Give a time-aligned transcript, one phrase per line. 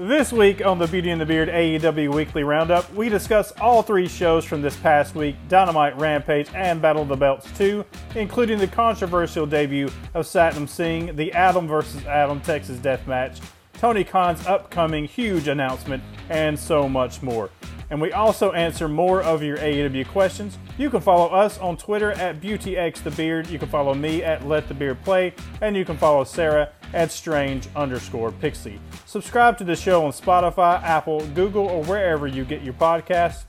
[0.00, 4.08] This week on the Beauty and the Beard AEW Weekly Roundup, we discuss all three
[4.08, 7.84] shows from this past week Dynamite Rampage and Battle of the Belts 2,
[8.14, 12.06] including the controversial debut of Satnam Singh, the Adam vs.
[12.06, 13.40] Adam Texas Death Match,
[13.74, 17.50] Tony Khan's upcoming huge announcement, and so much more.
[17.90, 20.56] And we also answer more of your AEW questions.
[20.78, 23.50] You can follow us on Twitter at BeautyXTheBeard.
[23.50, 27.10] You can follow me at Let the Beard Play, and you can follow Sarah at
[27.10, 28.80] Strange underscore Pixie.
[29.06, 33.44] Subscribe to the show on Spotify, Apple, Google, or wherever you get your podcasts.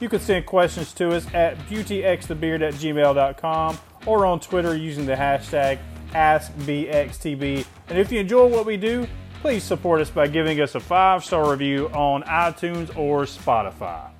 [0.00, 5.14] You can send questions to us at beautyxthebeard at gmail.com or on Twitter using the
[5.14, 5.78] hashtag
[6.12, 7.66] AskBXTB.
[7.88, 9.06] And if you enjoy what we do,
[9.40, 14.10] please support us by giving us a five star review on iTunes or Spotify.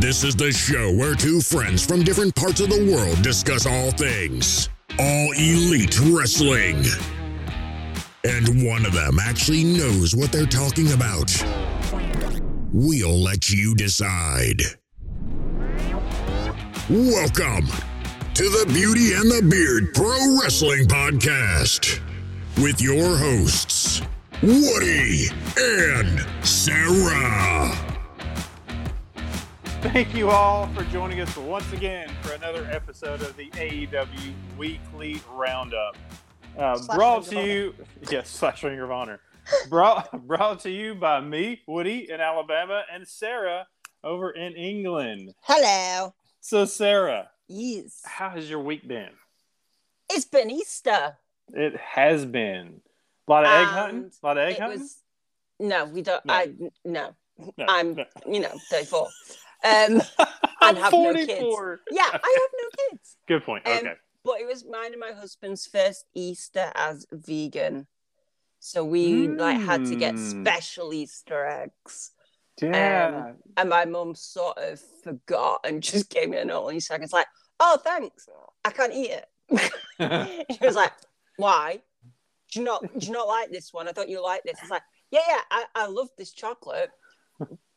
[0.00, 3.92] This is the show where two friends from different parts of the world discuss all
[3.92, 6.84] things, all elite wrestling.
[8.24, 11.30] And one of them actually knows what they're talking about.
[12.72, 14.62] We'll let you decide.
[16.88, 17.66] Welcome
[18.34, 22.00] to the Beauty and the Beard Pro Wrestling Podcast
[22.62, 24.02] with your hosts,
[24.42, 27.91] Woody and Sarah.
[29.82, 35.20] Thank you all for joining us once again for another episode of the AEW Weekly
[35.32, 35.96] Roundup.
[36.56, 37.74] Uh, brought to you,
[38.10, 39.20] yes, slash ring of honor.
[39.68, 43.66] brought brought to you by me, Woody in Alabama, and Sarah
[44.04, 45.34] over in England.
[45.40, 46.14] Hello.
[46.40, 48.02] So, Sarah, Yes.
[48.04, 49.10] how has your week been?
[50.10, 51.16] It's been Easter.
[51.52, 52.80] It has been
[53.26, 54.10] a lot of egg hunting.
[54.22, 54.80] A lot of egg hunting.
[54.80, 54.98] was
[55.58, 56.34] no, we don't No.
[56.34, 56.52] I
[56.84, 57.14] no.
[57.56, 58.04] No, I'm no.
[58.30, 59.08] you know, 34.
[59.64, 60.02] Um
[60.60, 61.28] I'm have no kids.
[61.28, 61.80] 44.
[61.90, 63.16] yeah, I have no kids.
[63.28, 63.66] Good point.
[63.66, 63.92] Um, Okay.
[64.24, 67.88] But it was mine and my husband's first Easter as vegan.
[68.60, 70.42] So we like had to get Mm.
[70.42, 72.12] special Easter eggs.
[72.60, 73.32] yeah.
[73.56, 77.02] And my mum sort of forgot and just gave me a note on Easter egg.
[77.02, 77.26] It's like,
[77.58, 78.28] oh thanks.
[78.64, 79.28] I can't eat it.
[80.52, 80.92] she was like,
[81.36, 81.82] "Why?
[82.52, 83.88] Do you not do you not like this one?
[83.88, 86.90] I thought you liked this." It's like, "Yeah, yeah, I, I love this chocolate,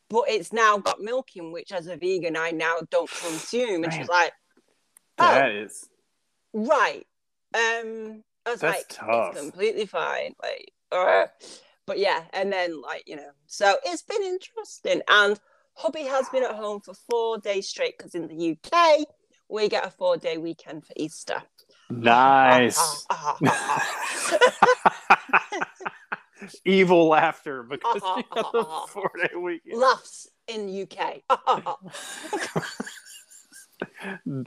[0.08, 3.92] but it's now got milk in, which as a vegan I now don't consume." And
[3.92, 4.32] she's like,
[5.18, 5.88] "Oh, that is.
[6.52, 7.06] right."
[7.54, 9.32] Um, I was That's like, tough.
[9.32, 11.26] "It's completely fine." Like, uh,
[11.86, 15.38] but yeah, and then like you know, so it's been interesting, and
[15.74, 19.06] hubby has been at home for four days straight because in the UK
[19.48, 21.42] we get a four day weekend for Easter.
[21.90, 23.04] Nice.
[23.10, 23.82] Ah, ah,
[24.40, 25.66] ah.
[26.64, 29.78] Evil laughter because you got the four day weekend.
[29.80, 31.22] laughs in UK.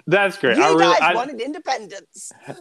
[0.08, 0.58] That's great.
[0.58, 2.32] you I really, guys I, wanted independence.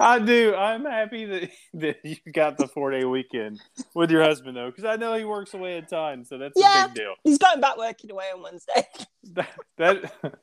[0.00, 0.54] I do.
[0.54, 3.60] I'm happy that that you got the four day weekend
[3.94, 6.84] with your husband though, because I know he works away a ton, so that's Yeah.
[6.84, 7.14] a big deal.
[7.24, 8.86] He's going back working away on Wednesday.
[9.34, 10.40] That, that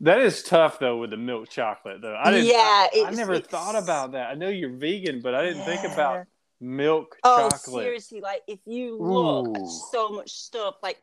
[0.00, 2.16] that is tough though with the milk chocolate though.
[2.16, 2.46] I didn't.
[2.46, 4.30] Yeah, I, I never it's- thought about that.
[4.30, 6.26] I know you're vegan, but I didn't think about
[6.60, 7.84] milk Oh, chocolate.
[7.84, 10.98] seriously, like if you look at so much stuff, like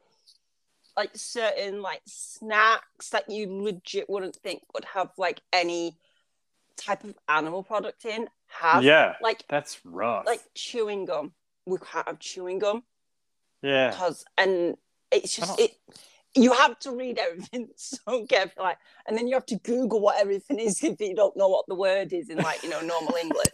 [0.98, 5.98] like certain like snacks that you legit wouldn't think would have like any
[6.78, 10.26] type of animal product in have Yeah, like that's rough.
[10.26, 11.34] like chewing gum.
[11.66, 12.84] We can't have chewing gum
[13.62, 14.78] yeah, because and
[15.12, 15.72] it's just it
[16.36, 20.20] you have to read everything so carefully like, and then you have to google what
[20.20, 23.16] everything is if you don't know what the word is in like you know normal
[23.22, 23.48] english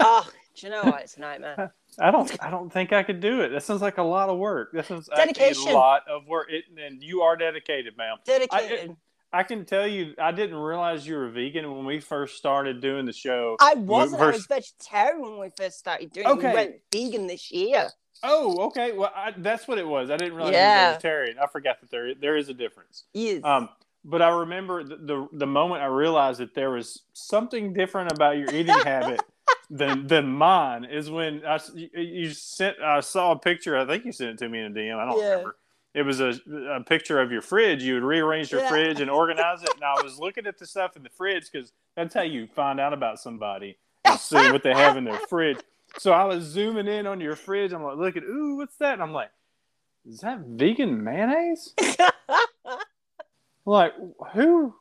[0.00, 2.44] oh do you know what it's a nightmare I don't.
[2.44, 3.50] I don't think I could do it.
[3.50, 4.72] That sounds like a lot of work.
[4.84, 5.70] Sounds like Dedication.
[5.70, 6.48] a lot of work.
[6.50, 8.16] It, and you are dedicated, ma'am.
[8.24, 8.96] dedicated
[9.34, 13.04] I can tell you, I didn't realize you were vegan when we first started doing
[13.04, 13.56] the show.
[13.60, 16.48] I, wasn't i was vegetarian when we first started doing it Okay.
[16.48, 17.90] we went vegan this year
[18.24, 18.92] Oh, okay.
[18.92, 20.10] Well, I, that's what it was.
[20.10, 20.86] I didn't realize Yeah.
[20.86, 21.38] were vegetarian.
[21.38, 23.04] I forgot that there there is a difference.
[23.12, 23.68] yes Um,
[24.04, 28.38] but I remember the, the the moment I realized that there was something different about
[28.38, 29.22] your eating habit
[29.70, 31.42] than than mine is when
[31.74, 33.76] you, you sent I saw a picture.
[33.76, 34.96] I think you sent it to me in a DM.
[34.98, 35.30] I don't Yeah.
[35.30, 35.56] remember.
[35.94, 36.34] It was a,
[36.70, 37.84] a picture of your fridge.
[37.84, 38.68] You had rearranged your Yeah.
[38.68, 41.72] fridge and organized it, and I was looking at the stuff in the fridge because
[41.94, 43.76] that's how you find out about somebody.
[44.06, 45.56] You see what they have in their fridge.
[45.98, 47.72] So I was zooming in on your fridge.
[47.72, 48.94] I'm like, looking, ooh, what's that?
[48.94, 49.30] And I'm like,
[50.06, 51.74] is that vegan mayonnaise?
[53.66, 53.94] Like,
[54.34, 54.74] who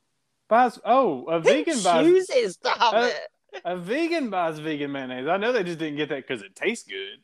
[0.50, 0.78] buys?
[0.84, 2.06] Oh, a vegan buys.
[2.06, 3.16] chooses to have it
[3.64, 5.28] A vegan buys vegan mayonnaise.
[5.28, 7.20] I know they just didn't get that because it tastes good.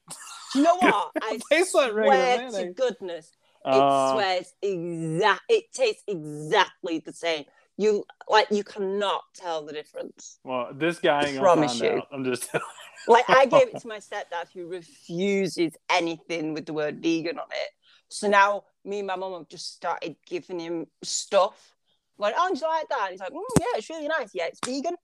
[0.56, 2.76] you know what i It tastes like regular swear to mayonnaise.
[2.76, 3.32] goodness
[3.66, 7.44] it Uh, swears exact it tastes exactly the same
[7.78, 10.40] You like you cannot tell the difference.
[10.46, 11.98] Well, this guy ain't gonna Promise find you.
[11.98, 12.08] out.
[12.14, 12.50] I'm just
[13.08, 17.48] Like I gave it to my stepdad who refuses anything with the word vegan on
[17.50, 17.70] it.
[18.10, 21.76] So now me and my mum have just started giving him stuff.
[22.18, 23.02] Like, oh, do you like that?
[23.04, 24.32] And he's like, mm, yeah, it's really nice.
[24.34, 24.96] Yeah, it's vegan.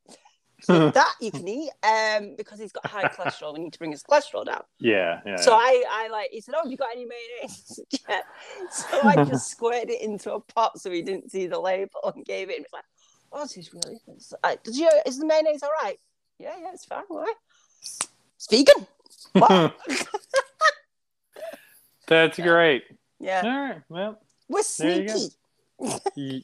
[0.62, 1.71] So that you can eat.
[1.83, 4.63] Um, because he's got high cholesterol, we need to bring his cholesterol down.
[4.80, 5.38] yeah, yeah.
[5.38, 8.21] So I, I like, he said, "Oh, have you got any mayonnaise?" Yeah.
[8.71, 12.25] So I just squared it into a pot so he didn't see the label and
[12.25, 12.57] gave it.
[12.57, 12.86] And he's like,
[13.31, 14.89] "Oh, this is really good." So I, Did you?
[15.06, 16.00] Is the mayonnaise all right?
[16.39, 17.03] Yeah, yeah, it's fine.
[17.09, 17.36] All right.
[17.81, 18.88] It's vegan.
[19.36, 19.74] Wow.
[22.07, 22.83] That's great.
[23.19, 23.81] yeah, All right.
[23.89, 25.30] Well, we're you sneaky.
[26.16, 26.42] you,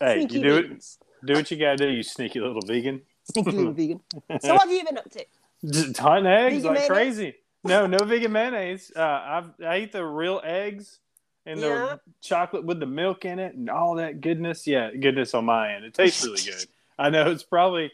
[0.00, 0.84] hey, Sneaky you do it.
[1.24, 1.88] Do what you gotta do.
[1.88, 3.02] You sneaky little vegan.
[3.32, 4.00] Sneaky little vegan.
[4.40, 5.24] So what have you been up to?
[5.64, 6.88] Just eggs Vegan like mayonnaise?
[6.88, 7.34] crazy.
[7.62, 8.92] No, no vegan mayonnaise.
[8.94, 10.98] Uh, I've I eat the real eggs
[11.46, 11.96] and the Yeah.
[12.20, 14.66] chocolate with the milk in it and all that goodness.
[14.66, 15.84] Yeah, goodness on my end.
[15.84, 16.66] It tastes really good.
[16.98, 17.90] I know it's probably,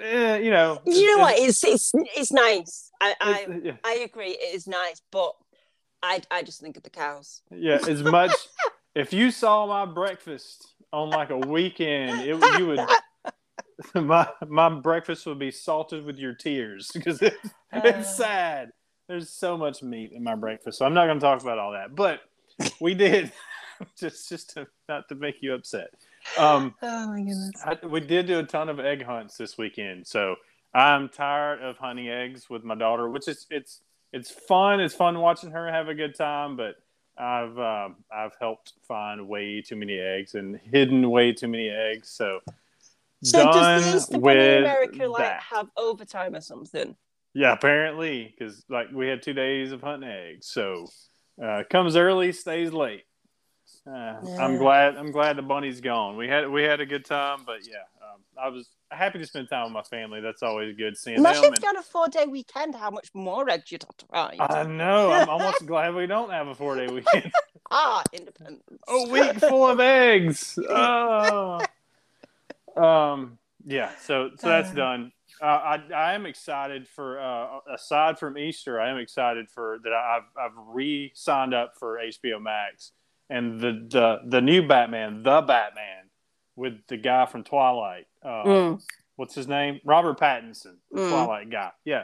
[0.00, 0.80] eh, you know.
[0.86, 1.34] You know what?
[1.36, 2.90] it's- It's it's nice.
[3.00, 3.72] I I, yeah.
[3.84, 4.30] I agree.
[4.30, 5.32] It is nice, but
[6.02, 7.42] I I just think of the cows.
[7.50, 8.32] Yeah, as much.
[8.94, 12.80] if you saw my breakfast on like a weekend, it you would.
[13.94, 17.34] My my breakfast would be salted with your tears because it,
[17.72, 17.82] Uh.
[17.84, 18.70] it's sad.
[19.06, 21.72] There's so much meat in my breakfast, so I'm not going to talk about all
[21.72, 21.94] that.
[21.94, 22.20] But
[22.80, 23.32] we did
[23.98, 25.88] just just to not to make you upset.
[26.38, 27.52] Um, Oh my goodness.
[27.64, 30.36] I, we did do a ton of egg hunts this weekend, so
[30.74, 33.80] I'm tired of hunting eggs with my daughter, which is it's
[34.12, 34.80] it's fun.
[34.80, 36.76] It's fun watching her have a good time, but
[37.18, 42.10] I've um, I've helped find way too many eggs and hidden way too many eggs.
[42.10, 42.40] So,
[43.24, 45.42] So done does the with in America like that.
[45.42, 46.94] have overtime or something?
[47.34, 50.86] Yeah, apparently, because like we had two days of hunting eggs, so
[51.42, 53.04] uh, comes early, stays late.
[53.86, 54.96] Uh, I'm glad.
[54.96, 56.16] I'm glad the bunny's gone.
[56.16, 59.48] We had we had a good time, but yeah, um, I was happy to spend
[59.48, 60.20] time with my family.
[60.20, 61.54] That's always good seeing Imagine them.
[61.60, 64.40] you had a four day weekend, how much more eggs you'd have to find.
[64.40, 65.12] I know.
[65.12, 67.30] I'm almost glad we don't have a four day weekend.
[67.70, 68.62] ah, independence.
[68.88, 70.58] a week full of eggs.
[70.68, 71.60] Oh.
[72.76, 73.38] Um.
[73.64, 73.90] Yeah.
[74.00, 74.74] So so that's Uh.
[74.74, 75.12] done.
[75.40, 79.92] Uh, I I am excited for uh, aside from Easter, I am excited for that.
[79.92, 82.92] I've I've re signed up for HBO Max
[83.30, 86.04] and the the the new Batman, the Batman,
[86.54, 88.06] with the guy from Twilight.
[88.22, 88.82] Uh, Mm.
[89.16, 89.80] What's his name?
[89.84, 91.08] Robert Pattinson, the Mm.
[91.10, 91.70] Twilight guy.
[91.84, 92.02] Yeah.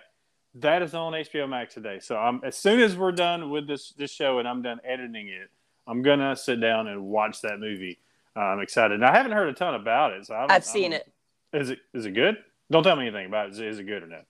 [0.57, 1.99] That is on HBO Max today.
[2.01, 5.29] So I'm as soon as we're done with this this show and I'm done editing
[5.29, 5.51] it,
[5.87, 7.99] I'm gonna sit down and watch that movie.
[8.35, 8.95] Uh, I'm excited.
[8.95, 11.11] And I haven't heard a ton about it, so I I've seen it.
[11.53, 12.37] Is it is it good?
[12.71, 13.53] Don't tell me anything about it.
[13.53, 14.25] Is it, is it good or not?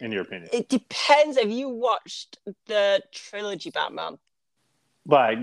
[0.00, 1.38] In your opinion, It depends.
[1.38, 4.18] Have you watched the trilogy Batman?
[5.06, 5.38] Like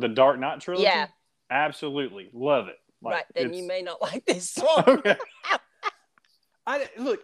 [0.00, 0.84] the Dark Knight trilogy?
[0.84, 1.06] Yeah.
[1.50, 2.76] absolutely love it.
[3.02, 4.58] Like, right, then you may not like this
[4.88, 5.16] okay.
[6.66, 7.20] I look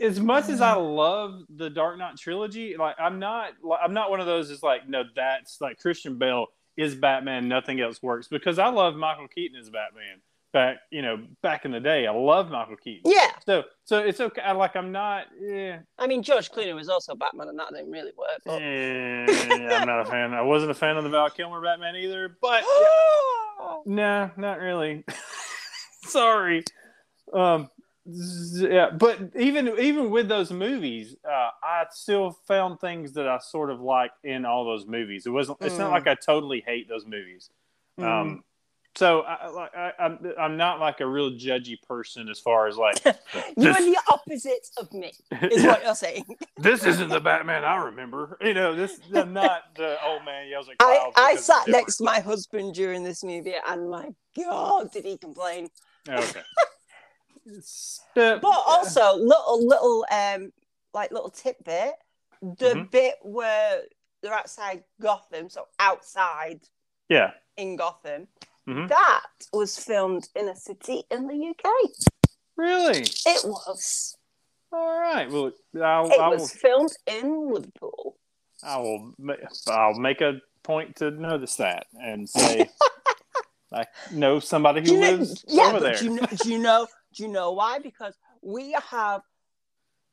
[0.00, 2.76] as much as I love the Dark Knight trilogy.
[2.78, 3.50] Like I'm not,
[3.82, 4.50] I'm not one of those.
[4.50, 6.46] Is like no, that's like Christian Bale
[6.78, 7.48] is Batman.
[7.48, 10.22] Nothing else works because I love Michael Keaton as Batman.
[10.56, 13.12] Back, you know, back in the day, I love Michael Keaton.
[13.12, 14.40] yeah, So, so it's okay.
[14.40, 15.26] I, like I'm not.
[15.38, 18.40] Yeah, I mean George Clooney was also Batman, and that didn't really work.
[18.42, 18.62] But...
[18.62, 20.32] eh, I'm not a fan.
[20.32, 22.38] I wasn't a fan of the Val Kilmer Batman either.
[22.40, 22.64] But
[23.84, 25.04] No, not really.
[26.04, 26.64] Sorry.
[27.34, 27.68] Um,
[28.06, 33.70] yeah, but even even with those movies, uh, I still found things that I sort
[33.70, 35.26] of like in all those movies.
[35.26, 35.58] It wasn't.
[35.60, 35.92] It's not Mm.
[35.92, 37.50] like I totally hate those movies.
[37.98, 38.42] Um,
[38.96, 42.96] so I, I, I'm, I'm not like a real judgy person as far as like
[43.56, 45.12] You're the opposite of me,
[45.42, 46.24] is what you're saying.
[46.58, 48.38] this isn't the Batman I remember.
[48.40, 51.14] You know, this I'm not the old man yells at I, clouds.
[51.16, 55.68] I sat next to my husband during this movie, and my God, did he complain?
[56.08, 56.40] Okay.
[57.48, 60.52] Uh, But also, little little um
[60.94, 61.92] like little tidbit,
[62.40, 62.90] the Mhm.
[62.90, 63.82] bit where
[64.22, 66.60] they're outside Gotham, so outside
[67.08, 67.32] yeah.
[67.56, 68.28] in Gotham,
[68.68, 68.88] Mhm.
[68.88, 71.70] that was filmed in a city in the UK.
[72.56, 73.02] Really?
[73.02, 74.16] It was.
[74.72, 75.30] All right.
[75.30, 76.38] Well, I'll, It I will.
[76.38, 78.16] was filmed in Liverpool.
[78.62, 79.12] I will.
[79.68, 82.68] I'll make a point to notice that and say,
[83.72, 85.94] I know somebody who you know, lives yeah, over there.
[85.94, 86.26] do you know?
[86.26, 86.86] Do you know?
[87.14, 87.78] Do you know why?
[87.78, 89.22] Because we have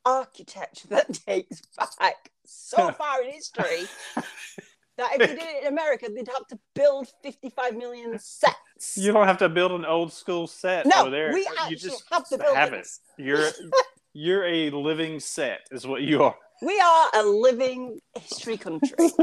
[0.04, 1.62] architecture that dates
[1.98, 3.88] back so far in history
[4.96, 8.96] that if they did it in America, they'd have to build 55 million sets.
[8.96, 11.32] You don't have to build an old school set no, over there.
[11.32, 12.86] we you just have the have it.
[13.18, 13.50] You're
[14.12, 16.36] you're a living set, is what you are.
[16.62, 18.94] We are a living history country.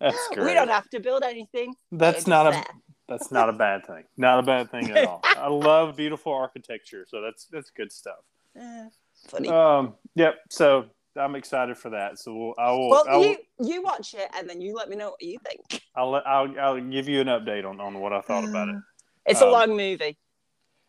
[0.00, 0.46] That's great.
[0.46, 1.74] we don't have to build anything.
[1.90, 2.64] That's not a.
[3.08, 4.04] That's not a bad thing.
[4.16, 5.20] Not a bad thing at all.
[5.24, 8.20] I love beautiful architecture, so that's that's good stuff.
[8.56, 8.88] Eh,
[9.28, 9.48] funny.
[9.48, 10.36] Um, yep.
[10.48, 12.18] So I'm excited for that.
[12.18, 12.90] So we'll, I will.
[12.90, 15.38] well, I will you you watch it and then you let me know what you
[15.46, 15.82] think.
[15.96, 18.76] I'll, I'll I'll give you an update on, on what I thought about it.
[19.26, 20.18] It's a Um, long movie.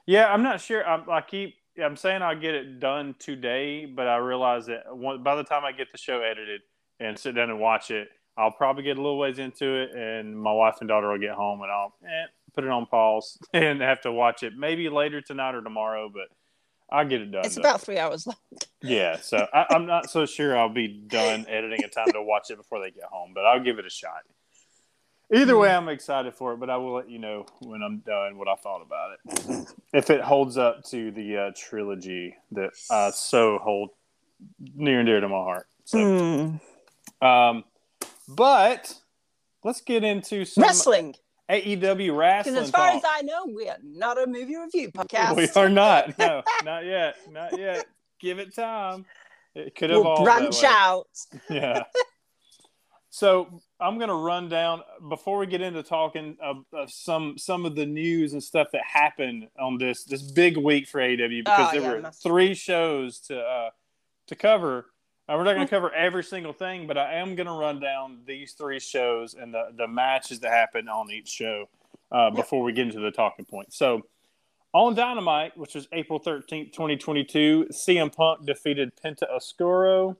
[0.05, 0.85] Yeah, I'm not sure.
[0.85, 1.55] I'm, I keep.
[1.81, 5.63] I'm saying I'll get it done today, but I realize that one, by the time
[5.63, 6.59] I get the show edited
[6.99, 10.37] and sit down and watch it, I'll probably get a little ways into it, and
[10.37, 13.79] my wife and daughter will get home, and I'll eh, put it on pause and
[13.79, 16.09] have to watch it maybe later tonight or tomorrow.
[16.13, 16.27] But
[16.89, 17.45] I'll get it done.
[17.45, 17.61] It's though.
[17.61, 18.35] about three hours long.
[18.81, 19.17] yeah.
[19.17, 22.57] So I, I'm not so sure I'll be done editing in time to watch it
[22.57, 24.21] before they get home, but I'll give it a shot.
[25.33, 28.37] Either way, I'm excited for it, but I will let you know when I'm done
[28.37, 29.67] what I thought about it.
[29.91, 33.89] If it holds up to the uh, trilogy that I so hold
[34.75, 35.67] near and dear to my heart.
[35.85, 36.59] So,
[37.21, 37.25] Hmm.
[37.27, 37.63] um,
[38.27, 38.93] but
[39.63, 41.15] let's get into some Wrestling.
[41.49, 42.55] AEW wrestling.
[42.55, 42.97] Because as far talk.
[42.97, 45.35] as I know, we are not a movie review podcast.
[45.35, 46.17] we are not.
[46.19, 47.15] No, not yet.
[47.31, 47.85] Not yet.
[48.19, 49.05] Give it time.
[49.53, 50.23] It could We'll evolve.
[50.23, 51.07] branch out.
[51.49, 51.83] yeah.
[53.09, 57.65] So I'm going to run down before we get into talking of, of some some
[57.65, 61.69] of the news and stuff that happened on this this big week for AEW because
[61.69, 63.69] Oh, there yeah, were three shows to uh,
[64.27, 64.87] to cover.
[65.27, 67.79] Uh, we're not going to cover every single thing, but I am going to run
[67.79, 71.67] down these three shows and the the matches that happened on each show
[72.11, 73.77] uh, before we get into the talking points.
[73.77, 74.03] So.
[74.73, 80.17] On Dynamite, which was April 13th, 2022, CM Punk defeated Penta Oscuro.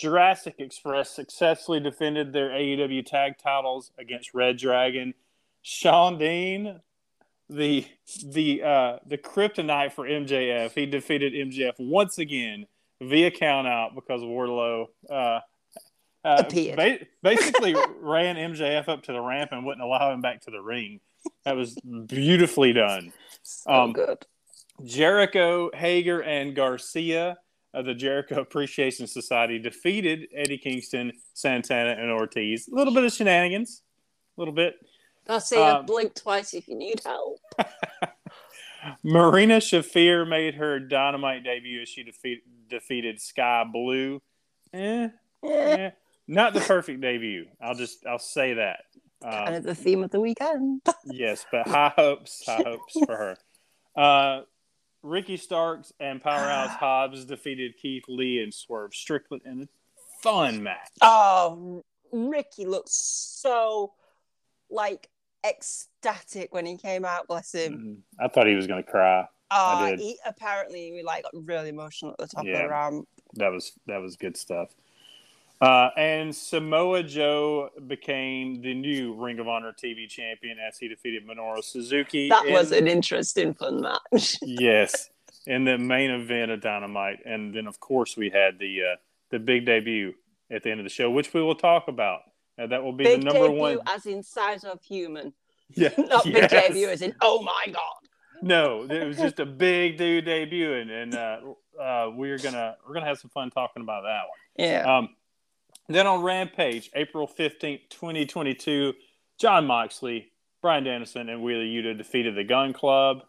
[0.00, 5.12] Jurassic Express successfully defended their AEW tag titles against Red Dragon.
[5.60, 6.80] Shawn Dean,
[7.50, 7.86] the
[8.24, 12.66] the uh, the kryptonite for MJF, he defeated MJF once again
[13.00, 15.40] via count out because Wardlow uh, uh,
[16.24, 16.76] Appeared.
[16.76, 20.60] ba- basically ran MJF up to the ramp and wouldn't allow him back to the
[20.60, 21.00] ring.
[21.44, 21.74] That was
[22.06, 23.12] beautifully done.
[23.42, 24.24] So Um, good.
[24.84, 27.36] Jericho, Hager, and Garcia
[27.74, 32.68] of the Jericho Appreciation Society defeated Eddie Kingston, Santana, and Ortiz.
[32.68, 33.82] A little bit of shenanigans,
[34.36, 34.74] a little bit.
[35.26, 37.38] Garcia, um, blink twice if you need help.
[39.02, 44.20] Marina Shafir made her Dynamite debut as she defeat, defeated Sky Blue.
[44.72, 45.08] Eh,
[45.42, 45.90] Eh, eh,
[46.28, 47.46] not the perfect debut.
[47.60, 48.84] I'll just I'll say that.
[49.22, 50.82] kind Um, of the theme of the weekend.
[51.04, 53.36] yes, but high hopes, high hopes for her.
[53.96, 54.42] Uh,
[55.02, 59.68] Ricky Starks and Powerhouse Hobbs defeated Keith Lee and Swerve Strickland in a
[60.22, 60.90] fun match.
[61.00, 61.82] Oh,
[62.12, 63.94] Ricky looked so
[64.68, 65.08] like
[65.44, 67.26] ecstatic when he came out.
[67.28, 68.02] Bless him.
[68.18, 68.24] Mhm.
[68.24, 69.26] I thought he was going to cry.
[69.52, 72.62] Oh, he apparently we like got really emotional at the top of Yeah.
[72.62, 73.08] the ramp.
[73.34, 74.70] That was that was good stuff.
[75.60, 81.26] Uh, and Samoa Joe became the new Ring of Honor TV champion as he defeated
[81.28, 82.30] Minoru Suzuki.
[82.30, 84.36] That in- was an interesting, fun match.
[84.42, 85.10] yes,
[85.46, 88.96] in the main event of Dynamite, and then of course we had the uh,
[89.30, 90.14] the big debut
[90.50, 92.22] at the end of the show, which we will talk about.
[92.66, 93.78] That will be Big the number debut one.
[93.86, 95.32] as in size of human,
[95.74, 97.82] Yeah, not big debut as in oh my god.
[98.42, 100.72] No, it was just a big dude debut.
[100.74, 101.38] and uh,
[101.80, 104.68] uh, we're gonna we're gonna have some fun talking about that one.
[104.68, 104.96] Yeah.
[104.98, 105.10] Um,
[105.88, 108.94] then on Rampage, April 15th, 2022,
[109.38, 110.30] Jon Moxley,
[110.62, 113.22] Bryan Danielson, and Wheeler Yuta defeated the Gun Club.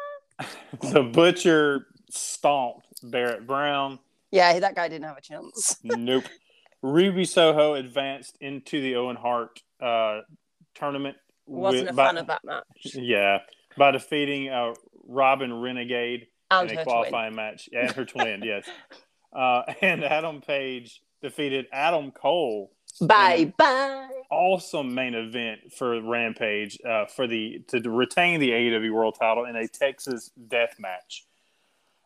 [0.80, 3.98] the Butcher stomped Barrett Brown.
[4.30, 5.76] yeah, that guy didn't have a chance.
[5.84, 6.24] Nope.
[6.86, 10.20] Ruby Soho advanced into the Owen Hart uh,
[10.74, 11.16] tournament.
[11.46, 12.64] Wasn't with- a by- fan of that match.
[12.94, 13.38] Yeah,
[13.76, 14.74] by defeating uh,
[15.08, 16.86] Robyn Renegade And in a twin.
[16.86, 17.68] qualifying match.
[17.72, 18.68] And her twin, yes.
[19.32, 22.70] Uh, and Adam Page defeated Adam Cole.
[23.02, 24.08] Bye bye.
[24.30, 29.54] Awesome main event for Rampage uh, for the to retain the AEW World Title in
[29.54, 31.26] a Texas Death Match.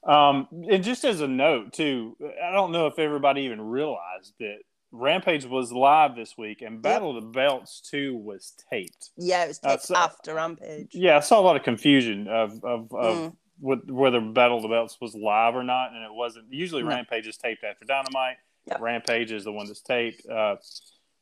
[0.05, 4.59] Um, and just as a note, too, I don't know if everybody even realized that
[4.93, 9.11] Rampage was live this week, and Battle of the Belts two was taped.
[9.17, 10.89] Yeah, it was Uh, taped so- after Rampage.
[10.95, 13.37] Yeah, I saw a lot of confusion of of, of Mm.
[13.61, 16.53] what, whether Battle of the Belts was live or not, and it wasn't.
[16.53, 16.89] Usually, No.
[16.89, 18.37] Rampage is taped after Dynamite.
[18.67, 18.79] Yeah.
[18.81, 20.57] Rampage is the one that's taped, uh,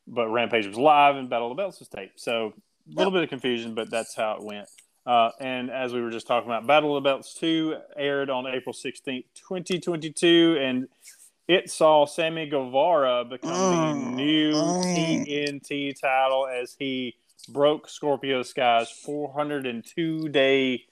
[0.06, 2.18] but Rampage was live and Battle of the Belts was taped.
[2.20, 2.54] So
[2.90, 4.68] a little bit of confusion, but that's how it went.
[5.06, 8.46] Uh, and as we were just talking about, Battle of the Belts 2 aired on
[8.46, 10.88] April 16th, 2022, and
[11.49, 14.14] it saw Sammy Guevara become the Mm.
[14.14, 15.26] new Mm.
[15.26, 17.17] TNT title as he
[17.49, 20.85] broke Scorpio Sky's 402 day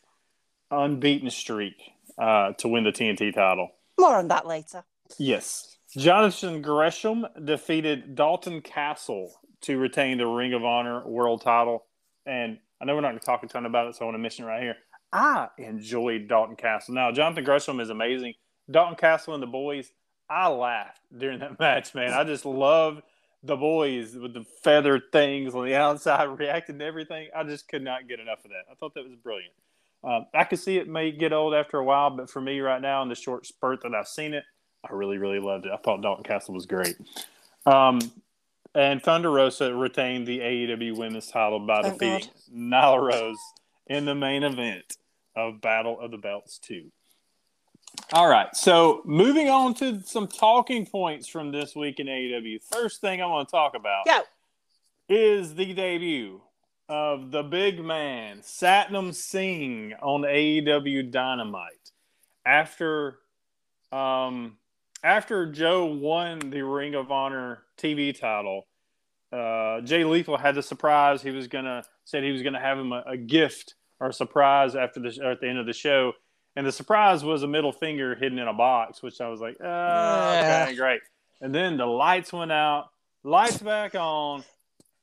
[0.70, 3.70] unbeaten streak uh, to win the TNT title.
[3.98, 4.84] More on that later.
[5.18, 5.76] Yes.
[5.96, 9.32] Jonathan Gresham defeated Dalton Castle
[9.62, 11.86] to retain the Ring of Honor world title.
[12.26, 14.16] and I know we're not going to talk a ton about it, so I want
[14.16, 14.76] to mention it right here.
[15.12, 16.92] I enjoyed Dalton Castle.
[16.94, 18.34] Now, Jonathan Gresham is amazing.
[18.70, 19.90] Dalton Castle and the boys,
[20.28, 22.12] I laughed during that match, man.
[22.12, 23.02] I just love
[23.42, 27.28] the boys with the feathered things on the outside reacting to everything.
[27.34, 28.64] I just could not get enough of that.
[28.70, 29.52] I thought that was brilliant.
[30.04, 32.80] Um, I could see it may get old after a while, but for me right
[32.80, 34.44] now, in the short spurt that I've seen it,
[34.88, 35.72] I really, really loved it.
[35.72, 36.96] I thought Dalton Castle was great.
[37.64, 37.98] Um,
[38.74, 43.38] and Thunder Rosa retained the AEW Women's title by Thank defeating Nyla Rose
[43.86, 44.96] in the main event
[45.34, 46.90] of Battle of the Belts 2.
[48.12, 52.62] All right, so moving on to some talking points from this week in AEW.
[52.62, 54.20] First thing I want to talk about Go.
[55.08, 56.40] is the debut
[56.88, 61.90] of the big man Satnam Singh on AEW Dynamite
[62.44, 63.18] after
[63.90, 64.56] um
[65.02, 68.66] after Joe won the Ring of Honor TV title.
[69.32, 71.22] Uh, Jay Lethal had the surprise.
[71.22, 74.76] He was gonna said he was gonna have him a, a gift or a surprise
[74.76, 76.12] after the at the end of the show,
[76.56, 79.56] and the surprise was a middle finger hidden in a box, which I was like,
[79.60, 80.64] oh, Yeah.
[80.68, 81.00] okay, great.
[81.40, 82.88] And then the lights went out,
[83.22, 84.42] lights back on,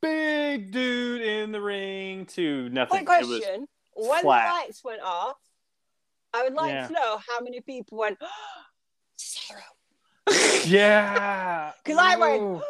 [0.02, 3.06] big dude in the ring to nothing.
[3.06, 4.48] Quick question: When flat.
[4.48, 5.38] the lights went off,
[6.34, 6.88] I would like Yeah.
[6.88, 8.18] to know how many people went
[9.18, 9.62] Cesaro.
[10.66, 12.62] yeah, Because I went, Ooh.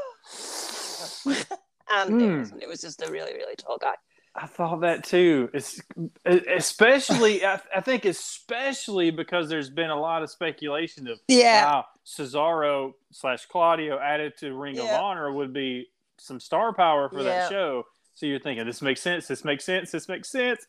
[1.91, 2.21] and Mm.
[2.35, 2.63] it, wasn't.
[2.63, 3.95] it was just a really, really tall guy.
[4.35, 5.49] I thought that too.
[5.53, 5.79] It's
[6.25, 11.65] especially, I, I think, especially because there's been a lot of speculation of Yeah.
[11.65, 15.87] wow, Cesaro slash Claudio added to Ring of Honor would be
[16.17, 17.23] some star power for Yeah.
[17.25, 17.85] that show.
[18.15, 19.27] So you're thinking, this makes sense.
[19.27, 19.91] This makes sense.
[19.91, 20.65] This makes sense.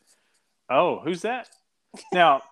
[0.71, 1.49] Oh, who's that?
[2.13, 2.43] Now,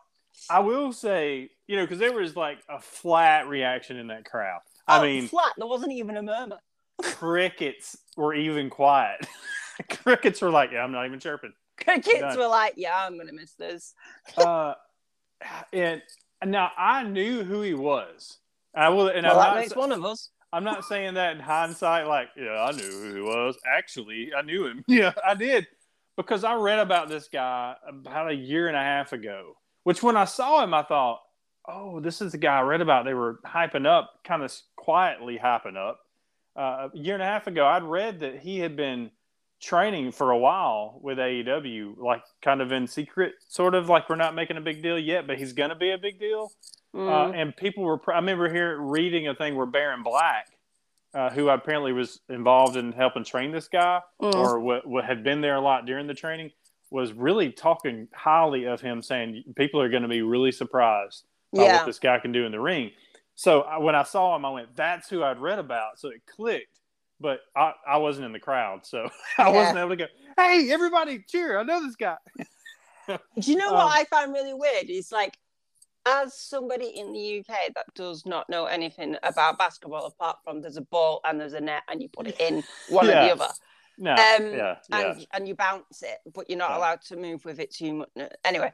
[0.50, 4.60] I will say, you know, because there was like a flat reaction in that crowd.
[4.88, 5.52] I Oh, mean, flat.
[5.58, 6.58] There wasn't even a murmur.
[7.02, 9.26] crickets were even quiet.
[10.02, 11.52] crickets were like, yeah, I'm not even chirping.
[11.82, 13.94] Crickets were like, "Yeah, I'm gonna miss this."
[14.36, 14.74] uh,
[15.72, 16.02] and
[16.44, 18.38] now I knew who he was.
[18.74, 20.30] I will, and well, I'm, that not, makes one of us.
[20.52, 22.06] I'm not saying that in hindsight.
[22.06, 23.56] Like, yeah, I knew who he was.
[23.66, 24.84] Actually, I knew him.
[24.86, 25.66] Yeah, I did
[26.16, 29.56] because I read about this guy about a year and a half ago.
[29.84, 31.22] Which, when I saw him, I thought,
[31.66, 33.04] oh, this is the guy I read about.
[33.04, 35.98] They were hyping up, kind of quietly hyping up.
[36.54, 39.10] Uh, a year and a half ago, I'd read that he had been
[39.62, 44.16] training for a while with AEW, like kind of in secret, sort of like we're
[44.16, 46.52] not making a big deal yet, but he's going to be a big deal.
[46.94, 47.34] Uh, Mm.
[47.40, 50.46] and people were, I remember here reading a thing where Baron Black,
[51.14, 54.34] uh, who apparently was involved in helping train this guy Mm.
[54.34, 56.50] or what, what had been there a lot during the training,
[56.90, 61.64] was really talking highly of him, saying people are going to be really surprised by
[61.64, 61.76] yeah.
[61.78, 62.90] what this guy can do in the ring.
[63.36, 66.20] So I, when I saw him, I went, "That's who I'd read about." So it
[66.26, 66.80] clicked,
[67.22, 69.08] but I, I wasn't in the crowd, so
[69.38, 69.56] I Yeah.
[69.56, 70.06] wasn't able to go.
[70.36, 71.58] Hey, everybody, cheer!
[71.58, 72.16] I know this guy.
[73.08, 73.16] Do
[73.50, 74.90] you know what Um, I find really weird?
[74.90, 75.38] Is like,
[76.04, 80.76] as somebody in the UK that does not know anything about basketball apart from there's
[80.76, 83.48] a ball and there's a net and you put it in one or the other,
[83.98, 84.18] No, um,
[84.52, 86.78] yeah, yeah, and and you bounce it, but you're not Yeah.
[86.78, 88.08] allowed to move with it too much.
[88.44, 88.72] Anyway,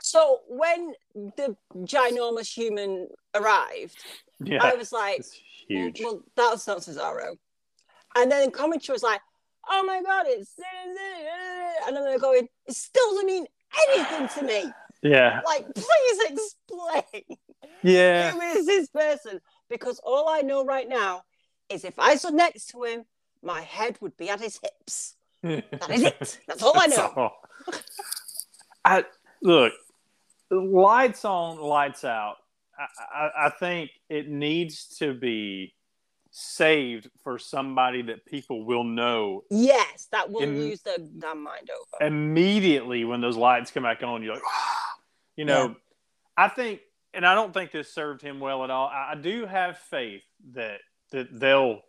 [0.00, 4.04] so when the ginormous human arrived,
[4.44, 4.62] yeah.
[4.62, 5.24] I was like,
[5.66, 6.00] huge.
[6.02, 7.36] well, that's not Cesaro.
[8.16, 9.20] And then the commentary was like,
[9.68, 13.46] oh my god, it's uh, and then they're going, it still doesn't mean
[13.88, 14.72] anything to me.
[15.02, 17.38] yeah, Like, please explain
[17.82, 18.32] yeah.
[18.32, 19.40] who is this person?
[19.68, 21.22] Because all I know right now
[21.68, 23.04] is if I stood next to him,
[23.42, 25.16] my head would be at his hips.
[25.42, 26.38] That is it.
[26.46, 27.30] That's all I know.
[28.84, 29.04] I
[29.42, 29.72] look,
[30.50, 32.36] lights on, lights out.
[32.78, 35.74] I, I, I think it needs to be
[36.30, 41.68] saved for somebody that people will know Yes, that will In- lose their damn mind
[41.70, 42.06] over.
[42.06, 44.22] immediately when those lights come back on.
[44.22, 44.42] You're like,
[45.36, 45.74] you know,
[46.36, 46.80] I think,
[47.14, 48.86] and I don't think this served him well at all.
[48.88, 50.80] I, I do have faith that
[51.12, 51.80] that they'll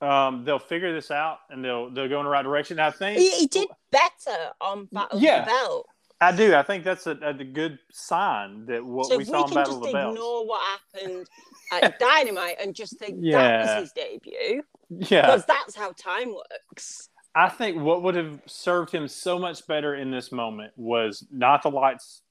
[0.00, 2.80] um, they'll figure this out and they'll they'll go in the right direction.
[2.80, 5.40] I think He, he did better on Battle Yeah.
[5.40, 5.86] of the Belt.
[6.20, 6.54] I do.
[6.54, 9.54] I think that's a, a good sign that what So we saw we in can
[9.54, 10.16] Battle of the Belts.
[10.16, 10.60] ignore what
[10.94, 11.26] happened
[11.72, 17.08] at Dynamite and just think that was his debut, Yeah, because that's how time works.
[17.34, 21.62] I think what would have served him so much better in this moment was not
[21.62, 22.22] the lights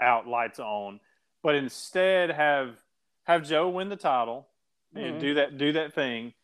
[0.00, 1.00] out, lights on,
[1.42, 2.76] but instead have
[3.24, 4.48] have Joe win the title
[4.94, 5.20] and Mhm.
[5.20, 6.34] do that do that thing.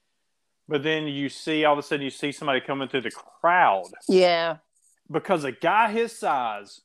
[0.68, 3.84] But then you see all of a sudden you see somebody coming through the crowd
[4.08, 4.58] Yeah.
[5.10, 6.80] because a guy his size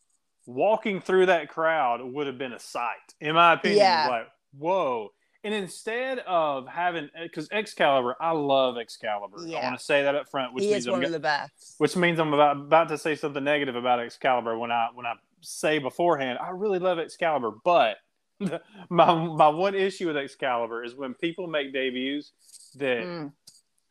[0.45, 3.79] walking through that crowd would have been a sight, in my opinion.
[3.79, 4.07] Yeah.
[4.09, 5.13] Like, whoa.
[5.43, 9.37] And instead of having, because Excalibur, I love Excalibur.
[9.45, 9.57] Yeah.
[9.57, 11.11] I want to say that up front, which he means is I'm one go- of
[11.13, 11.75] the best.
[11.79, 15.13] which means I'm about about to say something negative about Excalibur when I when I
[15.41, 17.97] say beforehand I really love Excalibur, but
[18.89, 22.31] my my one issue with Excalibur is when people make debuts
[22.77, 23.31] that Mm.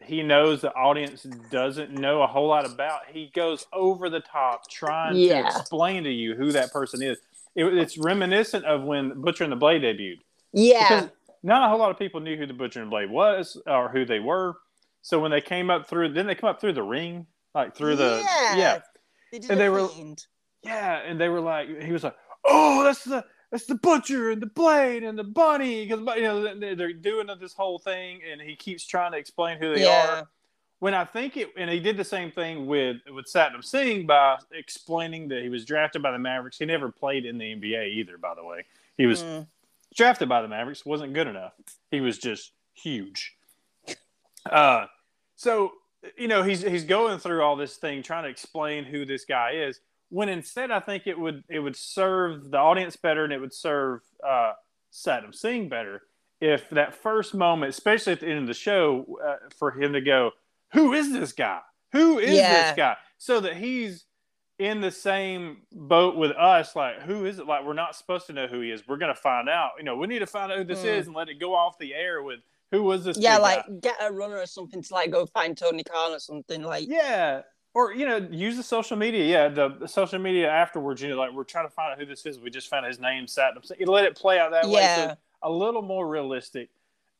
[0.02, 3.00] he knows the audience doesn't know a whole lot about.
[3.12, 5.42] He goes over the top trying Yeah.
[5.42, 7.18] to explain to you who that person is.
[7.56, 10.20] It, it's reminiscent of when Butcher and the Blade debuted
[10.52, 10.88] Yeah.
[10.88, 11.10] because
[11.42, 14.04] not a whole lot of people knew who the Butcher and Blade was or who
[14.04, 14.56] they were.
[15.02, 17.96] So when they came up through, then they come up through the ring, like through
[17.96, 18.56] the Yeah.
[18.56, 18.78] yeah,
[19.32, 20.26] They And they were- fiend.
[20.62, 24.40] yeah, and they were like, he was like, oh, that's the that's the Butcher and
[24.40, 28.40] the Blade and the Bunny because you know they- they're doing this whole thing, and
[28.40, 30.20] he keeps trying to explain who they Yeah.
[30.20, 30.28] are.
[30.78, 34.38] When I think it, and he did the same thing with with Satnam Singh by
[34.52, 36.58] explaining that he was drafted by the Mavericks.
[36.58, 38.64] He never played in the NBA either, by the way.
[38.96, 39.46] He was Mm.
[39.94, 41.52] Drafted by the Mavericks, wasn't good enough.
[41.90, 43.34] He was just huge.
[44.50, 44.86] Uh,
[45.36, 45.72] so
[46.16, 49.52] you know he's he's going through all this thing trying to explain who this guy
[49.52, 49.80] is.
[50.08, 53.52] When instead, I think it would it would serve the audience better, and it would
[53.52, 54.52] serve uh,
[54.92, 56.02] Satnam Singh better
[56.40, 60.00] if that first moment, especially at the end of the show, uh, for him to
[60.00, 60.30] go,
[60.72, 61.60] "Who is this guy?
[61.92, 62.62] Who is Yeah.
[62.62, 64.06] this guy?" So that he's
[64.60, 66.76] in the same boat with us.
[66.76, 67.46] Like, who is it?
[67.46, 68.86] Like, we're not supposed to know who he is.
[68.86, 69.72] We're gonna find out.
[69.78, 70.98] You know, we need to find out who this Mm.
[70.98, 73.16] is and let it go off the air with who was this?
[73.18, 73.72] Yeah, like guy?
[73.80, 76.62] get a runner or something to like go find Tony Khan or something.
[76.62, 77.42] Like yeah.
[77.72, 79.24] Or you know, use the social media.
[79.24, 81.00] Yeah, the, the social media afterwards.
[81.00, 82.38] You know, like we're trying to find out who this is.
[82.38, 83.54] We just found his name, sat.
[83.78, 84.72] You let it play out that way.
[84.74, 84.96] Yeah.
[85.12, 86.68] So a little more realistic,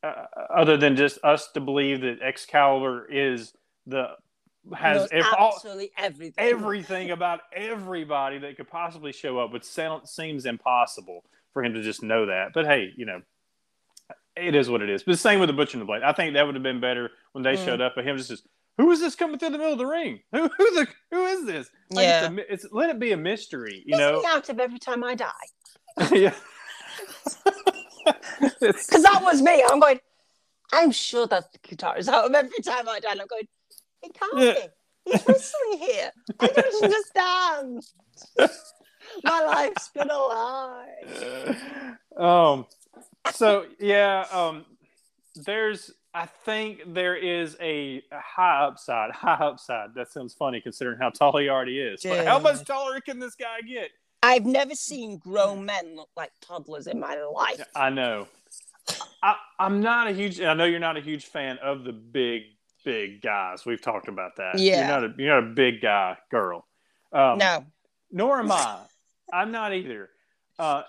[0.03, 3.53] uh, other than just us to believe that Excalibur is
[3.87, 4.11] the
[4.75, 6.33] has ev- all, absolutely everything.
[6.45, 11.81] everything about everybody that could possibly show up, which sound, seems impossible for him to
[11.81, 12.51] just know that.
[12.53, 13.21] But hey, you know,
[14.35, 15.03] it is what it is.
[15.03, 16.03] But the same with the Butcher and the Blade.
[16.03, 17.65] I think that would have been better when they Mm.
[17.65, 18.43] showed up, but him just, says,
[18.77, 20.21] who is this coming through the middle of the ring?
[20.31, 21.69] Who who the who is this?
[21.89, 22.25] Like, Yeah.
[22.31, 24.21] it's, a, it's let it be a mystery, you Isn't know?
[24.21, 25.31] he out of every time I die?
[26.13, 26.33] yeah.
[28.59, 29.63] Because that was me.
[29.69, 29.99] I'm going.
[30.71, 33.11] I'm sure that the guitar is out of every time I die.
[33.11, 33.47] I'm going.
[34.03, 34.53] It can't Yeah.
[34.53, 35.11] be.
[35.11, 36.11] He's whistling here.
[36.39, 37.83] I don't understand.
[39.23, 41.97] My life's been a lie.
[42.17, 42.65] um
[43.33, 44.65] so yeah um
[45.45, 51.09] there's i think there is a high upside high upside that sounds funny considering how
[51.09, 53.89] tall he already is but how much taller can this guy get
[54.23, 57.61] I've never seen grown men look like toddlers in my life.
[57.75, 58.27] i know
[59.23, 62.43] I, i'm not a huge i know you're not a huge fan of the big
[62.83, 64.79] big guys we've talked about that Yeah.
[64.79, 66.65] you're not a, you're not a big guy girl
[67.13, 67.65] um, No.
[68.11, 68.77] nor am I.
[69.33, 70.09] I'm not either.
[70.59, 70.83] Uh,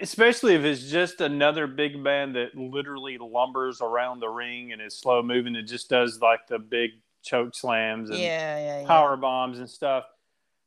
[0.00, 4.96] especially if it's just another big man that literally lumbers around the ring and is
[4.96, 6.90] slow moving and just does like the big
[7.22, 8.86] choke slams and Yeah, yeah, yeah.
[8.86, 10.04] power bombs and stuff.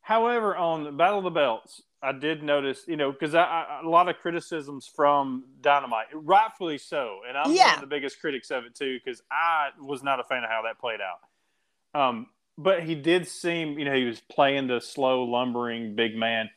[0.02, 3.82] However, on the Battle of the Belts, I did notice, you know, because I, I,
[3.84, 8.52] a lot of criticisms from Dynamite, rightfully so, and I'm one of the biggest critics
[8.52, 12.00] of it too, because I was not a fan of how that played out.
[12.00, 16.50] Um, but he did seem, you know, he was playing the slow, lumbering big man.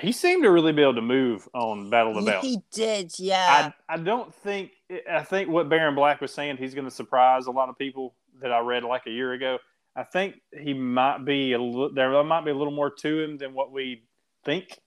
[0.00, 2.46] He seemed to really be able to move on Battle of the Belts.
[2.46, 3.72] He did, yeah.
[3.88, 4.72] I, I don't think
[5.10, 8.14] I think what Baron Black was saying he's going to surprise a lot of people
[8.40, 9.58] that I read like a year ago.
[9.94, 13.36] I think he might be a little, there might be a little more to him
[13.38, 14.02] than what we
[14.44, 14.78] think.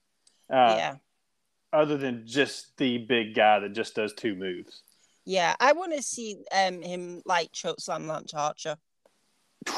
[0.52, 0.96] Uh, yeah.
[1.74, 4.82] Other than just the big guy that just does two moves.
[5.26, 5.56] Yeah.
[5.60, 8.78] I want to see um him like choke slam Lance Archer.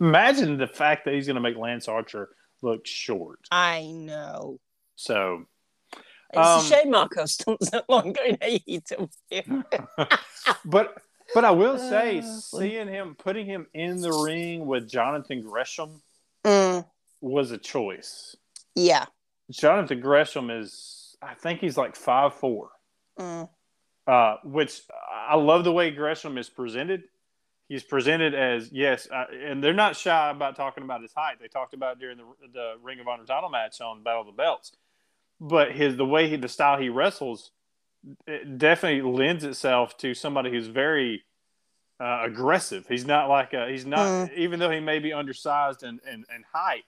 [0.00, 2.28] Imagine the fact that he's going to make Lance Archer
[2.62, 3.40] look short.
[3.50, 4.58] I know.
[4.96, 5.44] So
[6.32, 9.64] It's Um, a shame Marko Stunt's no longer in AEW.
[10.64, 10.96] but
[11.34, 16.00] but I will say, Uh, seeing him putting him in the ring with Jonathan Gresham
[16.44, 16.84] Mm,
[17.20, 18.34] was a choice.
[18.74, 19.06] Yeah.
[19.50, 22.70] Jonathan Gresham is, I think he's like five four,
[23.18, 23.48] Mm,
[24.06, 27.02] uh, which I love the way Gresham is presented.
[27.68, 31.38] He's presented as yes, uh, and they're not shy about talking about his height.
[31.40, 34.26] They talked about it during the the Ring of Honor title match on Battle of
[34.26, 34.72] the Belts.
[35.40, 37.50] But his the way he the style he wrestles
[38.26, 41.22] it definitely lends itself to somebody who's very
[42.00, 42.86] uh, aggressive.
[42.88, 46.44] He's not like a, he's not even though he may be undersized and and, and
[46.52, 46.84] height.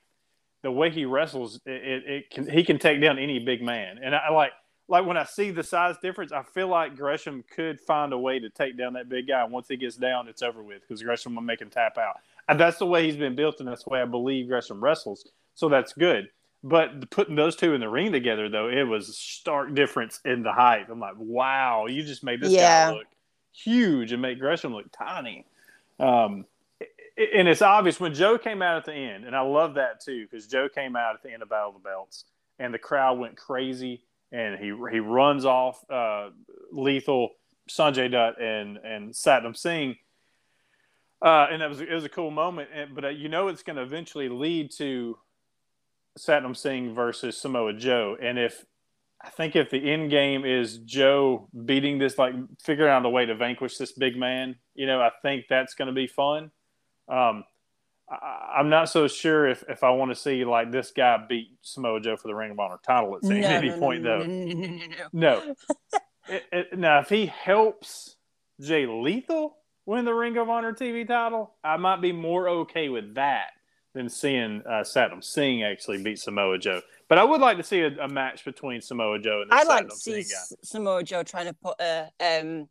[0.65, 4.01] The way he wrestles, it, it, can he can take down any big man.
[4.03, 4.53] And I like
[4.89, 8.39] like when I see the size difference, I feel like Gresham could find a way
[8.39, 9.45] to take down that big guy.
[9.45, 12.17] And once he gets down, it's over with because Gresham will make him tap out.
[12.49, 15.29] And that's the way he's been built, and that's the way I believe Gresham wrestles.
[15.55, 16.29] So that's good.
[16.63, 20.43] But putting those two in the ring together, though, it was a stark difference in
[20.43, 20.87] the height.
[20.91, 22.87] I'm like, wow, you just made this Yeah.
[22.89, 23.07] guy look
[23.53, 25.45] huge and make Gresham look tiny.
[26.01, 26.47] Um,
[27.17, 30.27] and it's obvious when Joe came out at the end, and I love that too
[30.27, 32.25] because Joe came out at the end of Battle of the Belts,
[32.59, 36.31] and the crowd went crazy, and he he runs off uh,
[36.73, 37.31] Lethal,
[37.71, 39.97] Sanjay Dutt, and and Satnam Singh.
[41.23, 43.63] Uh, and that was it was a cool moment, and, but uh, you know it's
[43.63, 45.17] going to eventually lead to
[46.19, 48.65] Satnam Singh versus Samoa Joe, and if
[49.25, 53.25] I think if the end game is Joe beating this, like figuring out a way
[53.25, 56.51] to vanquish this big man, you know, I think that's going to be fun.
[57.09, 57.45] Um,
[58.11, 61.57] I, I'm not so sure if, if I want to see like this guy beat
[61.63, 64.79] Samoa Joe for the Ring of Honor title at No, any no, point, no, though.
[65.13, 65.55] No.
[66.27, 68.17] It- it- now, if he helps
[68.59, 73.15] Jay Lethal win the Ring of Honor TV title, I might be more okay with
[73.17, 73.49] that
[73.93, 76.81] than seeing uh, Satnam Singh actually beat Samoa Joe.
[77.11, 79.89] But I would like to see a, a match between Samoa Joe and I'd like
[79.91, 80.21] to see guy.
[80.21, 82.71] S- Samoa Joe trying to put a um,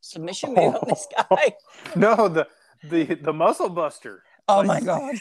[0.00, 1.52] submission move on this guy.
[1.94, 2.48] No, the
[2.88, 4.22] the the Muscle Buster.
[4.48, 5.14] Oh Like- my god!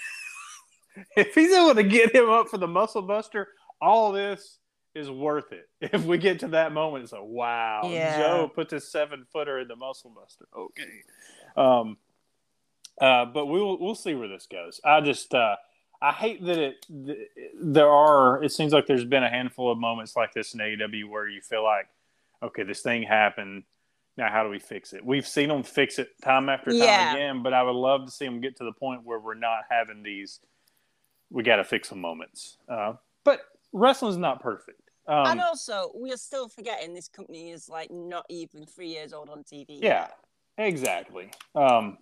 [1.18, 3.48] If he's able to get him up for the Muscle Buster,
[3.82, 4.60] all this
[4.94, 5.68] is worth it.
[5.94, 8.18] If we get to that moment, it's like, wow, Yeah.
[8.20, 10.46] Joe put this seven footer in the Muscle Buster.
[10.56, 10.84] Okay,
[11.58, 11.98] um,
[13.02, 14.80] uh, but we'll we'll see where this goes.
[14.86, 15.56] I just uh,
[16.02, 17.28] I hate that it th-
[17.60, 18.44] there are.
[18.44, 21.42] It seems like there's been a handful of moments like this in AEW where you
[21.42, 21.88] feel like,
[22.44, 23.64] okay, this thing happened.
[24.16, 25.04] Now, how do we fix it?
[25.04, 27.14] We've seen them fix it time after time Yeah.
[27.14, 29.62] again, but I would love to see them get to the point where we're not
[29.70, 30.40] having these.
[31.32, 32.58] We got to fix some moments.
[32.70, 34.82] Uh, but wrestling's not perfect.
[35.08, 39.14] Um, and also, we are still forgetting this company is like not even three years
[39.14, 39.80] old on TV.
[39.82, 40.08] Yeah,
[40.58, 41.32] exactly.
[41.56, 41.98] Um,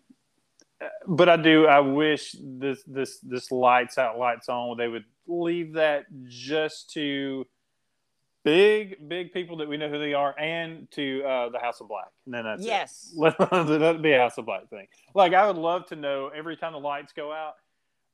[1.08, 1.66] but I do.
[1.68, 4.78] I wish this this this lights out, lights on.
[4.78, 7.48] They would leave that just to
[8.44, 11.88] big big people that we know who they are, and to uh, the House of
[11.88, 12.10] Black.
[12.26, 12.64] And then that's.
[12.64, 13.14] Yes.
[13.18, 14.88] Let that be a House of Black thing.
[15.14, 17.54] Like I would love to know every time the lights go out,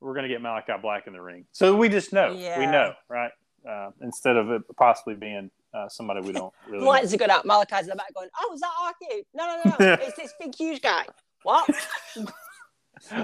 [0.00, 2.32] we're gonna get Malachi Black in the ring, so we just know.
[2.32, 3.32] We know, right?
[3.68, 6.84] Uh, instead of it possibly being uh, somebody we don't really.
[6.84, 7.44] Lights are good out.
[7.44, 9.22] Malachi's in the back going, "Oh, is that RQ?
[9.34, 11.04] No, no, no, it's this big huge guy."
[11.42, 11.70] What?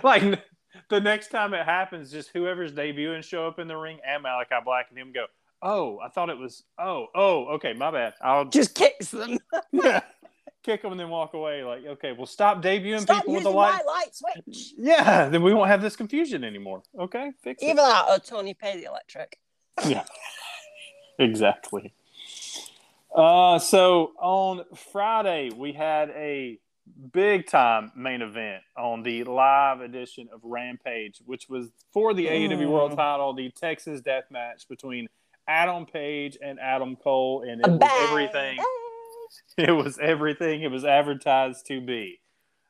[0.03, 0.41] like
[0.89, 4.57] the next time it happens, just whoever's debuting show up in the ring and Malachi
[4.65, 5.27] Black and him go,
[5.65, 8.13] oh, I thought it was, oh, oh, okay, my bad.
[8.23, 9.39] I'll Just kicks them.
[9.73, 10.01] yeah,
[10.63, 11.65] kick them and then walk away.
[11.65, 13.83] Like, okay, well, stop debuting Stop people with using the light.
[13.87, 14.75] my light switch.
[14.79, 16.83] Yeah, then we won't have this confusion anymore.
[16.99, 17.67] Okay, fix it.
[17.67, 19.39] Even or Tony Pay the electric.
[19.87, 20.05] yeah,
[21.19, 21.93] exactly.
[23.15, 26.59] Uh, so on Friday we had a
[27.13, 32.69] big time main event on the live edition of Rampage, which was for the AEW
[32.69, 32.97] World Mm.
[32.97, 35.07] Title, the Texas Death Match between
[35.47, 38.59] Adam Page and Adam Cole, and it was everything.
[39.59, 42.21] It was everything it was advertised to be.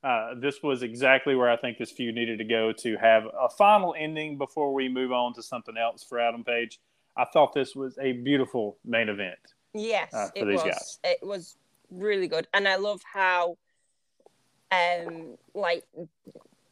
[0.02, 3.50] Uh, this was exactly where I think this feud needed to go to have a
[3.50, 6.80] final ending before we move on to something else for Adam Page.
[7.16, 9.38] I thought this was a beautiful main event.
[9.74, 10.72] Yes, uh, for it these was.
[10.72, 10.98] guys.
[11.04, 11.56] It was
[11.90, 13.58] really good, and I love how,
[14.70, 15.84] um, like,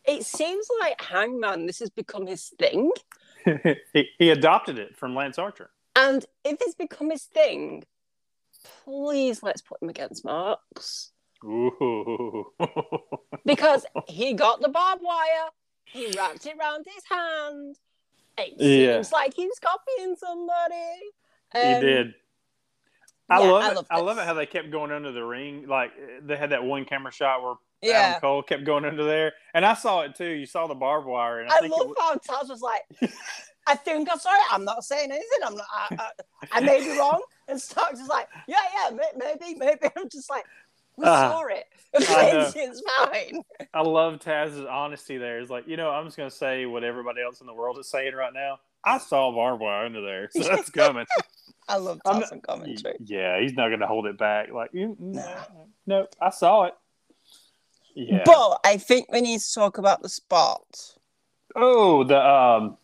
[0.06, 1.66] it seems like Hangman.
[1.66, 2.92] This has become his thing,
[3.92, 5.70] he, he adopted it from Lance Archer.
[5.96, 7.85] And if it's become his thing,
[8.85, 11.12] please let's put him against Marks
[13.44, 15.48] because he got the barbed wire,
[15.85, 17.76] he wrapped it around his hand.
[18.38, 18.94] It Yeah.
[18.94, 21.11] seems like he's copying somebody.
[21.55, 22.14] he Um, did.
[23.31, 23.74] I yeah, love I it.
[23.74, 25.66] love I love it how they kept going under the ring.
[25.66, 28.00] Like they had that one camera shot where Yeah.
[28.11, 30.28] Adam Cole kept going under there, and I saw it too.
[30.28, 32.83] You saw the barbed wire, and I, I it love was, how Taz was like,
[33.66, 35.38] I think I'm sorry, I'm not saying anything.
[35.44, 36.11] I'm not, I, I,
[36.53, 37.22] I may be wrong.
[37.48, 39.81] And Starks is like, yeah, yeah, maybe, maybe.
[39.96, 40.44] I'm just like,
[40.96, 41.64] we Ah, saw it.
[41.94, 43.42] It's, it's fine.
[43.75, 45.18] I love Taz's honesty.
[45.18, 47.79] There is like, you know, I'm just gonna say what everybody else in the world
[47.79, 48.59] is saying right now.
[48.85, 51.05] I saw barbed wire under there, so that's coming.
[51.68, 52.96] I love I'm Taz not- and commentary.
[53.05, 54.51] yeah, he's not gonna hold it back.
[54.53, 55.44] Like, you, no, Nah.
[55.87, 56.75] no, I saw it.
[57.94, 58.22] Yeah.
[58.25, 60.62] But I think we need to talk about the spot.
[61.55, 62.79] Oh, the um,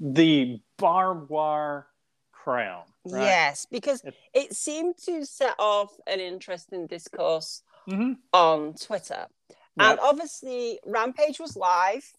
[0.00, 1.86] the barbed wire
[2.32, 2.84] crown.
[3.04, 3.22] Right?
[3.22, 8.14] Yes, because It- it seemed to set off an interesting discourse Mm-hmm.
[8.32, 9.26] on Twitter.
[9.78, 12.12] And obviously, Rampage was live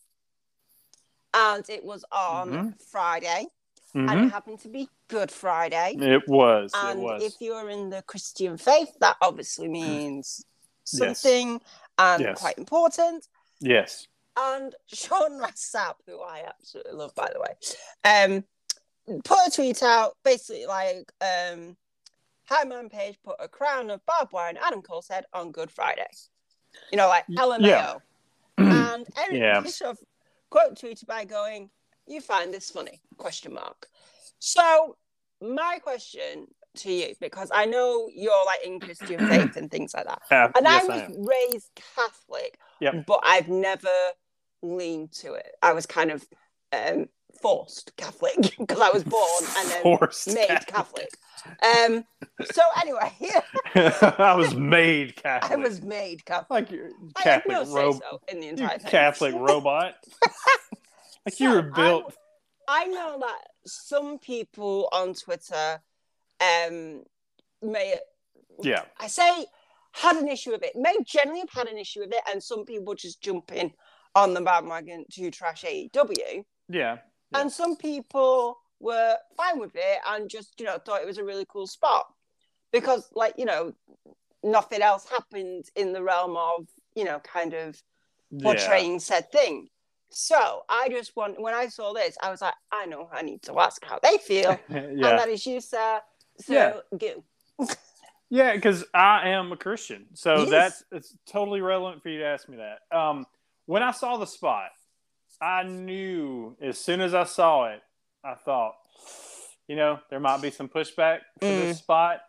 [1.33, 2.81] and it was on Mhm.
[2.83, 3.47] Friday.
[3.93, 5.95] And hmm it happened to be Good Friday.
[5.99, 6.71] It was.
[6.73, 7.23] And it was.
[7.23, 10.45] if you're in the Christian faith, that obviously means
[10.93, 11.21] Yes.
[11.21, 11.61] something
[11.97, 12.39] and Yes.
[12.39, 13.27] quite important.
[13.59, 14.07] yes.
[14.37, 17.55] And Sean Ross Sapp, who I absolutely love, by the way,
[18.05, 18.43] um,
[19.25, 21.75] put a tweet out, basically like, um,
[22.45, 25.69] "Hi, man, Page put a crown of barbed wire on Adam Cole's head on Good
[25.71, 26.07] Friday."
[26.91, 27.59] You know, like LMAO.
[27.67, 27.95] Yeah.
[28.57, 29.59] and Eric Yeah.
[29.59, 29.97] Bischoff
[30.49, 31.69] quote tweeted by going,
[32.07, 33.87] "You find this funny?" Question mark.
[34.39, 34.95] So
[35.41, 40.05] my question to you, because I know you're like in Christian faith and things like
[40.05, 40.21] that,
[40.55, 41.25] and yes, I I was am.
[41.25, 43.05] raised Catholic, Yep.
[43.07, 43.87] but I've never
[44.61, 45.51] leaned to it.
[45.61, 46.25] I was kind of
[46.73, 47.07] um,
[47.41, 51.09] forced Catholic because I was born and then Forced made Catholic.
[51.47, 51.89] Catholic.
[51.91, 52.05] Um,
[52.51, 53.11] so anyway,
[54.19, 55.51] I was made Catholic.
[55.51, 56.49] I was made Catholic.
[56.71, 56.79] like
[57.15, 58.01] I have Catholic no say robot.
[58.11, 58.91] so in the You entire thing.
[58.91, 59.95] Catholic robot.
[61.25, 62.15] like you were built.
[62.67, 65.81] I know that some people on Twitter
[66.39, 67.03] um
[67.61, 67.95] may
[68.61, 68.83] Yeah.
[68.99, 69.45] I say
[69.93, 72.65] had an issue with it, may generally have had an issue with it, and some
[72.65, 73.73] people just jumping
[74.15, 76.43] on the bandwagon to trash AEW.
[76.69, 76.97] Yeah.
[77.31, 77.39] Yeah.
[77.39, 81.23] And some people were fine with it and just, you know, thought it was a
[81.23, 82.05] really cool spot.
[82.73, 83.73] Because like, you know,
[84.43, 87.81] nothing else happened in the realm of, you know, kind of
[88.41, 89.67] portraying said thing.
[90.09, 93.43] So I just want when I saw this, I was like, I know I need
[93.43, 94.59] to ask how they feel.
[94.69, 94.77] Yeah.
[94.77, 95.15] And yeah.
[95.15, 96.01] that is you, sir.
[96.39, 96.97] So Yeah.
[96.97, 97.67] go.
[98.31, 100.49] Yeah, because I am a Christian, so Yes.
[100.49, 102.97] that's it's totally relevant for you to ask me that.
[102.97, 103.27] Um,
[103.65, 104.69] when I saw the spot,
[105.41, 107.81] I knew as soon as I saw it,
[108.23, 108.75] I thought,
[109.67, 112.21] you know, there might be some pushback for this spot.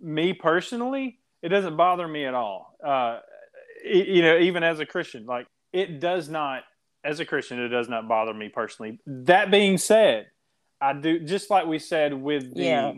[0.00, 2.74] Me personally, it doesn't bother me at all.
[2.82, 3.20] Uh,
[3.84, 6.62] y- you know, even as a Christian, like it does not.
[7.04, 9.00] As a Christian, it does not bother me personally.
[9.06, 10.28] That being said,
[10.80, 12.92] I do just like we said with the Yeah.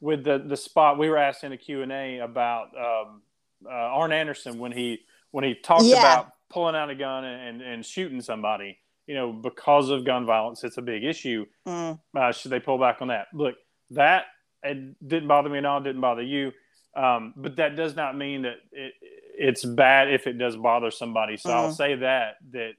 [0.00, 3.22] With the the spot we were asked in a Q&A about um,
[3.66, 5.98] uh, Arn Anderson when he when he talked Yeah.
[5.98, 10.64] about pulling out a gun and, and shooting somebody you know because of gun violence
[10.64, 12.00] it's a big issue Mm.
[12.16, 13.54] uh, should they pull back on that look
[13.90, 14.24] that
[14.62, 16.52] it didn't bother me at all didn't bother you
[16.96, 18.92] um, but that does not mean that it,
[19.38, 21.76] it's bad if it does bother somebody so I'll Mhm.
[21.76, 22.72] say that that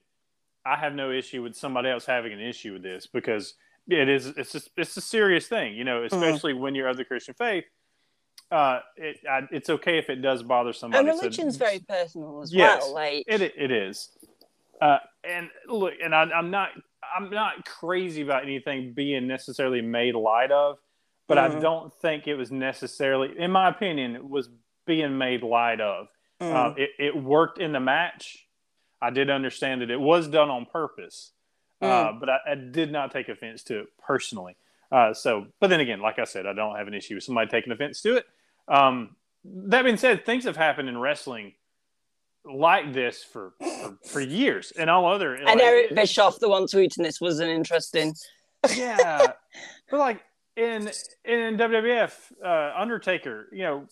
[0.65, 3.53] I have no issue with somebody else having an issue with this because
[3.91, 7.05] it is it's just, it's a serious thing, you know, especially when you're of the
[7.05, 7.65] Christian faith.
[8.49, 11.07] Uh, it I, it's okay if it does bother somebody.
[11.07, 12.93] And So- religion's very personal as Yes, well.
[12.93, 14.09] Like it it is.
[14.81, 16.69] Uh, and look, and I, I'm not
[17.15, 20.77] I'm not crazy about anything being necessarily made light of,
[21.27, 21.61] but I Mhm.
[21.61, 24.49] don't think it was necessarily, in my opinion, it was
[24.85, 26.07] being made light of.
[26.41, 28.47] mm, Uh, it, it worked in the match.
[29.01, 31.31] I did understand that it was done on purpose,
[31.81, 34.55] uh, but I, I did not take offense to it personally.
[34.91, 37.49] Uh, so, but then again, like I said, I don't have an issue with somebody
[37.49, 38.25] taking offense to it.
[38.67, 39.15] Um,
[39.45, 41.53] that being said, things have happened in wrestling
[42.45, 45.35] like this for for, for years, and all other.
[45.35, 48.13] and like, Eric Bischoff, the one tweeting this, was an interesting.
[48.75, 49.27] yeah,
[49.89, 50.21] but like
[50.57, 50.89] in
[51.25, 52.13] in WWF,
[52.43, 53.87] uh, Undertaker, you know,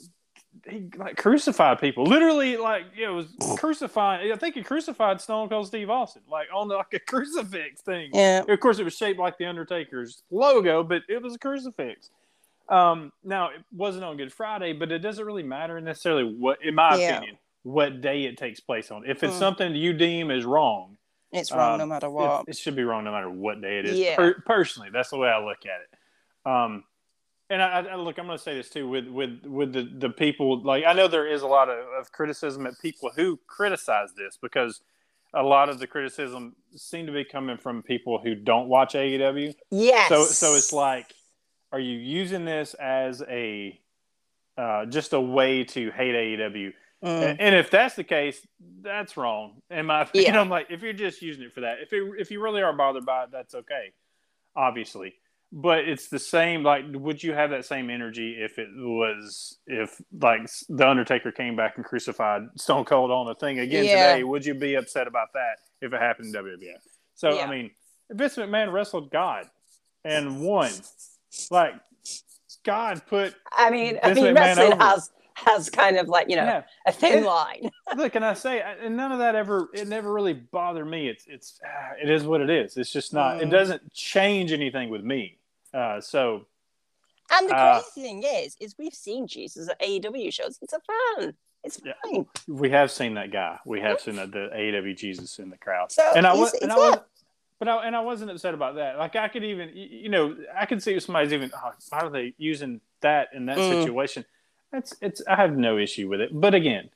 [0.69, 4.31] he like crucified people, literally, like you know, was crucifying.
[4.31, 8.09] I think he crucified Stone Cold Steve Austin, like on the, like a crucifix thing.
[8.13, 8.43] Yeah.
[8.47, 12.09] Of course, it was shaped like the Undertaker's logo, but it was a crucifix.
[12.67, 16.75] Um, now it wasn't on Good Friday, but it doesn't really matter necessarily what, in
[16.75, 17.17] my Yeah.
[17.17, 19.05] opinion, what day it takes place on.
[19.09, 19.39] If it's Mm.
[19.39, 20.97] something you deem is wrong,
[21.31, 22.45] It's wrong Um, no matter it, what.
[22.47, 23.99] it should be wrong no matter what day it is.
[23.99, 24.15] Yeah.
[24.15, 26.49] Per- personally, that's the way I look at it.
[26.49, 26.83] Um,
[27.49, 30.09] and I, I look, I'm going to say this too with with with the the
[30.09, 30.61] people.
[30.61, 34.37] Like I know there is a lot of, of criticism at people who criticize this
[34.41, 34.81] because
[35.33, 39.55] a lot of the criticism seem to be coming from people who don't watch AEW.
[39.71, 40.09] yes.
[40.09, 41.13] So so it's like,
[41.71, 43.79] are you using this as a
[44.57, 46.73] uh, just a way to hate AEW?
[47.03, 47.37] Mm.
[47.39, 48.45] And, if that's the case,
[48.81, 49.61] that's wrong.
[49.69, 50.41] In my opinion, Yeah.
[50.41, 52.73] I'm like, if you're just using it for that, if it, if you really are
[52.73, 53.93] bothered by it, that's okay,
[54.55, 55.15] obviously.
[55.51, 56.61] But it's the same.
[56.63, 61.55] Like, would you have that same energy if it was if like the Undertaker came
[61.55, 64.09] back and crucified Stone Cold on the thing again Yeah.
[64.13, 64.23] today?
[64.23, 66.81] Would you be upset about that if it happened in WWF?
[67.15, 67.45] So Yeah.
[67.45, 67.71] I mean,
[68.11, 69.49] Vince McMahon wrestled God
[70.05, 70.71] and won.
[71.49, 71.73] Like
[72.63, 74.83] God put I mean, I mean, McMahon wrestling over.
[74.83, 76.63] has has kind of like you know yeah.
[76.85, 77.69] a thin It- line.
[77.95, 81.25] look and i say and none of that ever it never really bothered me it's
[81.27, 83.51] it's ah, it is what it is it's just not it Mm.
[83.51, 85.37] doesn't change anything with me
[85.73, 86.45] uh so
[87.31, 90.57] And the Uh, crazy thing is, is we've seen Jesus at AEW shows.
[90.61, 90.79] It's a
[91.19, 91.33] fan.
[91.63, 91.93] It's Yeah.
[92.03, 92.25] fine.
[92.47, 95.91] we have seen that guy we have seen that the AEW jesus in the crowd
[95.91, 96.99] So and i was and i was
[97.59, 98.97] but I, and I wasn't upset about that.
[98.97, 102.09] Like I could even, you know, I could see if somebody's even, oh, why are
[102.09, 103.67] they using that in that Mm.
[103.67, 104.23] situation?
[104.71, 105.21] That's it's.
[105.27, 106.29] I have no issue with it.
[106.31, 106.89] But again,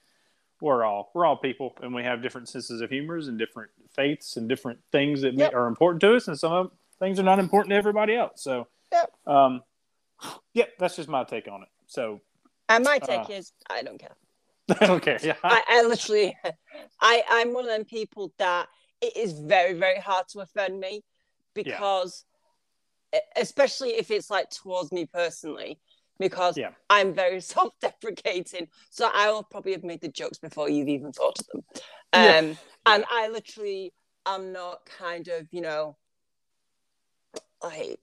[0.61, 4.38] we're all we're all people, and we have different senses of humors and different faiths
[4.38, 5.53] and different things that Yep.
[5.53, 6.71] are important to us, and some of
[7.04, 8.41] things are not important to everybody else.
[8.43, 9.12] So Yep.
[9.28, 9.62] Um,
[10.54, 11.70] yeah, that's just my take on it.
[11.88, 12.22] So
[12.70, 13.34] And my take Uh.
[13.34, 14.16] is, I don't care.
[14.80, 15.20] I don't care.
[15.22, 15.36] Yeah.
[15.43, 16.38] I, I literally,
[17.01, 18.68] I, I'm one of them people that
[19.01, 21.04] it is very, very hard to offend me
[21.54, 22.24] because,
[23.14, 25.80] e- especially if it's like towards me personally,
[26.20, 26.70] because Yeah.
[26.89, 28.68] I'm very self-deprecating.
[28.91, 31.64] So I will probably have made the jokes before you've even thought of them.
[32.14, 32.38] Yeah.
[32.38, 33.91] Um, and I literally
[34.26, 35.97] am not kind of, you know,
[37.64, 37.99] like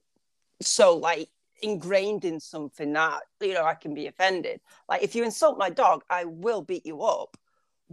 [0.61, 1.29] so like
[1.61, 4.61] ingrained in something that you know I can be offended.
[4.89, 7.37] Like if you insult my dog, I will beat you up,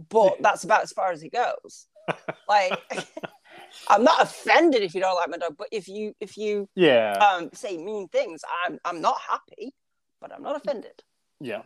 [0.09, 1.87] but that's about as far as it goes.
[2.47, 2.73] Like
[3.87, 7.13] I'm not offended if you don't like my dog, but if you if you yeah.
[7.13, 9.73] um say mean things, I'm I'm not happy,
[10.19, 11.03] but I'm not offended.
[11.39, 11.61] yeah.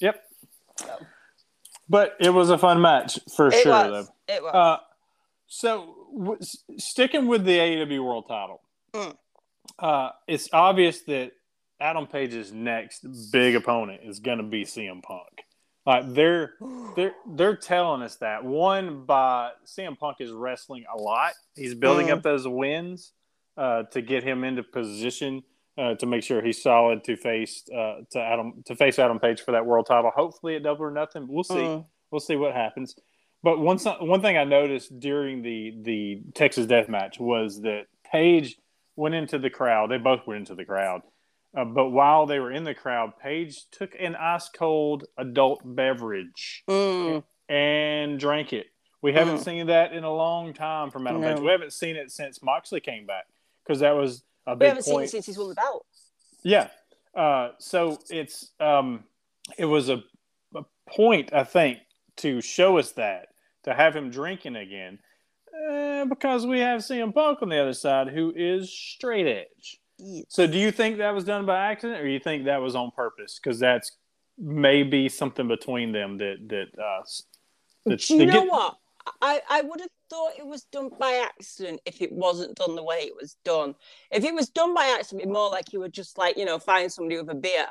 [0.00, 0.22] Yep.
[0.78, 0.98] So,
[1.88, 4.10] But it was a fun match for it sure, was.
[4.28, 4.54] It was.
[4.54, 4.76] Uh,
[5.46, 6.38] so w-
[6.76, 8.60] sticking with the AEW World Title,
[8.92, 9.16] Mm.
[9.78, 11.32] Uh, it's obvious that
[11.80, 15.22] Adam Page's next big opponent is going to be CM Punk.
[15.84, 16.54] Like they're
[16.96, 21.32] they're they're telling us that one by CM Punk is wrestling a lot.
[21.54, 22.12] He's building Mm.
[22.18, 23.12] up those wins
[23.56, 25.42] uh, to get him into position
[25.78, 29.42] uh, to make sure he's solid to face uh, to Adam to face Adam Page
[29.42, 30.10] for that world title.
[30.14, 31.26] Hopefully at Double or Nothing.
[31.28, 31.54] We'll see.
[31.54, 31.84] Mm.
[32.10, 32.96] We'll see what happens.
[33.42, 38.56] But one one thing I noticed during the the Texas Death Match was that Page
[38.96, 39.90] went into the crowd.
[39.90, 41.02] They both went into the crowd.
[41.56, 46.64] Uh, but while they were in the crowd, Page took an ice cold adult beverage
[46.68, 47.22] Mm.
[47.48, 48.66] and drank it.
[49.02, 49.44] We haven't Mm.
[49.44, 51.34] seen that in a long time from Adam No.
[51.34, 51.42] Page.
[51.42, 53.26] We haven't seen it since Moxley came back
[53.62, 55.10] because that was a We big haven't seen it point.
[55.10, 55.86] since he's won the belt.
[56.42, 56.68] Yeah.
[57.14, 59.04] Uh, so it's um,
[59.56, 60.02] it was a,
[60.54, 61.78] a point I think
[62.16, 63.28] to show us that
[63.62, 64.98] to have him drinking again
[65.70, 69.78] uh, because we have CM Punk on the other side who is straight edge.
[70.28, 72.90] So do you think that was done by accident or you think that was on
[72.90, 73.40] purpose?
[73.42, 73.92] Because that's
[74.38, 77.02] maybe something between them that that uh,
[77.86, 78.76] that you know get- what?
[79.22, 82.82] I, I would have thought it was done by accident if it wasn't done the
[82.82, 83.74] way it was done.
[84.10, 86.44] If it was done by accident, it'd be more like you would just like, you
[86.44, 87.66] know, find somebody with a beer.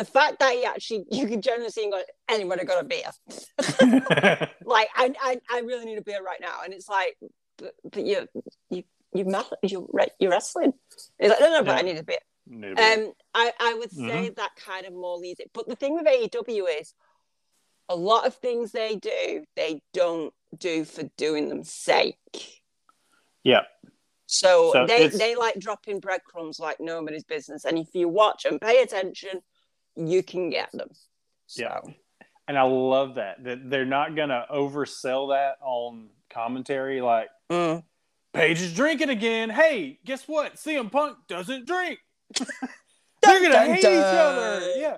[0.00, 3.10] The fact that he actually, you can generally see him going, anybody got a beer?
[4.64, 6.60] like, I, I, I really need a beer right now.
[6.64, 7.18] And it's like,
[7.58, 8.26] but, but you,
[8.70, 8.82] you,
[9.12, 10.72] you, ma- you're, re- you're wrestling.
[11.18, 12.16] It's like, no, no, but I need a beer.
[12.46, 12.94] Need a.
[13.08, 15.50] Um, I, I would say that kind of more leads it.
[15.52, 16.94] But the thing with AEW is
[17.90, 22.62] a lot of things they do, they don't do for doing them sake.
[23.44, 23.62] yeah.
[24.32, 27.66] So, So they, it's- they like dropping breadcrumbs like nobody's business.
[27.66, 29.42] And if you watch and pay attention,
[29.96, 30.90] you can get them.
[31.46, 31.80] So, Yeah.
[32.48, 37.00] And I love that that they're not gonna oversell that on commentary.
[37.00, 37.82] Like mm.
[38.32, 39.50] Page is drinking again.
[39.50, 40.54] Hey, guess what?
[40.54, 41.98] CM Punk doesn't drink.
[42.38, 44.72] they're gonna dun, hate each other.
[44.76, 44.96] Yeah.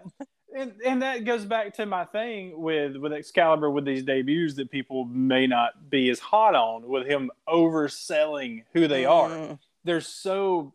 [0.54, 4.70] And, and that goes back to my thing with with Excalibur with these debuts that
[4.70, 9.30] people may not be as hot on with him overselling who they are.
[9.30, 9.58] Mm.
[9.84, 10.74] They're so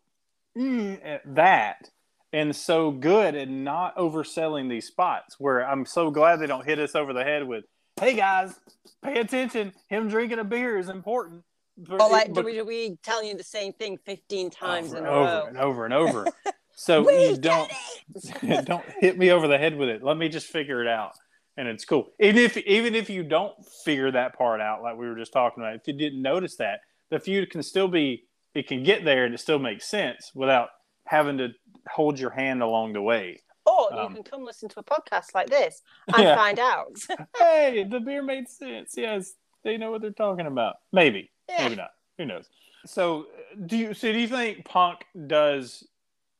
[0.56, 1.90] mm, at that
[2.32, 6.78] and so good at not overselling these spots where I'm so glad they don't hit
[6.78, 7.64] us over the head with,
[8.00, 8.54] hey guys,
[9.02, 9.72] pay attention.
[9.88, 11.42] Him drinking a beer is important.
[11.76, 15.10] But Or like WWE telling you the same thing 15 times over in and a
[15.16, 15.46] over row.
[15.46, 16.26] and over and over.
[16.80, 17.72] So We you don't
[18.64, 20.00] don't hit me over the head with it.
[20.04, 21.10] Let me just figure it out.
[21.56, 22.12] And it's cool.
[22.20, 23.52] Even if even if you don't
[23.84, 26.78] figure that part out, like we were just talking about, if you didn't notice that,
[27.10, 30.68] the feud can still be it can get there and it still makes sense without
[31.08, 31.48] having to
[31.88, 33.40] hold your hand along the way.
[33.66, 35.82] Or you Um, can come listen to a podcast like this
[36.14, 36.36] and Yeah.
[36.36, 36.96] find out.
[37.38, 38.94] hey, the beer made sense.
[38.96, 40.76] Yes, they know what they're talking about.
[40.92, 41.64] Maybe, Yeah.
[41.64, 41.90] maybe not.
[42.18, 42.48] Who knows?
[42.86, 43.26] So,
[43.66, 43.94] do you?
[43.94, 45.86] So, do you think Punk does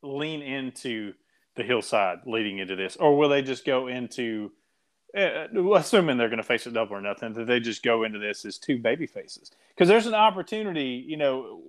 [0.03, 1.13] lean into
[1.57, 4.53] the hillside leading into this, or will they just go into?
[5.17, 8.19] Uh, assuming they're going to face a double or nothing, that they just go into
[8.19, 11.03] this as two baby faces because there's an opportunity.
[11.07, 11.63] You know,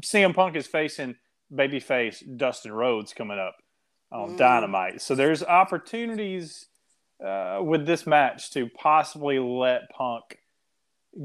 [0.00, 1.16] CM Punk is facing
[1.52, 3.56] babyface Dustin Rhodes coming up
[4.12, 4.38] on Mm.
[4.38, 6.66] Dynamite, so there's opportunities
[7.24, 10.38] uh, with this match to possibly let Punk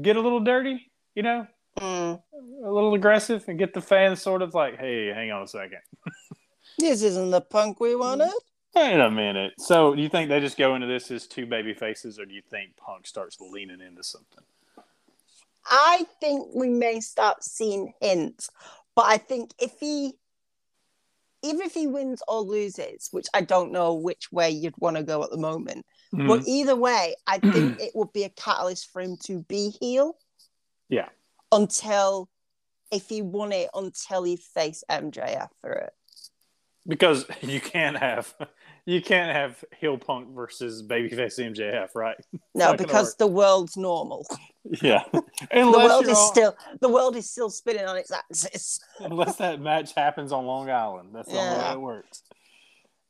[0.00, 1.46] get a little dirty, you know,
[1.78, 2.22] Mm.
[2.64, 5.80] a little aggressive, and get the fans sort of like, "Hey, hang on a second,
[6.78, 8.30] This isn't the punk we wanted.
[8.74, 11.74] wait a minute." So, do you think they just go into this as two baby
[11.74, 14.44] faces, or do you think Punk starts leaning into something?
[15.66, 18.50] I think we may start seeing hints,
[18.94, 20.14] but I think if he,
[21.42, 25.02] even if he wins or loses, which I don't know which way you'd want to
[25.02, 26.28] go at the moment, Mm-hmm.
[26.28, 30.18] but either way, I think it would be a catalyst for him to be heel.
[30.90, 31.08] Yeah.
[31.50, 32.28] Until,
[32.90, 35.92] if he won it, until he faced MJF for it.
[36.86, 38.34] because you can't have
[38.84, 42.16] you can't have heel punk versus babyface MJF, right?
[42.54, 44.26] No, because the world's normal.
[44.80, 45.20] Yeah, the
[45.52, 48.78] world is all, still the world is still spinning on its axis.
[49.00, 51.50] unless that match happens on Long Island, that's the yeah.
[51.50, 52.22] only way it works.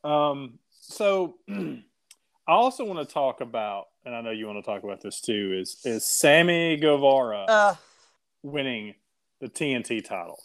[0.03, 1.83] Um, so I
[2.47, 5.55] also want to talk about, and I know you want to talk about this too,
[5.55, 7.75] is is Sammy Guevara uh,
[8.43, 8.95] winning
[9.43, 10.43] the TNT title.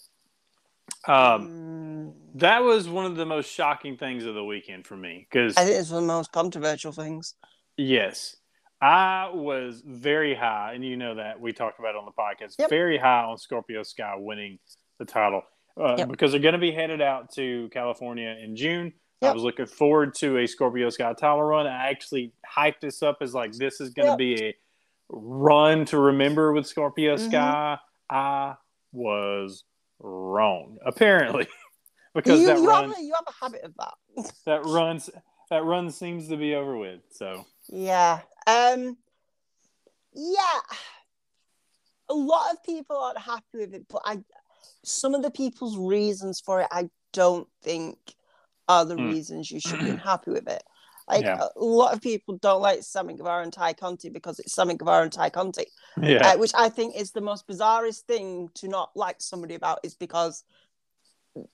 [1.08, 2.14] Um, mm.
[2.36, 5.66] that was one of the most shocking things of the weekend for me because I
[5.66, 7.36] think it's one of the most controversial things.
[7.78, 8.36] Yes,
[8.82, 12.56] I was very high, and you know that we talked about it on the podcast.
[12.60, 12.70] Yep.
[12.70, 14.60] Very high on Scorpio Sky winning
[15.00, 15.44] the title
[15.80, 16.10] uh, yep.
[16.10, 18.94] because they're going to be headed out to California in June.
[19.22, 19.32] Yep.
[19.32, 21.66] I was looking forward to a Scorpio Sky title run.
[21.66, 24.56] I actually hyped this up as like this is going to be a
[25.10, 27.30] run to remember with Scorpio mm-hmm.
[27.30, 27.78] Sky.
[28.10, 28.56] I
[28.92, 29.64] was
[30.00, 31.48] wrong, apparently,
[32.16, 34.32] because you, that you run have a, you have a habit of that.
[34.46, 35.10] that runs
[35.50, 37.02] that run seems to be over with.
[37.12, 38.98] So yeah, um,
[40.14, 40.60] yeah,
[42.10, 44.20] a lot of people aren't happy with it, but I
[44.84, 47.98] some of the people's reasons for it, I don't think
[48.68, 49.12] are the mm.
[49.12, 50.64] reasons you should be happy with it.
[51.08, 51.48] Like yeah.
[51.56, 55.04] a lot of people don't like Sammy Guevara and Tay Conti because it's Sammy Guevara
[55.04, 55.66] and Tay Conti,
[56.02, 56.34] yeah.
[56.34, 59.96] Uh, which I think is the most bizarrest thing to not like somebody about is
[59.96, 60.44] because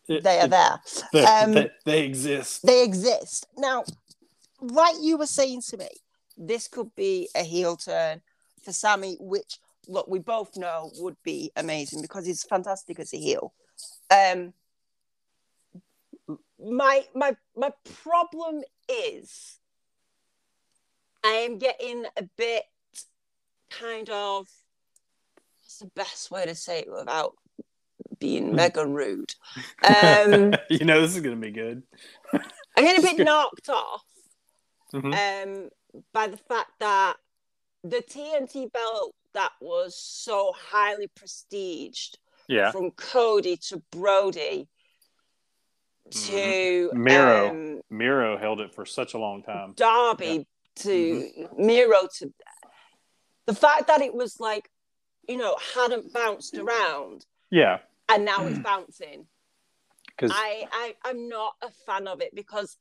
[0.07, 0.79] it, they are it, there.
[1.11, 2.65] They, um, they, they exist.
[2.65, 3.45] They exist.
[3.55, 3.83] Now,
[4.59, 5.89] like you were saying to me,
[6.35, 8.21] this could be a heel turn
[8.63, 13.17] for Sammy, which look we both know would be amazing because he's fantastic as a
[13.17, 13.53] heel.
[14.09, 14.53] Um,
[16.59, 17.71] my my my
[18.03, 19.59] problem is
[21.23, 22.63] I am getting a bit
[23.69, 24.47] kind of
[25.61, 27.33] what's the best way to say it without
[28.19, 28.55] being hmm.
[28.55, 29.33] mega rude.
[29.83, 31.83] Um, you know this is gonna be good.
[32.33, 34.03] I'm getting a bit knocked off
[34.93, 35.13] mm-hmm.
[35.13, 35.69] um,
[36.13, 37.15] by the fact that
[37.83, 42.17] the TNT belt that was so highly prestiged
[42.47, 42.71] yeah.
[42.71, 44.67] from Cody to Brodie.
[46.11, 47.49] To Miro.
[47.49, 49.73] Um, Miro held it for such a long time.
[49.75, 50.83] Darby yeah.
[50.83, 51.65] to mm-hmm.
[51.65, 52.33] Miro to
[53.45, 54.69] the fact that it was like,
[55.27, 57.25] you know, hadn't bounced around.
[57.49, 57.79] Yeah.
[58.09, 59.27] And now it's bouncing.
[60.07, 62.77] Because I, I I'm not a fan of it because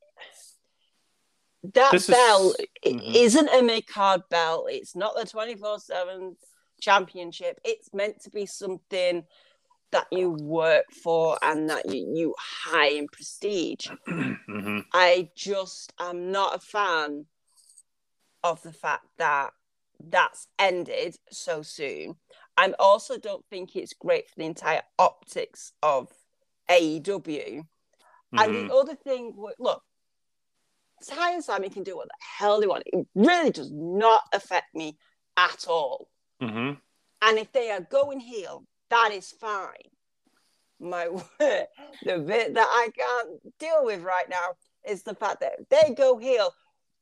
[1.75, 3.15] that belt is, mm-hmm.
[3.15, 4.67] isn't a mid card belt.
[4.71, 6.37] It's not the 24 7
[6.81, 7.61] championship.
[7.65, 9.25] It's meant to be something
[9.93, 13.87] that you work for and that you, you high in prestige.
[14.09, 14.81] mm-hmm.
[14.93, 17.27] I just am not a fan
[18.43, 19.53] of the fact that
[20.09, 22.17] that's ended so soon.
[22.57, 26.09] I also don't think it's great for the entire optics of
[26.71, 27.05] AEW.
[27.05, 28.39] Mm-hmm.
[28.39, 28.73] And the mm-hmm.
[28.73, 29.83] other thing, look,
[31.03, 32.85] Tay and Sammy can do what the hell they want.
[32.87, 34.97] It really does not affect me
[35.37, 36.09] at all.
[36.43, 36.75] Mm-hmm.
[37.23, 39.91] And if they are going heel, that is fine.
[40.79, 41.07] My
[41.39, 41.69] the
[42.05, 46.53] bit that I can't deal with right now is the fact that they go heel.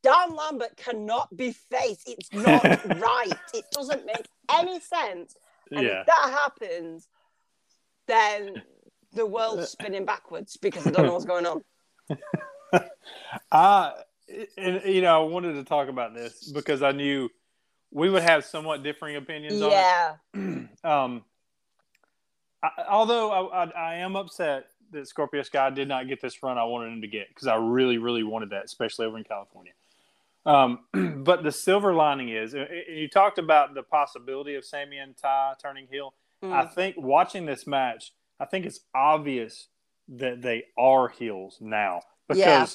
[0.03, 2.07] Dan Lambert cannot be faced.
[2.07, 2.63] It's not
[2.99, 3.33] right.
[3.53, 5.35] It doesn't make any sense.
[5.71, 6.01] And yeah.
[6.01, 7.07] if that happens,
[8.07, 8.63] then
[9.13, 11.63] the world's spinning backwards because I don't know what's going on.
[13.51, 13.91] uh,
[14.57, 17.29] and, you know, I wanted to talk about this because I knew
[17.91, 20.15] we would have somewhat differing opinions yeah.
[20.33, 20.47] on it.
[20.51, 20.67] Yeah.
[20.83, 21.23] Um,
[22.63, 26.57] I, although I, I, I, am upset that Scorpio Sky did not get this run
[26.57, 29.73] I wanted him to get because I really, really wanted that, especially over in California.
[30.45, 30.79] Um,
[31.23, 35.87] but the silver lining is, you talked about the possibility of Sammy and Tay turning
[35.89, 36.13] heel.
[36.43, 36.51] Mm.
[36.53, 39.67] I think watching this match, I think it's obvious
[40.09, 42.65] that they are heels now because yeah.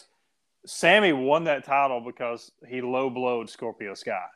[0.64, 4.26] Sammy won that title because he low blowed Scorpio Sky.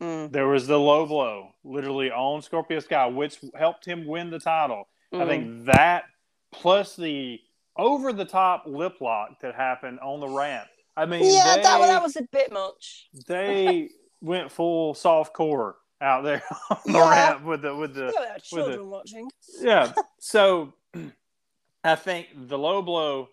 [0.00, 0.32] Mm.
[0.32, 4.88] There was the low blow, literally on Scorpio Sky, which helped him win the title.
[5.12, 5.22] Mm.
[5.22, 5.64] I think mm.
[5.66, 6.04] that
[6.52, 7.40] plus the
[7.76, 10.68] over the top lip lock that happened on the ramp.
[10.96, 13.08] I mean, yeah, they, that, that was a bit much.
[13.26, 13.88] they
[14.20, 17.10] went full soft core out there on the yeah.
[17.10, 19.28] ramp with the with the yeah, children the, watching.
[19.60, 20.72] Yeah, so
[21.84, 23.28] I think the low blow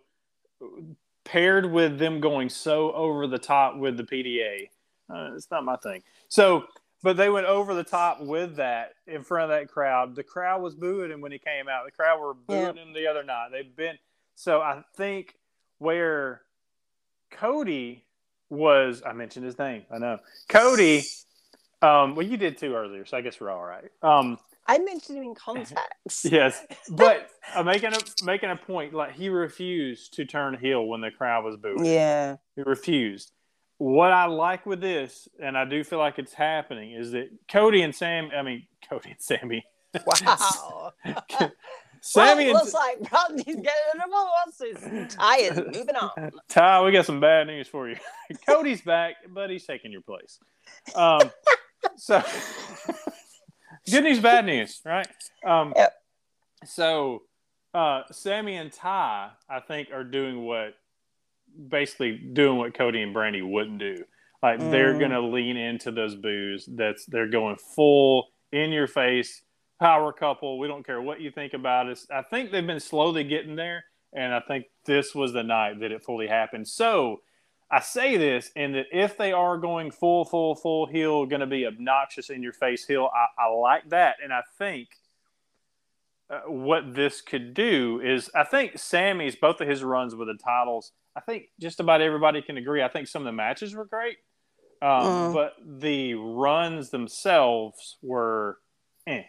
[1.26, 4.70] paired with them going so over the top with the PDA,
[5.14, 6.02] uh, it's not my thing.
[6.28, 6.66] So
[7.02, 10.16] but they went over the top with that in front of that crowd.
[10.16, 11.86] The crowd was booing him when he came out.
[11.86, 12.84] The crowd were booing yeah.
[12.84, 13.50] him the other night.
[13.52, 13.98] They've been
[14.36, 15.36] so I think
[15.78, 16.42] where
[17.32, 18.06] Cody
[18.50, 19.84] was I mentioned his name.
[19.92, 20.20] I know.
[20.50, 21.04] Cody
[21.82, 23.90] um well you did too earlier, so I guess we're all right.
[24.02, 24.38] Um
[24.68, 25.80] I mentioned him in context.
[26.24, 31.02] Yes, but uh, making a making a point, like he refused to turn heel when
[31.02, 31.86] the crowd was booing.
[31.86, 32.38] Yeah.
[32.56, 33.32] He refused.
[33.80, 37.82] What I like with this, and I do feel like it's happening, is that Cody
[37.82, 38.30] and Sam.
[38.36, 39.66] I mean, Cody and Sammy.
[40.06, 40.94] Wow.
[42.02, 43.64] Sammy well, and looks like Brandy's getting
[43.96, 44.84] a divorce.
[44.92, 45.76] He's tired.
[45.76, 46.32] Moving on.
[46.50, 47.96] Ty, we got some bad news for you.
[48.46, 50.40] Cody's back, but he's taking your place.
[50.96, 51.32] Um,
[51.98, 52.24] so,
[53.90, 55.08] good news, bad news, right?
[55.46, 55.94] Um, Yep.
[56.66, 57.24] So,
[57.74, 60.76] uh, Sammy and Ty, I think, are doing what
[61.70, 64.04] basically doing what Cody and Brandy wouldn't do.
[64.42, 65.00] Like they're Mm.
[65.00, 66.66] gonna lean into those boos.
[66.66, 69.44] That's they're going full in your face
[69.80, 70.60] power couple.
[70.60, 72.08] We don't care what you think about us.
[72.12, 75.92] I think they've been slowly getting there, and I think this was the night that
[75.92, 76.68] it fully happened.
[76.68, 77.22] So
[77.72, 81.46] I say this, and that if they are going full, full, full heel, going to
[81.48, 84.90] be obnoxious in your face heel, I, I like that, and I think.
[86.30, 90.36] Uh, what this could do is, I think Sammy's both of his runs with the
[90.44, 90.92] titles.
[91.16, 92.84] I think just about everybody can agree.
[92.84, 94.18] I think some of the matches were great,
[94.82, 95.34] um, Mm.
[95.34, 98.60] but the runs themselves were,
[99.08, 99.24] eh.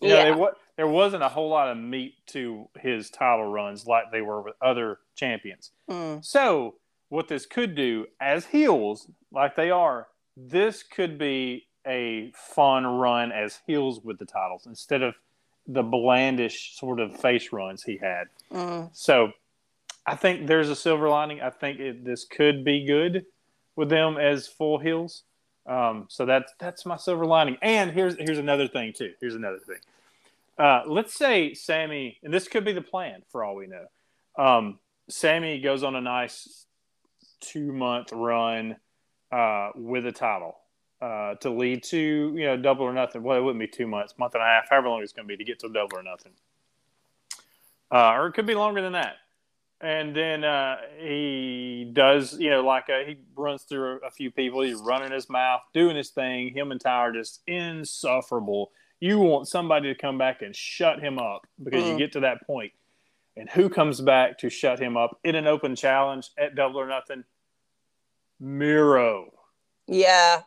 [0.00, 0.34] You Yeah.
[0.76, 4.56] there wasn't a whole lot of meat to his title runs like they were with
[4.60, 5.70] other champions.
[5.88, 6.24] Mm.
[6.24, 6.74] So,
[7.08, 13.30] what this could do as heels, like they are, this could be a fun run
[13.30, 15.14] as heels with the titles instead of
[15.66, 18.28] the blandish sort of face runs he had.
[18.52, 18.90] Mm.
[18.92, 19.32] So,
[20.04, 21.40] I think there's a silver lining.
[21.40, 23.24] I think it, this could be good
[23.76, 25.22] with them as full heels.
[25.64, 27.56] Um, so that's that's my silver lining.
[27.62, 29.12] And here's here's another thing too.
[29.20, 29.76] Here's another thing.
[30.58, 33.86] Uh, let's say Sammy, and this could be the plan for all we know.
[34.36, 36.66] Um, Sammy goes on a nice
[37.40, 38.76] two month run
[39.30, 40.56] uh, with a title
[41.02, 43.22] uh, to lead to you know double or nothing.
[43.24, 45.36] Well, it wouldn't be two months, month and a half, however long it's going to
[45.36, 46.32] be to get to double or nothing.
[47.90, 49.16] Uh, or it could be longer than that.
[49.80, 54.30] And then uh, he does, you know, like a, he runs through a, a few
[54.30, 54.62] people.
[54.62, 56.54] He's running his mouth, doing his thing.
[56.54, 58.70] Him and Ty are just insufferable.
[59.00, 61.98] You want somebody to come back and shut him up because you Mm.
[61.98, 62.72] get to that point.
[63.36, 66.86] And who comes back to shut him up in an open challenge at double or
[66.86, 67.24] nothing?
[68.38, 69.32] Miro.
[69.88, 70.42] Yeah.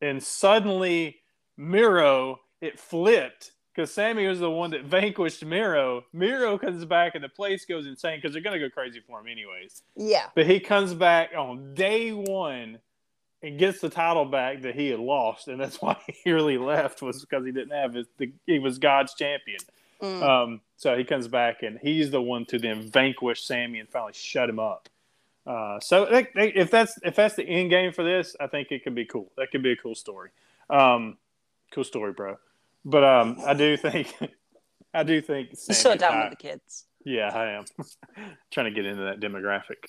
[0.00, 1.18] And suddenly,
[1.56, 6.04] Miro, it flipped because Sammy was the one that vanquished Miro.
[6.12, 9.20] Miro comes back and the place goes insane because they're going to go crazy for
[9.20, 9.82] him, anyways.
[9.96, 10.26] Yeah.
[10.34, 12.78] But he comes back on day one
[13.42, 15.48] and gets the title back that he had lost.
[15.48, 18.78] And that's why he really left, was because he didn't have his, the, he was
[18.78, 19.60] God's champion.
[20.02, 20.22] Mm.
[20.22, 24.14] Um, so he comes back and he's the one to then vanquish Sammy and finally
[24.14, 24.88] shut him up.
[25.46, 28.70] Uh, so that, that- if that's if that's the end game for this, I think
[28.70, 29.30] it could be cool.
[29.36, 30.30] That could be a cool story.
[30.68, 31.16] Um,
[31.72, 32.36] cool story, bro.
[32.84, 34.14] But um, I do think
[34.94, 36.84] I do think You're so down Ty- with the kids.
[37.04, 37.64] yeah, I am
[38.50, 39.84] trying to get into that demographic.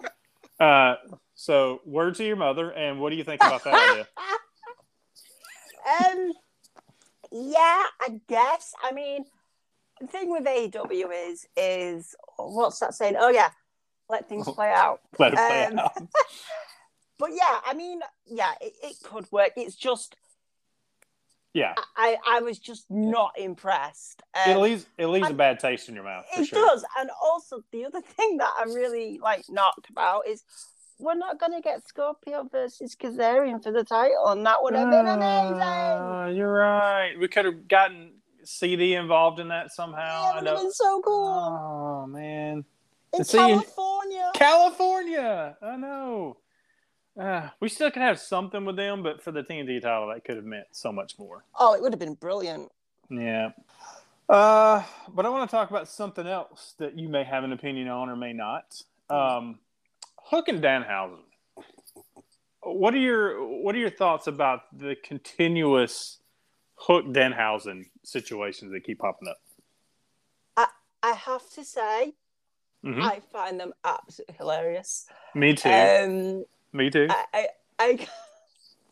[0.60, 0.96] uh,
[1.34, 4.06] so word to your mother, and what do you think about that idea?
[6.06, 6.32] um,
[7.32, 8.72] yeah, I guess.
[8.82, 9.24] I mean,
[10.00, 13.14] the thing with AEW is, is what's that saying?
[13.18, 13.50] Oh yeah,
[14.08, 15.00] let things play out.
[15.18, 15.92] Let it play Um, out.
[17.18, 19.50] But yeah, I mean, yeah, it, it could work.
[19.56, 20.14] It's just
[21.52, 24.22] Yeah, I, I was just not impressed.
[24.46, 26.26] it Um, leaves it leaves a bad taste in your mouth.
[26.32, 26.64] For it sure.
[26.64, 30.44] does, and also the other thing that I'm really like knocked about is
[31.00, 34.88] we're not going to get Scorpio versus Kazarian for the title, and that would have
[34.90, 35.60] been amazing.
[35.60, 37.14] Uh, you're right.
[37.18, 38.12] We could have gotten
[38.44, 40.22] CD involved in that somehow.
[40.22, 41.26] Yeah, it would have been so cool.
[41.28, 42.64] Oh man,
[43.18, 44.30] In see, in- California.
[44.34, 45.56] California.
[45.62, 46.36] I know.
[47.18, 50.36] Uh, we still could have something with them, but for the TNT title, that could
[50.36, 51.44] have meant so much more.
[51.58, 52.70] oh, it would have been brilliant.
[53.10, 53.50] Yeah.
[54.28, 54.82] Uh,
[55.14, 58.08] but I want to talk about something else that you may have an opinion on
[58.08, 58.80] or may not.
[59.10, 59.58] Um,
[60.16, 61.22] Hook and Danhausen.
[62.62, 66.18] What are your What are your thoughts about the continuous
[66.74, 69.38] Hook Danhausen situations that keep popping up?
[70.56, 70.66] I
[71.02, 72.12] I have to say,
[72.84, 73.02] Mhm.
[73.02, 75.06] I find them absolutely hilarious.
[75.34, 75.70] Me too.
[75.70, 77.08] Um, Me too.
[77.10, 77.48] I, I,
[77.78, 78.08] I,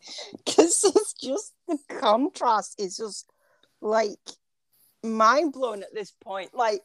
[0.45, 3.29] because it's just the contrast is just
[3.81, 4.19] like
[5.03, 6.53] mind blowing at this point.
[6.53, 6.81] Like,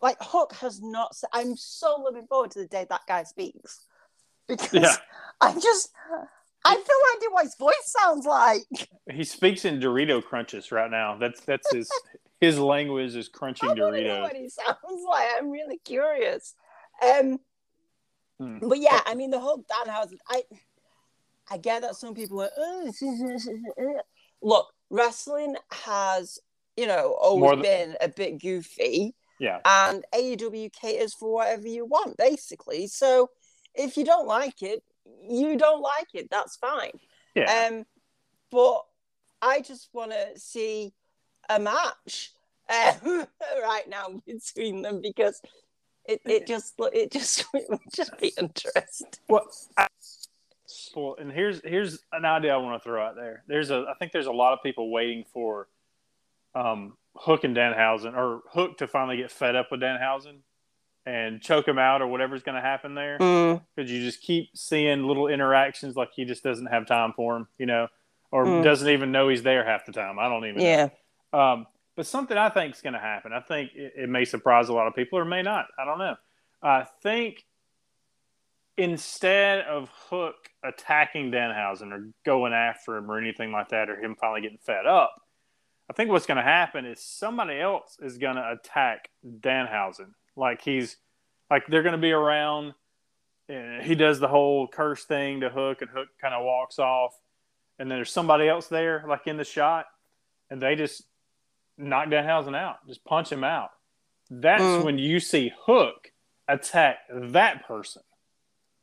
[0.00, 1.16] like Hook has not.
[1.32, 3.86] I'm so looking forward to the day that guy speaks
[4.46, 4.94] because Yeah.
[5.40, 5.90] I just,
[6.64, 8.88] I feel like I what his voice sounds like.
[9.10, 11.16] he speaks in Dorito crunches right now.
[11.16, 11.90] That's that's his
[12.44, 14.78] his language is crunching I to know what he sounds
[15.08, 15.28] like.
[15.38, 16.54] I'm really curious.
[17.02, 17.38] Um,
[18.40, 18.58] Hmm.
[18.68, 20.18] but yeah, I mean the whole Danhausen.
[20.28, 20.42] I,
[21.50, 22.50] I get that some people are.
[22.56, 24.02] "Oh, this is- this is- uh."
[24.42, 26.40] Look, wrestling has,
[26.76, 29.60] you know, always than- been a bit goofy, Yeah.
[29.64, 32.88] and AEW caters for whatever you want, basically.
[32.88, 33.30] So
[33.74, 34.82] if you don't like it,
[35.22, 36.28] you don't like it.
[36.30, 36.98] That's fine.
[37.36, 37.68] Yeah.
[37.70, 37.86] Um,
[38.50, 38.84] but
[39.40, 40.92] I just want to see
[41.48, 42.32] a match
[42.68, 43.26] um,
[43.62, 45.40] right now between them because
[46.06, 49.08] it, it just it just it would just be interesting.
[49.28, 49.86] Well, I,
[50.94, 53.42] well, and here's here's an idea I want to throw out there.
[53.46, 55.68] There's a I think there's a lot of people waiting for
[56.54, 60.38] um, Hook and Danhausen or Hook to finally get fed up with Danhausen
[61.06, 63.18] and choke him out or whatever's going to happen there
[63.76, 67.48] because you just keep seeing little interactions like he just doesn't have time for him,
[67.58, 67.88] you know,
[68.30, 68.62] or Mm.
[68.64, 70.18] doesn't even know he's there half the time.
[70.18, 70.62] I don't even.
[70.86, 70.90] know.
[71.34, 71.66] Um,
[71.96, 73.32] but something I think is going to happen.
[73.32, 75.66] I think it, it may surprise a lot of people or may not.
[75.78, 76.16] I don't know.
[76.62, 77.44] I think
[78.76, 84.16] instead of Hook attacking Danhausen or going after him or anything like that, or him
[84.20, 85.14] finally getting fed up,
[85.88, 89.08] I think what's going to happen is somebody else is going to attack
[89.40, 90.14] Danhausen.
[90.36, 90.96] Like he's
[91.50, 92.74] like they're going to be around.
[93.46, 97.12] And he does the whole curse thing to Hook, and Hook kind of walks off.
[97.78, 99.84] And then there's somebody else there, like in the shot,
[100.48, 101.02] and they just
[101.78, 103.70] knock Danhausen out, just punch him out.
[104.30, 104.84] That's Mm.
[104.84, 106.12] when you see Hook
[106.48, 108.02] attack that person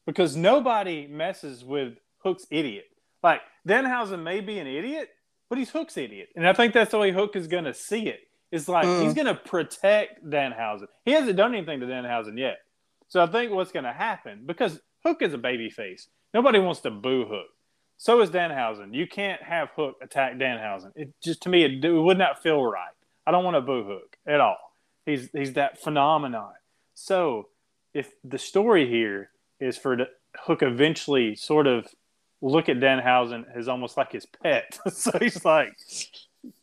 [0.05, 2.85] because nobody messes with Hook's idiot.
[3.23, 5.09] Like Danhausen may be an idiot,
[5.49, 8.07] but he's Hook's idiot, and I think that's the way Hook is going to see
[8.07, 8.21] it.
[8.51, 9.03] It's like Mm.
[9.03, 10.87] he's going to protect Danhausen.
[11.05, 12.59] He hasn't done anything to Danhausen yet,
[13.07, 16.09] so I think what's going to happen because Hook is a baby face.
[16.33, 17.47] Nobody wants to boo Hook.
[18.01, 18.95] So is Danhausen.
[18.95, 20.91] You can't have Hook attack Danhausen.
[20.95, 22.95] It just to me it, it would not feel right.
[23.27, 24.57] I don't want to boo Hook at all.
[25.05, 26.53] He's he's that phenomenon.
[26.95, 27.49] So
[27.93, 29.29] if the story here
[29.59, 31.85] is for the, Hook eventually sort of
[32.41, 34.79] look at Danhausen as almost like his pet.
[34.91, 35.77] so he's like,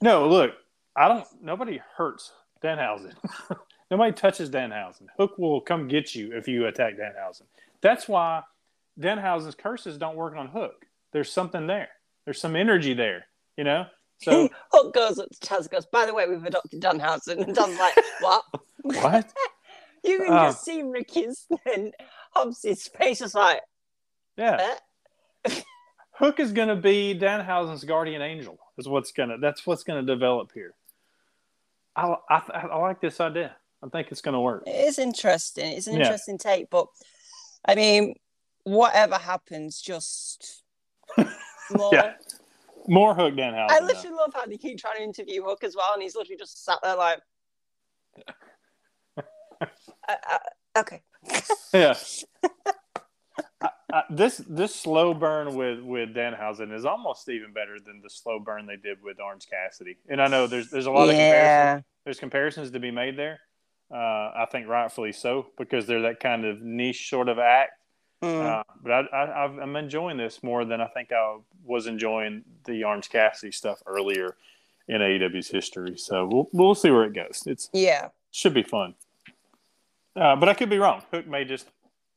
[0.02, 0.54] no, look,
[0.96, 1.24] I don't.
[1.40, 2.32] Nobody hurts
[2.64, 3.14] Danhausen.
[3.92, 5.06] nobody touches Danhausen.
[5.16, 7.42] Hook will come get you if you attack Danhausen.
[7.80, 8.42] That's why
[8.98, 10.84] Danhausen's curses don't work on Hook.
[11.12, 11.88] There's something there.
[12.24, 13.26] There's some energy there.
[13.56, 13.86] You know.
[14.20, 17.40] So Hook goes up to Taz and goes, by the way, we've adopted Danhausen.
[17.40, 18.42] And Dan's like, what?
[18.82, 19.32] what?
[20.02, 20.42] You can Oh.
[20.48, 21.94] just see Ricky's and
[22.34, 23.60] Hobbs's face is like,
[24.36, 24.74] Yeah.
[25.46, 25.60] eh?
[26.12, 28.58] Hook is going to be Danhausen's guardian angel.
[28.76, 29.38] Is what's gonna.
[29.38, 30.74] That's what's going to develop here.
[31.94, 32.40] I, I
[32.72, 33.54] I like this idea.
[33.84, 34.64] I think it's going to work.
[34.66, 35.72] It is interesting.
[35.72, 36.00] It's an Yeah.
[36.00, 36.88] interesting take, but
[37.64, 38.16] I mean,
[38.64, 40.62] whatever happens, just
[41.76, 41.90] more.
[41.92, 42.14] Yeah.
[42.86, 43.70] More Hook Danhausen.
[43.70, 43.86] I though.
[43.86, 46.64] literally love how they keep trying to interview Hook as well, and he's literally just
[46.64, 47.20] sat there like,
[49.60, 49.64] uh,
[50.08, 50.38] uh,
[50.78, 51.02] okay.
[51.74, 51.94] yeah.
[53.60, 58.10] I, I, this this slow burn with with Danhausen is almost even better than the
[58.10, 59.96] slow burn they did with Orange Cassidy.
[60.08, 61.34] And I know there's there's a lot of comparisons.
[61.44, 61.80] Yeah.
[62.04, 63.40] There's comparisons to be made there.
[63.92, 63.96] Uh,
[64.36, 67.72] I think rightfully so because they're that kind of niche sort of act.
[68.22, 68.44] Mm.
[68.44, 72.44] Uh, but I, I, I've- I'm enjoying this more than I think I was enjoying
[72.64, 74.36] the Orange Cassidy stuff earlier
[74.88, 75.96] in AEW's history.
[75.96, 77.42] So we'll we'll see where it goes.
[77.46, 78.08] It's yeah.
[78.32, 78.94] should be fun.
[80.16, 81.02] Uh, but I could be wrong.
[81.12, 81.68] Hook may just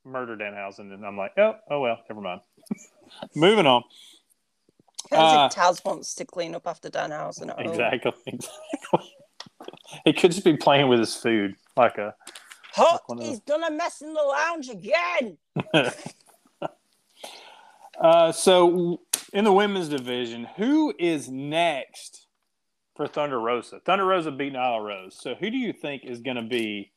[0.04, 2.42] murder Danhausen, and I'm like, oh, oh well, never mind.
[3.36, 3.84] Moving on.
[5.12, 7.70] Uh, if Taz wants to clean up after Danhausen at home.
[7.70, 8.14] Exactly.
[8.28, 9.14] Exactly.
[10.06, 12.16] he could just be playing with his food, like a.
[12.74, 15.38] Hook, one of he's done a mess in the lounge again.
[18.02, 19.00] Uh, so
[19.32, 22.26] in the women's division, who is next
[22.96, 23.80] for Thunder Rosa?
[23.80, 25.16] Thunder Rosa beat Nyla Rose.
[25.20, 26.92] So who do you think is going to be?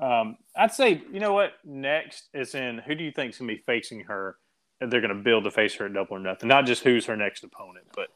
[0.00, 2.78] Um, I'd say you know what next is in.
[2.78, 4.36] Who do you think is going to be facing her?
[4.80, 6.48] And they're going to build to face her at Double or Nothing.
[6.48, 8.08] Not just who's her next opponent, but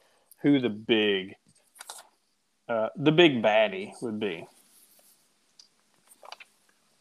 [0.43, 1.37] who the big,
[2.69, 4.45] uh, the big baddie would be.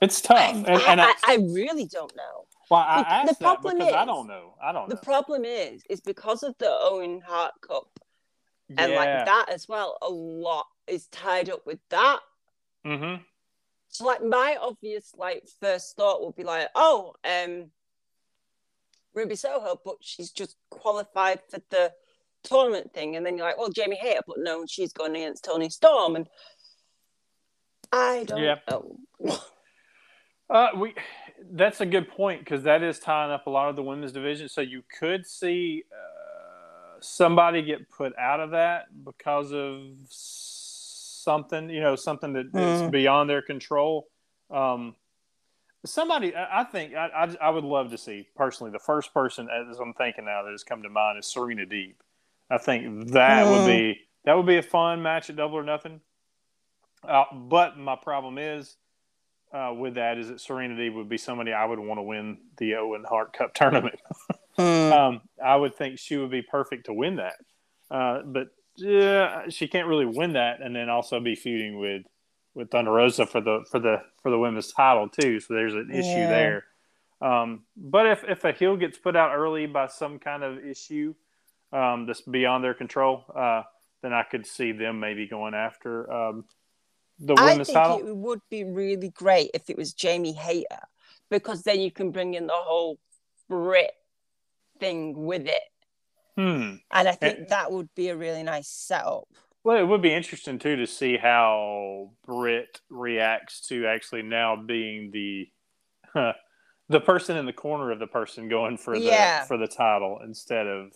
[0.01, 2.45] It's tough, I, and, and I, I, I really don't know.
[2.69, 4.53] well, I the asked that problem because I is- don't know.
[4.61, 4.89] I don't know.
[4.89, 5.01] The know.
[5.01, 7.87] problem is, is because of the Owen Hart Cup
[8.77, 9.97] and like that as well.
[10.01, 12.19] A lot is tied up with that.
[12.85, 13.23] Mm-hmm.
[13.89, 17.71] So like my obvious like first thought would be like, oh, um,
[19.15, 21.91] Ruby Soho, but she's just qualified for the
[22.43, 25.69] tournament thing, and then you're like, well, Jamie Hayter, but no, she's going against Toni
[25.69, 26.27] Storm, and
[27.91, 28.55] I don't Yeah.
[28.69, 28.97] know.
[30.49, 30.95] Uh, we
[31.51, 34.47] that's a good point because that is tying up a lot of the women's division.
[34.49, 41.81] So you could see uh, somebody get put out of that because of something, you
[41.81, 42.91] know, something that is Mm.
[42.91, 44.07] beyond their control.
[44.49, 44.95] Um,
[45.85, 48.71] somebody, I I think, I, I, I would love to see personally.
[48.71, 51.95] The first person, as I'm thinking now, that has come to mind is Serena Deeb.
[52.49, 53.65] I think that would Mm.
[53.65, 56.01] be that would be a fun match at Double or Nothing.
[57.03, 58.77] Uh, but my problem is
[59.53, 62.37] uh, with that is that Serena Deeb would be somebody I would want to win
[62.57, 63.99] the Owen Hart Cup tournament.
[64.55, 64.61] Hmm.
[64.91, 67.35] um, I would think she would be perfect to win that.
[67.89, 72.03] Uh, but yeah, she can't really win that, and then also be feuding with
[72.53, 75.39] with Thunder Rosa for the for the for the women's title too.
[75.39, 76.27] So there's an issue Yeah.
[76.27, 76.63] there.
[77.21, 81.13] Um, but if if a heel gets put out early by some kind of issue
[81.71, 83.63] um, that's beyond their control, uh,
[84.01, 86.45] then I could see them maybe going after um,
[87.19, 87.99] the I women's think title.
[87.99, 90.79] it would be really great if it was Jamie Hayter
[91.29, 92.99] because then you can bring in the whole
[93.49, 93.91] Brit
[94.79, 95.61] thing with it.
[96.35, 96.75] Hmm.
[96.91, 99.27] And I think that would be a really nice setup.
[99.63, 105.11] Well, it would be interesting too to see how Brit reacts to actually now being
[105.11, 105.47] the
[106.89, 109.43] the person in the corner of the person going for the Yeah.
[109.45, 110.93] for the title instead of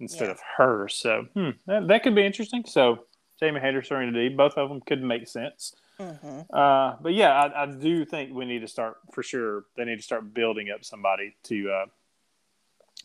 [0.00, 0.32] instead Yeah.
[0.32, 0.88] of her.
[0.88, 2.64] So hmm, that, that could be interesting.
[2.66, 3.04] So
[3.42, 5.74] Jamie Hayter, Serena Deeb, both of them could make sense.
[5.98, 9.64] hmm Uh, but yeah, I, I do think we need to start for sure.
[9.76, 11.86] They need to start building up somebody to uh,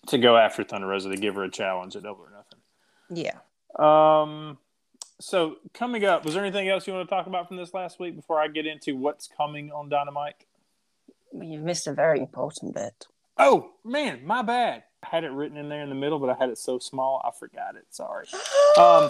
[0.10, 2.60] to go after Thunder Rosa to give her a challenge at Double or Nothing.
[3.10, 3.40] Yeah.
[3.80, 4.60] Um,
[5.20, 8.00] so coming up, was there anything else you want to talk about from this last
[8.00, 10.36] week before I get into what's coming on Dynamite?
[11.34, 13.08] You've missed a very important bit.
[13.40, 14.84] Oh man, my bad.
[15.02, 17.24] I had it written in there in the middle, but I had it so small
[17.26, 17.86] I forgot it.
[17.90, 18.28] Sorry.
[18.78, 19.10] Um,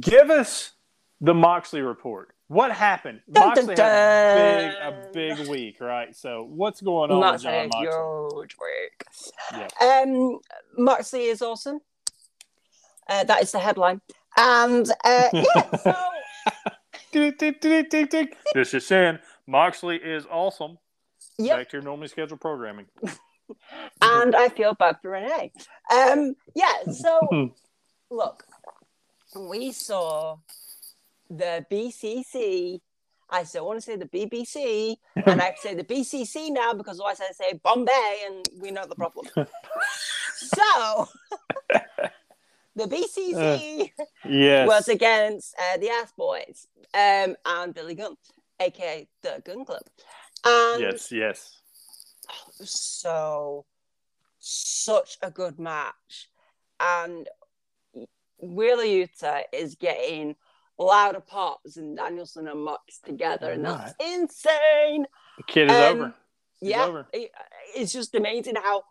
[0.00, 0.72] give us
[1.20, 2.34] the Moxley report.
[2.48, 3.20] What happened?
[3.30, 6.14] Dun, Moxley dun, had a big, a big week, right?
[6.14, 8.38] So what's going on Not with Jon Moxley?
[8.38, 9.70] huge week.
[9.80, 10.02] Yeah.
[10.02, 10.40] Um,
[10.76, 11.80] Moxley is awesome.
[13.08, 14.00] Uh, that is the headline.
[14.36, 15.94] And uh, yeah, so.
[17.12, 20.78] This is saying Moxley is awesome.
[21.38, 21.56] Yep.
[21.56, 22.86] Back to your normally scheduled programming.
[24.00, 25.52] and I feel bad for Renee.
[25.92, 27.52] Um, yeah, so
[28.10, 28.44] look,
[29.36, 30.38] we saw
[31.30, 32.80] the BCC.
[33.30, 37.20] I still want to say the BBC, and I say the BCC now because otherwise
[37.20, 39.26] I say Bombay, and we know the problem.
[40.36, 41.08] so
[42.76, 43.90] the BCC
[44.28, 44.68] Yes.
[44.68, 48.16] was against uh, the Ass Boys um, and Billy Gunn,
[48.60, 49.82] aka the Gunn Club.
[50.44, 51.58] And yes, yes.
[52.62, 53.64] so
[54.38, 56.28] such a good match
[56.78, 57.28] and
[58.38, 60.36] Wheeler Yuta is getting
[60.78, 65.06] louder pops and Danielson and Mox together and that's insane
[65.38, 66.14] The kid is Um, over.
[66.60, 67.06] He's yeah over.
[67.12, 67.30] it-
[67.76, 68.82] it's just amazing how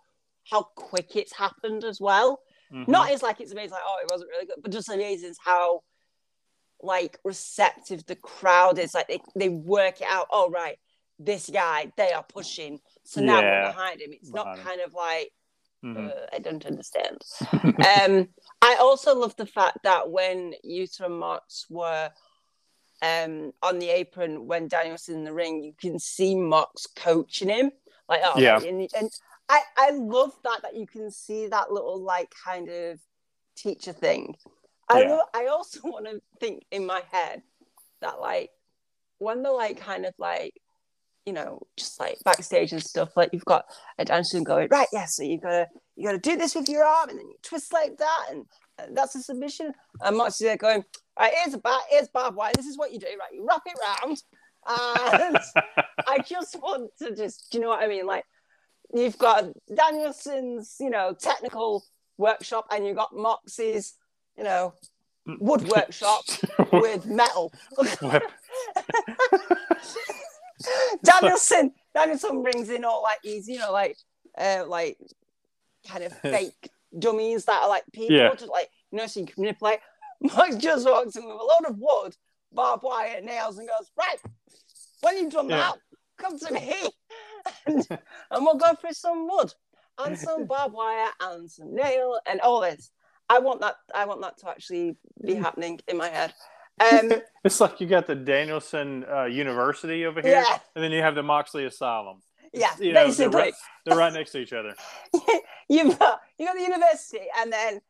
[0.49, 2.41] how quick it's happened as well
[2.71, 2.87] Mhm.
[2.87, 5.83] not as like it's amazing like oh it wasn't really good but just amazing how
[6.81, 10.77] like receptive the crowd is like they, they work it out oh right
[11.19, 13.65] this guy they are pushing so now Yeah.
[13.67, 14.65] we're behind him it's Behind not him.
[14.65, 15.31] kind of like
[15.83, 16.09] Mhm.
[16.11, 17.17] uh, i don't understand
[18.01, 18.27] um
[18.63, 22.09] i also love the fact that when Yuta and Mox were
[23.01, 27.71] um on the apron when daniel's in the ring you can see Mox coaching him
[28.07, 28.57] like oh Yeah.
[28.59, 29.09] and, and
[29.49, 32.99] i i love that that you can see that little like kind of
[33.55, 34.35] teacher thing
[34.89, 35.09] i Yeah.
[35.15, 37.41] lo- i also want to think in my head
[38.01, 38.49] that like
[39.19, 40.53] when they're like kind of like
[41.25, 43.65] you know just like backstage and stuff like you've got
[43.97, 47.09] a dancer going right yeah so you've gotta you gotta do this with your arm
[47.09, 48.45] and then you twist like that and,
[48.79, 50.83] and that's a submission and is there going
[51.19, 53.61] right here's a bat here's barbed wire this is what you do right you wrap
[53.65, 54.17] it round
[54.67, 55.37] and
[56.07, 58.05] I just want to just, do you know what I mean?
[58.05, 58.25] Like,
[58.93, 61.83] you've got Danielson's, you know, technical
[62.17, 63.95] workshop, and you've got Moxie's
[64.37, 64.73] you know,
[65.39, 66.23] wood workshop
[66.71, 67.53] with metal.
[71.03, 73.97] Danielson, Danielson brings in all like these, you know, like,
[74.37, 74.97] uh, like
[75.87, 78.33] kind of fake dummies that are like people, Yeah.
[78.33, 79.79] just like, you know, so you can manipulate.
[80.21, 82.15] Mox just walks in with a load of wood,
[82.51, 84.17] barbed wire, nails, and goes, right,
[85.01, 85.57] when you've done Yeah.
[85.57, 85.75] that,
[86.17, 86.73] come to me
[87.65, 87.87] and,
[88.31, 89.53] and we'll go through some wood
[89.97, 92.91] and some barbed wire and some nail and all this.
[93.29, 93.75] I want that.
[93.95, 96.33] I want that to actually be happening in my head.
[96.79, 97.13] Um,
[97.43, 100.59] it's like you got the Danielson uh, University over here, Yeah.
[100.75, 102.21] and then you have the Moxley Asylum.
[102.53, 103.53] Yeah, You know, they're basically, right,
[103.85, 104.75] they're right next to each other.
[105.67, 107.81] you've got you got the university, and then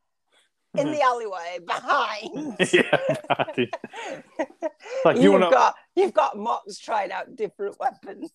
[0.76, 2.98] in the alleyway behind, yeah.
[5.06, 5.50] like you to.
[5.52, 8.32] got you've got Mox trying out different weapons.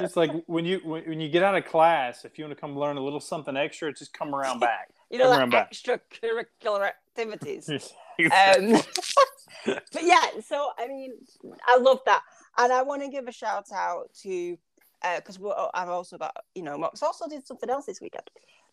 [0.00, 2.60] It's like when you when, when you get out of class, if you want to
[2.60, 4.90] come learn a little something extra, just come around back.
[5.10, 7.68] You know, Come like extracurricular activities.
[7.68, 8.80] um,
[9.66, 11.14] but yeah, so I mean,
[11.66, 12.22] I love that,
[12.58, 14.56] and I want to give a shout out to
[15.16, 18.30] because uh, I've also got you know Mox also did something else this weekend.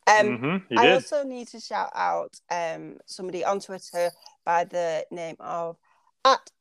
[0.07, 4.11] Um, hmm I also need to shout out um, somebody on Twitter
[4.45, 5.77] by the name of
[6.23, 6.51] at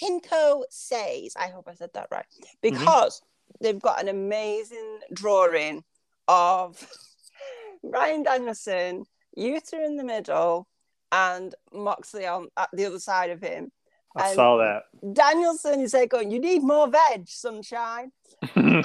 [0.00, 1.34] Hinko Says.
[1.36, 2.26] I hope I said that right.
[2.62, 3.22] Because
[3.60, 5.82] they've got an amazing drawing
[6.28, 6.86] of
[7.84, 9.04] Bryan Danielson,
[9.36, 10.68] Yuta in the middle,
[11.12, 13.70] and Moxley on at the other side of him.
[14.16, 14.84] I and- saw that.
[15.12, 18.12] Danielson is there going, You need more veg, sunshine.
[18.54, 18.84] and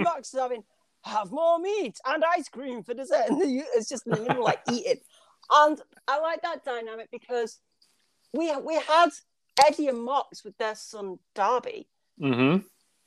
[0.00, 0.64] Moxley's having,
[1.04, 3.24] Have more meat and ice cream for dessert.
[3.30, 5.00] And the, it's just in the middle, like eating.
[5.50, 7.58] And I like that dynamic because
[8.34, 9.08] we we had
[9.66, 11.88] Eddie and Mox with their son Darby.
[12.20, 12.58] hmm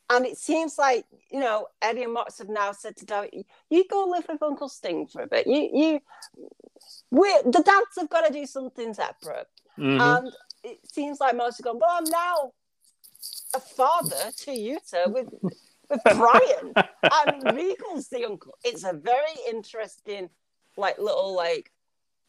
[0.10, 3.86] And it seems like, you know, Eddie and Mox have now said to Darby, you
[3.88, 5.46] go live with Uncle Sting for a bit.
[5.48, 6.00] You you
[7.12, 9.48] we the dads have got to do something separate.
[9.76, 10.32] hmm And
[10.64, 12.52] it seems like most have gone, well, I'm now
[13.56, 15.30] a father to Yuta with
[15.90, 16.74] with Bryan.
[17.04, 18.58] and Regal's the uncle.
[18.64, 20.30] It's a very interesting,
[20.78, 21.72] like little like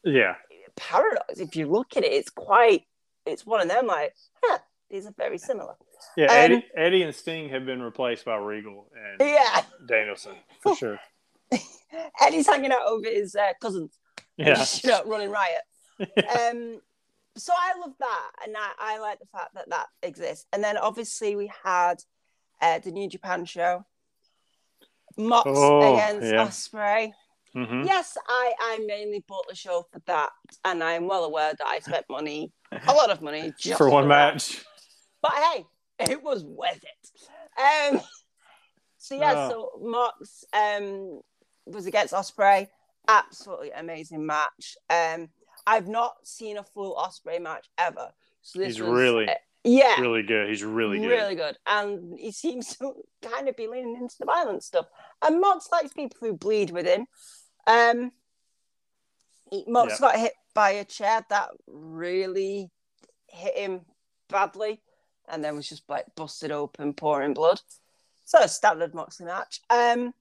[0.03, 0.35] yeah.
[0.75, 1.39] paradox.
[1.39, 2.83] If you look at it, it's quite
[3.25, 4.13] it's one of them like,
[4.43, 4.57] huh,
[4.89, 5.75] these are very similar.
[6.17, 6.25] Yeah.
[6.25, 9.61] Um, Eddie, Eddie and Sting have been replaced by Regal and Yeah.
[9.87, 10.99] Danielson for sure.
[12.21, 13.97] Eddie's hanging out over his uh, cousins.
[14.37, 14.65] Yeah.
[14.83, 15.61] You know, running riot.
[16.37, 16.81] um,
[17.35, 20.45] so I love that, and I, I like the fact that that exists.
[20.53, 21.95] And then obviously we had
[22.61, 23.85] uh, the New Japan show,
[25.17, 26.45] Mox Oh, against yeah.
[26.45, 27.11] Ospreay.
[27.53, 30.31] hmm Yes, I I mainly bought the show for that,
[30.65, 34.07] and I'm well aware that I spent money, a lot of money, just For one
[34.07, 34.33] that.
[34.33, 34.63] match.
[35.21, 35.65] But hey,
[35.99, 37.91] it was worth it.
[37.95, 38.01] Um,
[38.97, 39.49] so yeah, Oh.
[39.49, 41.21] so Mox um
[41.65, 42.67] was against Ospreay.
[43.07, 44.77] Absolutely amazing match.
[44.89, 45.29] Um,
[45.65, 48.09] I've not seen a full Ospreay match ever.
[48.41, 49.33] So this He's was, really, uh,
[49.63, 50.49] yeah, Really good.
[50.49, 51.07] He's really good.
[51.07, 51.57] really good.
[51.65, 54.87] And he seems to kind of be leaning into the violent stuff.
[55.21, 57.07] And Mox likes people who bleed with him.
[57.65, 58.11] Um,
[59.49, 59.99] he, Mox Yeah.
[60.07, 62.69] got hit by a chair that really
[63.27, 63.81] hit him
[64.29, 64.81] badly,
[65.29, 67.61] and then was just like busted open, pouring blood.
[68.25, 69.61] So a standard Moxley match.
[69.69, 70.13] Um,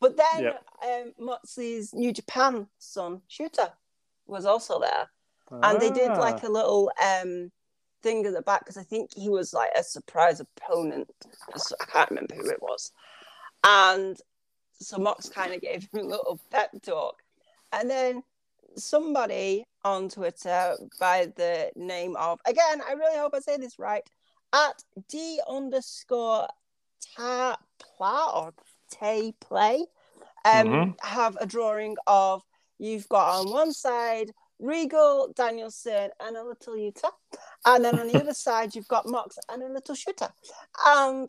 [0.00, 0.64] but then Yep.
[0.84, 3.72] um, Moxley's New Japan son Shooter
[4.26, 5.08] was also there
[5.62, 6.20] and they did Ah.
[6.20, 7.50] like a little um
[8.02, 11.08] thing at the back because I think he was like a surprise opponent.
[11.56, 12.90] So I can't remember who it was,
[13.64, 14.16] and
[14.80, 17.22] so Mox kind of gave him a little pep talk,
[17.72, 18.22] and then
[18.76, 24.02] somebody on Twitter by the name of again I really hope I say this right
[24.54, 26.48] at d underscore
[27.16, 28.54] ta pla or
[28.90, 29.84] tay play
[30.44, 30.94] um Mhm.
[31.02, 32.42] have a drawing of
[32.82, 37.10] you've got on one side Regal, Danielson, and a little Yuta.
[37.66, 40.28] And then on the other side, you've got Mox and a little Shooter.
[40.86, 41.28] And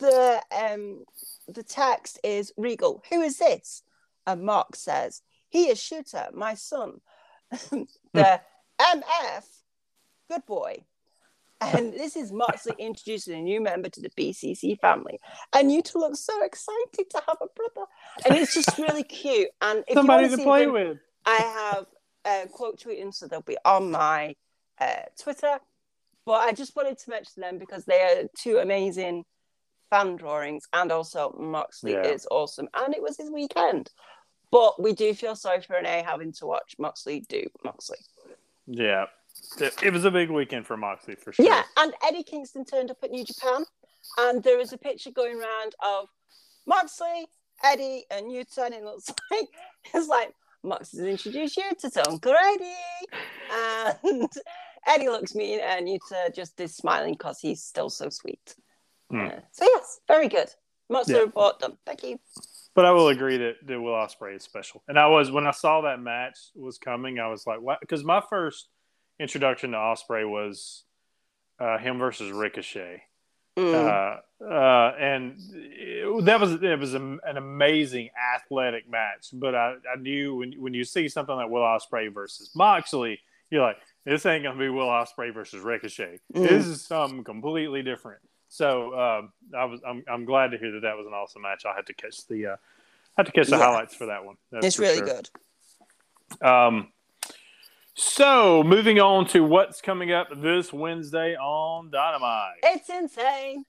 [0.00, 1.04] the um
[1.48, 3.82] the text is Regal, who is this?
[4.26, 7.00] And Mox says, He is Shooter, my son.
[7.50, 8.40] the
[8.80, 9.44] MF,
[10.30, 10.84] good boy.
[11.60, 15.18] And this is Moxley introducing a new member to the BCC family.
[15.52, 17.86] And Yuta looks so excited to have a brother.
[18.24, 19.48] And it's just really cute.
[19.60, 20.98] And if Somebody you to play them, with.
[21.26, 21.86] I have
[22.24, 24.36] uh, quote tweeting, so they'll be on my
[24.80, 25.58] uh, Twitter.
[26.24, 29.24] But I just wanted to mention them because they are two amazing
[29.90, 32.02] fan drawings, and also Moxley Yeah.
[32.02, 33.90] is awesome, and it was his weekend.
[34.50, 37.96] But we do feel sorry for Renee having to watch Moxley do Moxley.
[38.66, 39.06] Yeah.
[39.60, 41.44] It, was a big weekend for Moxley for sure.
[41.44, 43.64] Yeah, and Eddie Kingston turned up at New Japan,
[44.18, 46.08] and there was a picture going around of
[46.66, 47.26] Moxley,
[47.64, 49.48] Eddie, and Yuta, and it looks like
[49.94, 50.32] it's like
[50.62, 54.28] Moxley's introduced you to Uncle Eddie, and
[54.86, 58.54] Eddie looks mean, and Yuta just is smiling because he's still so sweet.
[59.10, 59.26] Hmm.
[59.26, 60.48] Uh, so yes, very good.
[60.90, 61.20] Moxley Yeah.
[61.20, 61.76] report done.
[61.84, 62.18] Thank you.
[62.74, 64.82] But I will agree that, that Will Ospreay is special.
[64.86, 68.04] And I was when I saw that match was coming, I was like, "What?" Because
[68.04, 68.68] my first
[69.20, 70.84] introduction to Ospreay was
[71.58, 73.02] uh, him versus Ricochet,
[73.56, 73.74] Mm.
[73.74, 79.30] uh, uh, and it, that was it was a, an amazing athletic match.
[79.32, 83.18] But I, I knew when when you see something like Will Ospreay versus Moxley,
[83.50, 86.20] you're like, "This ain't gonna be Will Ospreay versus Ricochet.
[86.32, 86.42] Mm.
[86.42, 90.82] This is something completely different." So um, I was I'm, I'm glad to hear that
[90.82, 91.64] that was an awesome match.
[91.66, 92.56] I had to catch the uh,
[93.16, 93.64] had to catch the Yeah.
[93.64, 94.36] highlights for that one.
[94.52, 95.28] That's it's really sure.
[96.40, 96.46] good.
[96.46, 96.92] Um,
[97.98, 103.64] so moving on to what's coming up this Wednesday on Dynamite, It's insane.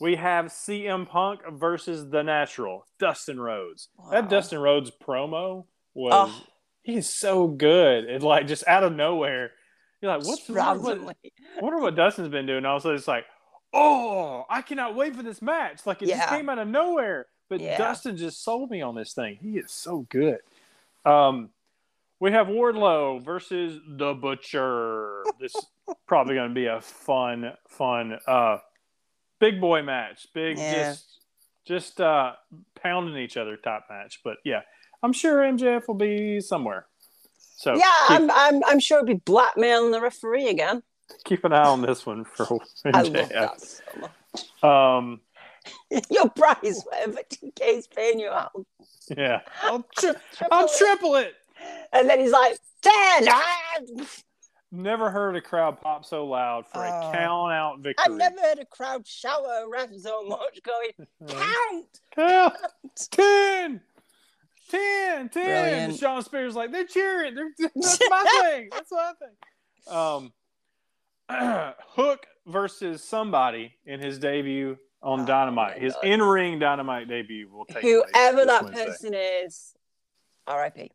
[0.00, 3.88] we have CM Punk versus The Natural, Dustin Rhodes.
[3.98, 4.10] Wow.
[4.12, 5.64] That Dustin Rhodes promo
[5.94, 6.42] was Oh.
[6.82, 8.04] he's so good.
[8.04, 9.50] It like just out of nowhere,
[10.00, 11.16] you're like, what's Just what,
[11.60, 12.64] wonder what Dustin's been doing.
[12.64, 13.24] Also, it's like,
[13.72, 15.86] oh, I cannot wait for this match.
[15.86, 17.26] Like it just came out of nowhere.
[17.48, 17.78] But Yeah.
[17.78, 19.38] Dustin just sold me on this thing.
[19.42, 20.38] He is so good.
[21.04, 21.50] Um,
[22.22, 25.24] we have Wardlow versus the Butcher.
[25.40, 25.66] This is
[26.06, 28.58] probably going to be a fun, fun, uh,
[29.40, 30.28] big boy match.
[30.32, 30.84] Big, Yeah.
[30.92, 31.18] just,
[31.66, 32.34] just uh,
[32.80, 34.20] pounding each other type match.
[34.22, 34.60] But yeah,
[35.02, 36.86] I'm sure MJF will be somewhere.
[37.56, 40.84] So Yeah, keep, I'm, I'm, I'm sure it'll be blackmailing the referee again.
[41.24, 42.46] keep an eye on this one for
[42.86, 43.28] I love MJF.
[43.30, 44.62] that so much.
[44.62, 45.20] Um,
[46.10, 48.52] Your price, whatever TK's paying you out.
[49.16, 50.70] yeah, I'll, tri- Triple I'll it.
[50.78, 51.34] triple it.
[51.92, 53.26] And then he's like, ten.
[53.28, 53.78] ah!"
[54.74, 57.12] Never heard a crowd pop so loud for a Oh.
[57.12, 58.04] count out victory.
[58.06, 62.00] I've never heard a crowd shout at a ref so much going, count.
[62.16, 62.54] Count.
[63.10, 63.80] 10,
[64.70, 65.30] 10, 10.
[65.30, 65.98] Brilliant.
[65.98, 67.34] Shawn Spears like they're cheering.
[67.34, 68.68] They're, that's my thing.
[68.72, 69.92] That's my thing.
[69.94, 70.32] Um,
[71.94, 75.78] Hook versus somebody in his debut on Oh, Dynamite.
[75.82, 78.84] His in-ring Dynamite debut will take place Whoever that Wednesday.
[78.86, 79.74] person is,
[80.48, 80.92] RIP.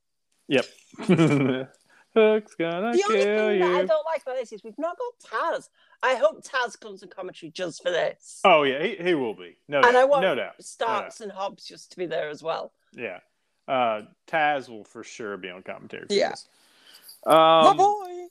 [0.48, 0.66] Yep.
[2.14, 4.98] Hook's gonna The only kill thing that I don't like about this is we've not
[4.98, 5.70] got Taz.
[6.02, 8.42] I hope Taz comes to commentary just for this.
[8.44, 9.58] Oh yeah, he, he will be.
[9.68, 9.96] No and doubt.
[9.96, 10.64] I want no doubt.
[10.64, 12.72] Starks and Hobbs just to be there as well.
[12.94, 13.20] Yeah.
[13.68, 16.08] Uh, Taz will for sure be on commentary.
[16.08, 16.30] For Yeah.
[16.32, 16.48] this.
[17.26, 18.28] Um, boy.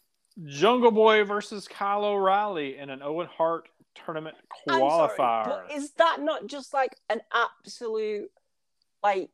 [0.47, 4.37] Jungle Boy versus Kyle O'Reilly in an Owen Hart tournament
[4.69, 5.45] sorry, qualifier.
[5.45, 8.31] but is that not just like an absolute
[9.03, 9.31] like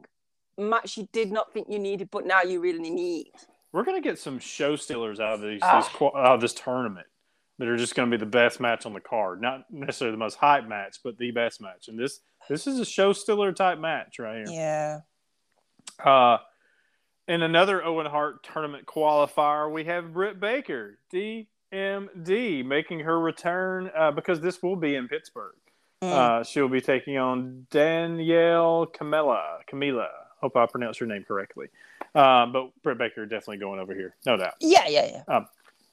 [0.59, 3.33] match you did not think you needed, but now you really need?
[3.73, 5.81] We're gonna get some show stealers out of these, Ah.
[5.81, 7.07] these out of this tournament
[7.59, 9.41] that are just gonna be the best match on the card.
[9.41, 11.89] Not necessarily the most hype match, but the best match.
[11.89, 14.47] And this this is a show stealer type match right here.
[14.49, 15.01] Yeah.
[16.05, 16.39] Uh,
[17.29, 24.11] in another Owen Hart tournament qualifier, we have Britt Baker, DMD, making her return uh,
[24.11, 25.55] because this will be in Pittsburgh.
[26.03, 26.11] Mm.
[26.11, 29.61] Uh, she'll be taking on Danielle Camilla.
[29.71, 30.09] Camila.
[30.43, 31.69] Hope I pronounced her name correctly.
[32.15, 34.55] Uh, but Britt Baker definitely going over here, no doubt.
[34.61, 35.41] yeah, yeah, yeah.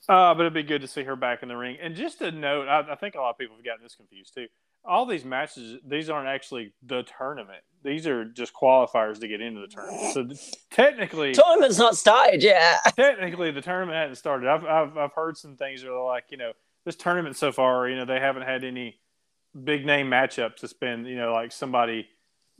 [0.07, 1.77] Uh, but it'd be good to see her back in the ring.
[1.79, 4.33] And just a note, I, I think a lot of people have gotten this confused
[4.33, 4.47] too.
[4.83, 7.59] All these matches, these aren't actually the tournament.
[7.83, 10.13] These are just qualifiers to get into the tournament.
[10.13, 12.79] So th- technically, Tournament's not started yet.
[12.95, 14.49] technically the tournament hasn't started.
[14.49, 16.53] I've, I've I've heard some things that are like, you know,
[16.85, 18.99] this tournament so far, you know, they haven't had any
[19.63, 20.63] big name matchups.
[20.63, 22.07] It's been, you know, like somebody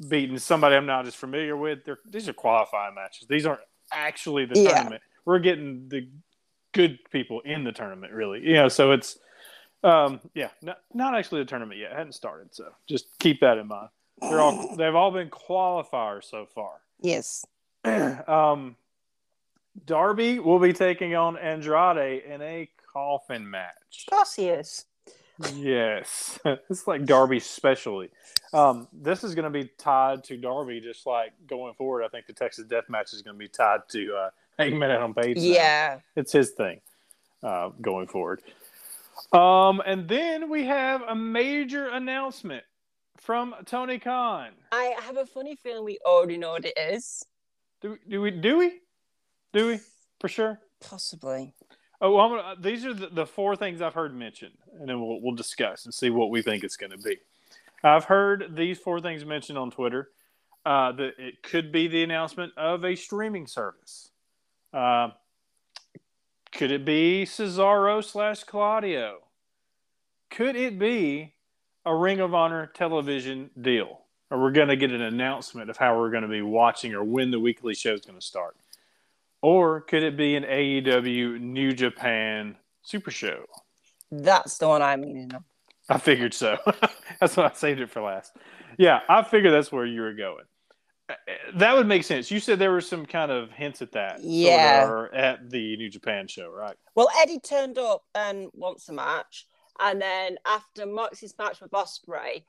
[0.07, 1.83] beating somebody I'm not as familiar with.
[1.85, 3.27] They're, these are qualifying matches.
[3.27, 4.73] These aren't actually the Yeah.
[4.75, 5.01] tournament.
[5.25, 6.07] We're getting the
[6.71, 8.41] good people in the tournament, really.
[8.45, 9.17] You know, so it's
[9.83, 11.91] um yeah, not, not actually the tournament yet.
[11.91, 13.89] It hadn't started, so just keep that in mind.
[14.21, 16.81] They're all they've all been qualifiers so far.
[17.01, 17.45] Yes.
[17.85, 18.75] um,
[19.85, 24.05] Darby will be taking on Andrade in a coffin match.
[24.07, 24.85] Of course he is.
[25.53, 28.09] Yes, it's like Darby, specialty.
[28.53, 32.03] Um, this is going to be tied to Darby, just like going forward.
[32.03, 35.13] I think the Texas Death Match is going to be tied to uh, Hangman Adam
[35.13, 35.37] Page.
[35.37, 35.43] now.
[35.43, 35.99] Yeah.
[36.15, 36.81] it's his thing
[37.43, 38.41] uh, going forward.
[39.33, 42.63] Um, and then we have a major announcement
[43.17, 44.51] from Tony Khan.
[44.71, 47.23] I have a funny feeling we already know what it is.
[47.81, 48.31] Do, do we?
[48.31, 48.79] Do we?
[49.53, 49.79] Do we?
[50.19, 50.59] For sure.
[50.81, 51.53] Possibly.
[52.01, 55.19] Oh, well, gonna, these are the, the four things I've heard mentioned, and then we'll,
[55.21, 57.17] we'll discuss and see what we think it's going to be.
[57.83, 60.09] I've heard these four things mentioned on Twitter.
[60.65, 64.11] Uh, that it could be the announcement of a streaming service.
[64.73, 65.09] Uh,
[66.51, 69.19] could it be Cesaro slash Claudio?
[70.29, 71.33] Could it be
[71.85, 74.01] a Ring of Honor television deal?
[74.29, 77.03] Or we're going to get an announcement of how we're going to be watching or
[77.03, 78.55] when the weekly show is going to start?
[79.41, 83.45] Or could it be an AEW New Japan Super Show?
[84.11, 85.43] That's the one I'm meaning of.
[85.89, 86.57] I figured so.
[87.19, 88.35] that's why I saved it for last.
[88.77, 90.43] Yeah, I figured that's where you were going.
[91.55, 92.29] That would make sense.
[92.29, 94.19] You said there were some kind of hints at that.
[94.21, 95.05] Yeah.
[95.13, 96.75] at the New Japan show, right?
[96.93, 99.47] Well, Eddie turned up and wants a match.
[99.79, 102.43] And then after Moxie's match with Ospreay,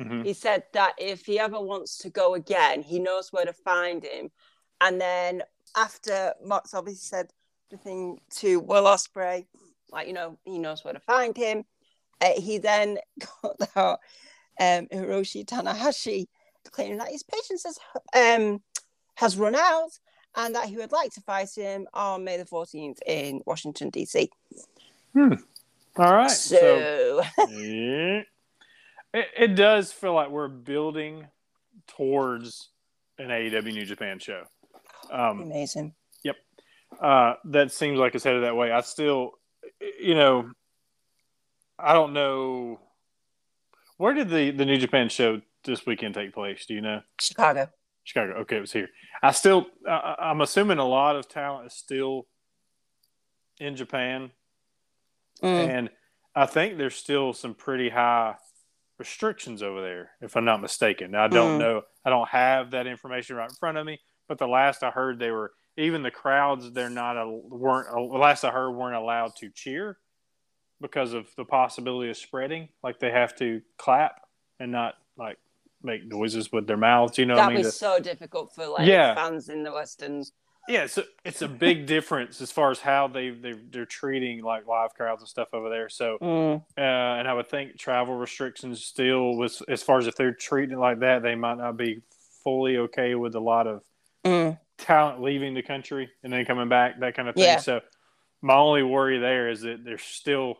[0.00, 0.24] Mhm.
[0.26, 4.02] he said that if he ever wants to go again, he knows where to find
[4.04, 4.30] him.
[4.80, 5.42] And then
[5.76, 7.32] after Mox obviously said
[7.70, 9.46] the thing to Will Ospreay,
[9.90, 11.64] like you know, he knows where to find him.
[12.20, 12.98] Uh, he then
[13.42, 13.98] got out
[14.60, 16.26] um, Hiroshi Tanahashi
[16.70, 17.78] claiming that his patience has
[18.14, 18.62] um,
[19.16, 19.90] has run out
[20.36, 24.28] and that he would like to fight him on May the 14th in Washington DC.
[25.12, 25.34] Hmm.
[25.96, 26.30] All right.
[26.30, 28.22] So, yeah.
[29.12, 31.26] it, it does feel like we're building
[31.86, 32.70] towards
[33.18, 34.44] an AEW New Japan show.
[35.12, 35.94] Um, amazing.
[36.24, 36.36] Yep.
[37.00, 38.72] Uh, that seems like it's headed that way.
[38.72, 39.32] I still,
[40.00, 40.50] you know,
[41.78, 42.80] I don't know
[43.98, 46.66] where did the the New Japan show this weekend take place?
[46.66, 47.02] Do you know?
[47.20, 47.68] Chicago.
[48.04, 48.32] Chicago.
[48.40, 48.88] Okay, it was here.
[49.22, 52.26] I still, uh, I'm assuming a lot of talent is still
[53.60, 54.32] in Japan,
[55.40, 55.68] Mm.
[55.68, 55.90] and
[56.34, 58.34] I think there's still some pretty high
[58.98, 61.12] restrictions over there, if I'm not mistaken.
[61.12, 61.60] Now, I don't Mm.
[61.60, 61.82] know.
[62.04, 65.18] I don't have that information right in front of me, but the last I heard,
[65.18, 66.70] they were even the crowds.
[66.72, 67.88] They're not a, weren't.
[67.90, 69.98] The last I heard, weren't allowed to cheer
[70.80, 72.68] because of the possibility of spreading.
[72.82, 74.22] Like they have to clap
[74.60, 75.38] and not like
[75.82, 77.18] make noises with their mouths.
[77.18, 77.64] You know what That I mean?
[77.64, 79.14] was To- so difficult for like Yeah.
[79.14, 80.22] fans in the Western.
[80.68, 84.66] yeah, so it's a big difference as far as how they they they're treating like
[84.66, 85.88] live crowds and stuff over there.
[85.88, 86.62] So, Mm.
[86.78, 90.76] uh, and I would think travel restrictions still was as far as if they're treating
[90.76, 92.02] it like that, they might not be
[92.44, 93.82] fully okay with a lot of
[94.24, 94.58] Mm.
[94.78, 97.44] talent leaving the country and then coming back, that kind of thing.
[97.44, 97.56] Yeah.
[97.56, 97.80] So,
[98.40, 100.56] my only worry there is that they're still,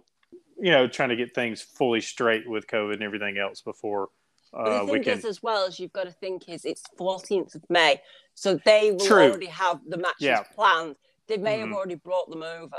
[0.58, 4.08] you know, trying to get things fully straight with COVID and everything else before
[4.52, 5.18] But uh, the we thing can.
[5.18, 8.00] is, as well as you've got to think is it's 14th of May,
[8.34, 9.30] so they will True.
[9.30, 10.42] already have the matches Yeah.
[10.54, 10.96] planned.
[11.26, 11.74] They may have Mhm.
[11.74, 12.78] already brought them over.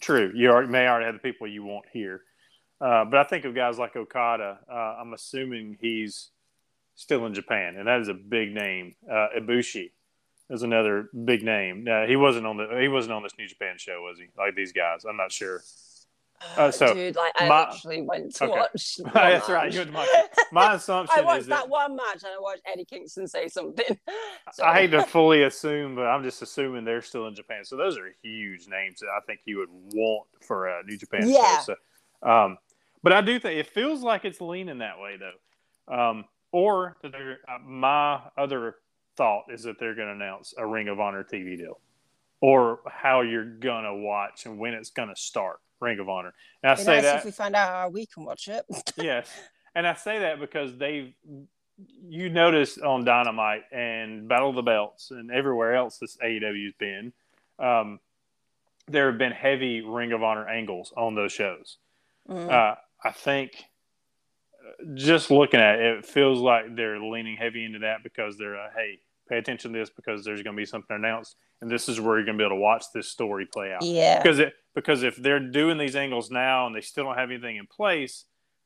[0.00, 2.22] True, you already, may already have the people you want here,
[2.80, 4.58] uh, but I think of guys like Okada.
[4.68, 6.30] Uh, I'm assuming he's
[6.96, 8.94] still in Japan, and that is a big name.
[9.08, 9.92] Uh, Ibushi
[10.50, 11.86] is another big name.
[11.88, 14.26] Uh, he wasn't on the he wasn't on this New Japan show, was he?
[14.36, 15.62] Like these guys, I'm not sure.
[16.58, 18.58] Uh, so, Dude, like I my- actually went to Okay.
[18.58, 18.96] watch.
[19.14, 19.64] That's right.
[19.64, 19.72] match.
[19.72, 22.38] You went to my, my assumption I watched is that, that one match and I
[22.38, 23.98] watched Eddie Kingston say something.
[24.52, 27.64] So, I hate to fully assume, but I'm just assuming they're still in Japan.
[27.64, 31.28] So those are huge names that I think you would want for a New Japan
[31.28, 31.58] Yeah.
[31.58, 31.74] show.
[32.22, 32.58] So, um,
[33.02, 35.92] but I do think it feels like it's leaning that way though.
[35.92, 38.76] Um, or that they're, uh, my other
[39.14, 41.78] thought is that they're going to announce a Ring of Honor TV deal,
[42.40, 45.60] or how you're going to watch and when it's going to start.
[45.78, 46.32] Ring of Honor.
[46.62, 48.64] And I Be say nice that if we find out how we can watch it.
[48.96, 49.28] yes,
[49.74, 51.12] and I say that because they've
[52.08, 57.12] you notice on Dynamite and Battle of the Belts and everywhere else this AEW's been,
[57.58, 58.00] um,
[58.88, 61.76] there have been heavy Ring of Honor angles on those shows.
[62.30, 62.50] Mm.
[62.50, 63.66] Uh, I think
[64.94, 68.68] just looking at it, it feels like they're leaning heavy into that because they're uh,
[68.74, 68.98] hey,
[69.28, 72.16] pay attention to this because there's going to be something announced, and this is where
[72.16, 74.22] you're going to be able to watch this story play out yeah.
[74.22, 77.56] because it because if they're doing these angles now and they still don't have anything
[77.56, 78.24] in place,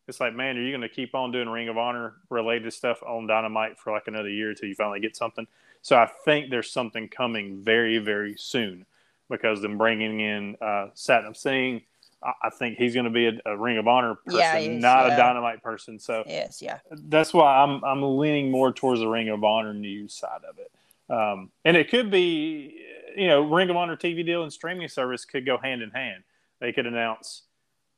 [0.09, 3.02] it's like, man, are you going to keep on doing Ring of Honor related stuff
[3.02, 5.47] on Dynamite for like another year until you finally get something?
[5.82, 8.86] So I think there's something coming very very soon
[9.31, 11.82] because them bringing in uh, Satnam Singh,
[12.22, 14.82] I, I think he's going to be a, a Ring of Honor person, Yeah, is,
[14.82, 15.14] not yeah.
[15.14, 15.98] a Dynamite person.
[15.98, 16.78] So Yes, yeah.
[16.90, 20.70] that's why I'm I'm leaning more towards the Ring of Honor news side of it.
[21.12, 22.84] Um, and it could be,
[23.16, 26.22] you know, Ring of Honor TV deal and streaming service could go hand in hand.
[26.60, 27.42] They could announce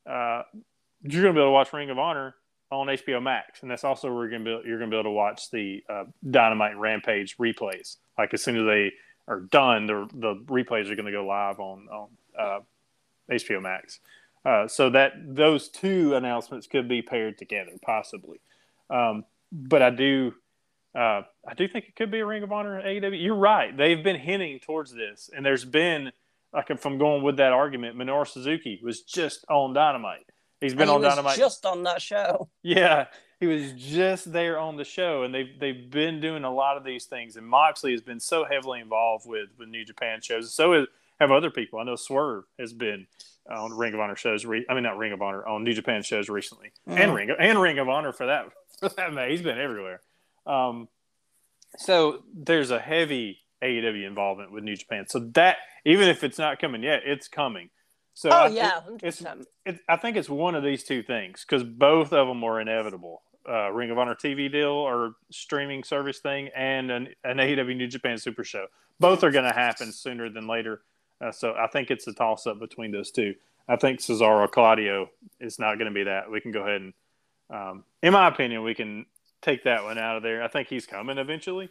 [0.09, 0.43] uh,
[1.03, 2.35] you're going to be able to watch Ring of Honor
[2.70, 4.99] on HBO Max, and that's also where you're going to be, you're going to be
[4.99, 7.97] able to watch the uh, Dynamite Rampage replays.
[8.16, 8.93] Like as soon as they
[9.28, 12.09] are done, the the replays are going to go live on on
[12.39, 12.61] uh,
[13.33, 14.01] HBO Max.
[14.45, 18.41] Uh, so that those two announcements could be paired together, possibly.
[18.91, 20.35] Um, but I do,
[20.97, 23.23] uh, I do think it could be a Ring of Honor AEW.
[23.23, 26.13] You're right; they've been hinting towards this, and there's been
[26.53, 30.27] like if I'm going with that argument, Minoru Suzuki was just on Dynamite.
[30.61, 31.39] He's been he on was Dynamite.
[31.39, 32.49] just on that show.
[32.63, 33.07] Yeah,
[33.41, 36.85] he was just there on the show, and they've they've been doing a lot of
[36.85, 37.37] these things.
[37.37, 40.55] And Moxley has been so heavily involved with with New Japan shows.
[40.55, 40.87] So is,
[41.23, 41.78] have other people.
[41.78, 43.07] I know Swerve has been
[43.51, 44.44] on Ring of Honor shows.
[44.44, 47.15] Re, I mean, not Ring of Honor on New Japan shows recently, and Mhm.
[47.15, 48.47] Ring of, and Ring of Honor for that
[48.81, 49.31] for that matter.
[49.31, 50.01] He's been everywhere.
[50.47, 50.89] Um,
[51.78, 55.07] so there's a heavy AEW involvement with New Japan.
[55.09, 57.70] So that even if it's not coming yet, it's coming.
[58.15, 59.24] So Oh I- yeah, it- it's
[59.65, 63.23] it, I think it's one of these two things because both of them are inevitable.
[63.49, 67.89] Uh, Ring of Honor TV deal or streaming service thing, and an, an AEW New
[67.89, 68.66] Japan Super Show.
[69.01, 70.82] Both are going to happen sooner than later.
[71.23, 73.35] Uh, so I think it's a toss up between those two.
[73.69, 75.09] I think Cesaro Claudio
[75.39, 76.31] is not going to be that.
[76.31, 76.93] We can go ahead and,
[77.51, 79.07] um, in my opinion, we can
[79.40, 80.43] take that one out of there.
[80.43, 81.69] I think he's coming eventually.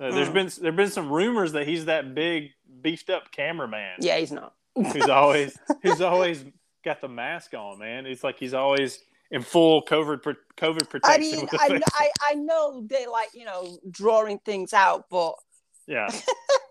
[0.00, 0.34] Uh, There's Mm.
[0.34, 2.50] been there've been some rumors that he's that big
[2.80, 4.54] beefed up cameraman Yeah, he's not.
[4.74, 6.44] who's always who's always
[6.84, 8.06] got the mask on, man.
[8.06, 9.00] It's like he's always
[9.30, 10.22] in full COVID
[10.56, 11.20] COVID I protection.
[11.40, 11.80] mean, I.
[11.94, 15.34] I I know they like you know drawing things out, but
[15.86, 16.08] yeah.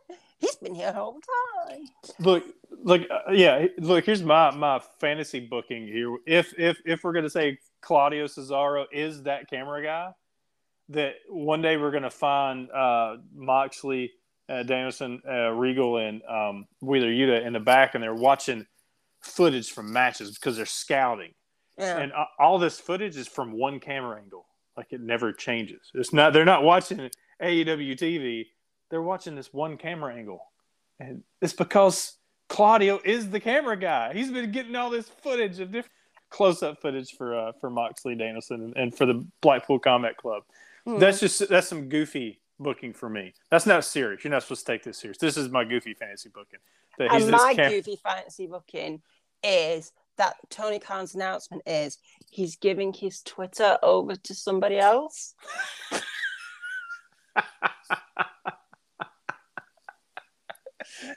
[0.41, 1.21] he's been here the whole
[1.69, 1.85] time.
[2.19, 2.43] Look,
[2.83, 3.67] look, uh, yeah.
[3.77, 6.17] Look, here's my my fantasy booking here.
[6.25, 10.11] If if if we're gonna say Claudio Cesaro is that camera guy,
[10.89, 14.11] that one day we're gonna find uh, Moxley,
[14.49, 18.65] uh, Danielson, uh, Regal, and um, Wheeler Yuta in the back, and they're watching
[19.21, 21.33] footage from matches because they're scouting.
[21.77, 21.97] Yeah.
[21.97, 24.45] and uh, all this footage is from one camera angle.
[24.75, 25.91] Like it never changes.
[25.93, 26.33] It's not.
[26.33, 27.09] They're not watching
[27.41, 28.45] AEW TV.
[28.91, 30.45] They're watching this one camera angle,
[30.99, 32.17] and it's because
[32.49, 34.13] Claudio is the camera guy.
[34.13, 35.93] He's been getting all this footage of different
[36.29, 40.43] close-up footage for uh, for Moxley Danielson and, and for the Blackpool Combat Club.
[40.85, 40.99] Mm.
[40.99, 43.33] That's just that's some goofy booking for me.
[43.49, 44.23] That's not serious.
[44.23, 45.17] You're not supposed to take this serious.
[45.17, 46.59] This is my goofy fantasy booking.
[46.99, 49.01] and my cam- goofy fantasy booking
[49.43, 51.97] is that Tony Khan's announcement is
[52.29, 55.35] he's giving his Twitter over to somebody else.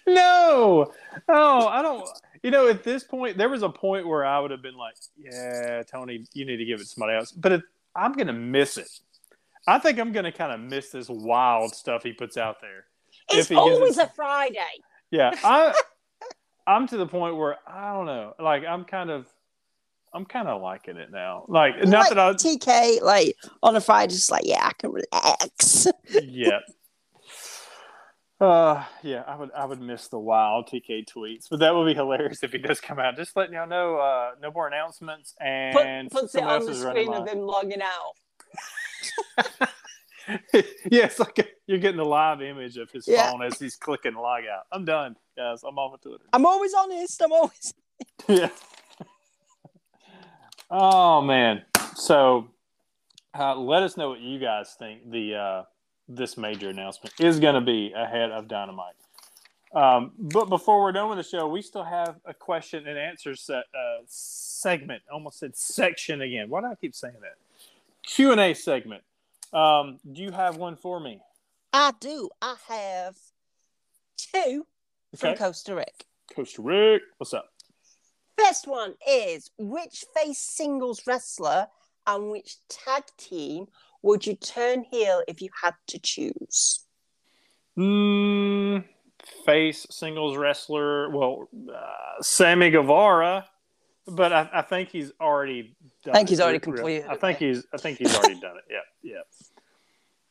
[0.06, 0.92] no,
[1.28, 2.08] oh, I don't.
[2.42, 4.96] You know, at this point, there was a point where I would have been like,
[5.16, 7.62] "Yeah, Tony, you need to give it to somebody else." But if,
[7.96, 8.90] I'm gonna miss it.
[9.66, 12.84] I think I'm gonna kind of miss this wild stuff he puts out there.
[13.30, 14.58] It's always a Friday.
[15.10, 15.74] Yeah, I,
[16.66, 18.34] I'm to the point where I don't know.
[18.38, 19.26] Like, I'm kind of,
[20.12, 21.44] I'm kind of liking it now.
[21.48, 24.92] Like, not like that I TK like on a Friday, just like yeah, I can
[24.92, 25.86] relax.
[26.10, 26.58] yeah,
[28.50, 31.94] uh, yeah, I would I would miss the wild TK tweets, but that would be
[31.94, 33.16] hilarious if he does come out.
[33.16, 37.12] Just letting y'all know, uh, no more announcements and Put, puts it on the screen
[37.12, 38.14] of him logging out.
[40.54, 43.30] yeah, it's like a, you're getting a live image of his yeah.
[43.30, 44.64] phone as he's clicking log out.
[44.72, 45.62] I'm done, guys.
[45.62, 46.24] I'm off of Twitter.
[46.32, 47.22] I'm always honest.
[47.22, 47.74] I'm always.
[48.28, 48.48] yeah.
[50.70, 51.62] Oh man.
[51.94, 52.48] So,
[53.38, 55.10] uh, let us know what you guys think.
[55.10, 55.62] The uh,
[56.08, 58.94] this major announcement is going to be ahead of Dynamite.
[59.74, 63.34] Um, but before we're done with the show, we still have a question and answer
[63.34, 65.02] set, uh, segment.
[65.12, 66.48] Almost said section again.
[66.48, 67.36] Why do I keep saying that?
[68.04, 69.02] Q and A segment.
[69.52, 71.20] Um, do you have one for me?
[71.72, 72.28] I do.
[72.40, 73.16] I have
[74.16, 74.66] two
[75.16, 75.36] from.
[75.36, 75.90] Costa Rica.
[76.34, 77.04] Costa Rica.
[77.18, 77.52] What's up?
[78.38, 81.68] First one is which face singles wrestler
[82.06, 83.66] and which tag team
[84.04, 86.84] would you turn heel if you had to choose?
[87.76, 88.84] Mm,
[89.46, 91.10] face singles wrestler.
[91.10, 93.46] Well, uh, Sammy Guevara,
[94.06, 95.74] but I, I, think he's already.
[96.06, 97.06] I think he's already completed.
[97.08, 97.64] I think he's.
[97.72, 98.64] I think he's already done it.
[98.70, 99.14] Yeah,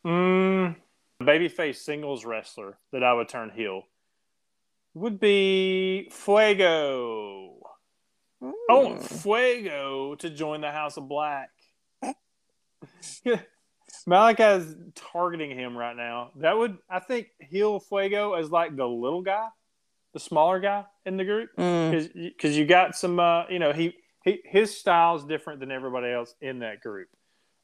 [0.05, 0.09] yeah.
[0.09, 0.75] Mm,
[1.21, 3.83] babyface singles wrestler that I would turn heel
[4.93, 7.55] would be Fuego.
[8.41, 8.51] Mm.
[8.69, 11.49] Oh, Fuego to join the House of Black.
[14.07, 16.31] Malachi's targeting him right now.
[16.37, 19.47] That would, I think, heel Fuego as like the little guy,
[20.13, 22.31] the smaller guy in the group, because mm.
[22.35, 26.11] because you got some, uh, you know, he, he his style is different than everybody
[26.11, 27.09] else in that group.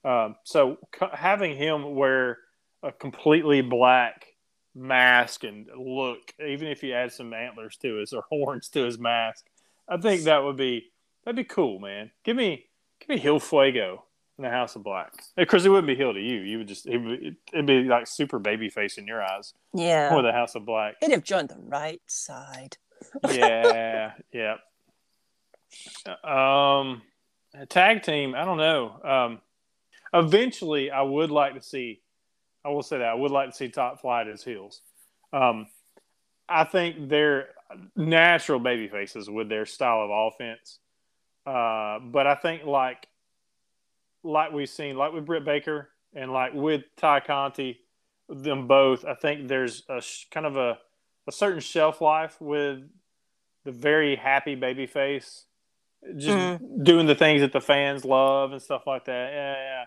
[0.03, 2.37] Um, so c- having him wear
[2.83, 4.25] a completely black
[4.75, 8.97] mask and look, even if you add some antlers to his or horns to his
[8.97, 9.45] mask,
[9.87, 10.91] I think that would be
[11.25, 12.11] that'd be cool, man.
[12.23, 12.65] Give me
[12.99, 14.05] give me Hill Fuego
[14.39, 15.11] in the House of Black.
[15.37, 16.39] Of course, it wouldn't be Hill to you.
[16.39, 19.53] You would just it would, it'd be like super baby face in your eyes.
[19.73, 20.15] Yeah.
[20.15, 20.95] Or the House of Black.
[21.01, 22.77] He'd have joined the right side.
[23.29, 24.13] yeah.
[24.31, 24.55] Yeah.
[26.23, 27.01] Um,
[27.67, 28.33] tag team.
[28.33, 29.01] I don't know.
[29.03, 29.41] Um,
[30.13, 31.99] eventually, I would like to see.
[32.63, 34.81] I will say that I would like to see Top Flight as heels.
[35.33, 35.67] Um,
[36.47, 37.49] I think they're
[37.95, 40.79] natural baby faces with their style of offense.
[41.45, 43.09] Uh, but I think like
[44.23, 47.79] like we've seen, like with Britt Baker and like with Tay Conti,
[48.27, 50.01] them both, I think there's a
[50.31, 50.77] kind of a,
[51.27, 52.83] a certain shelf life with
[53.65, 55.45] the very happy baby face,
[56.17, 56.83] just mm-hmm.
[56.83, 59.31] doing the things that the fans love and stuff like that.
[59.31, 59.85] Yeah, yeah.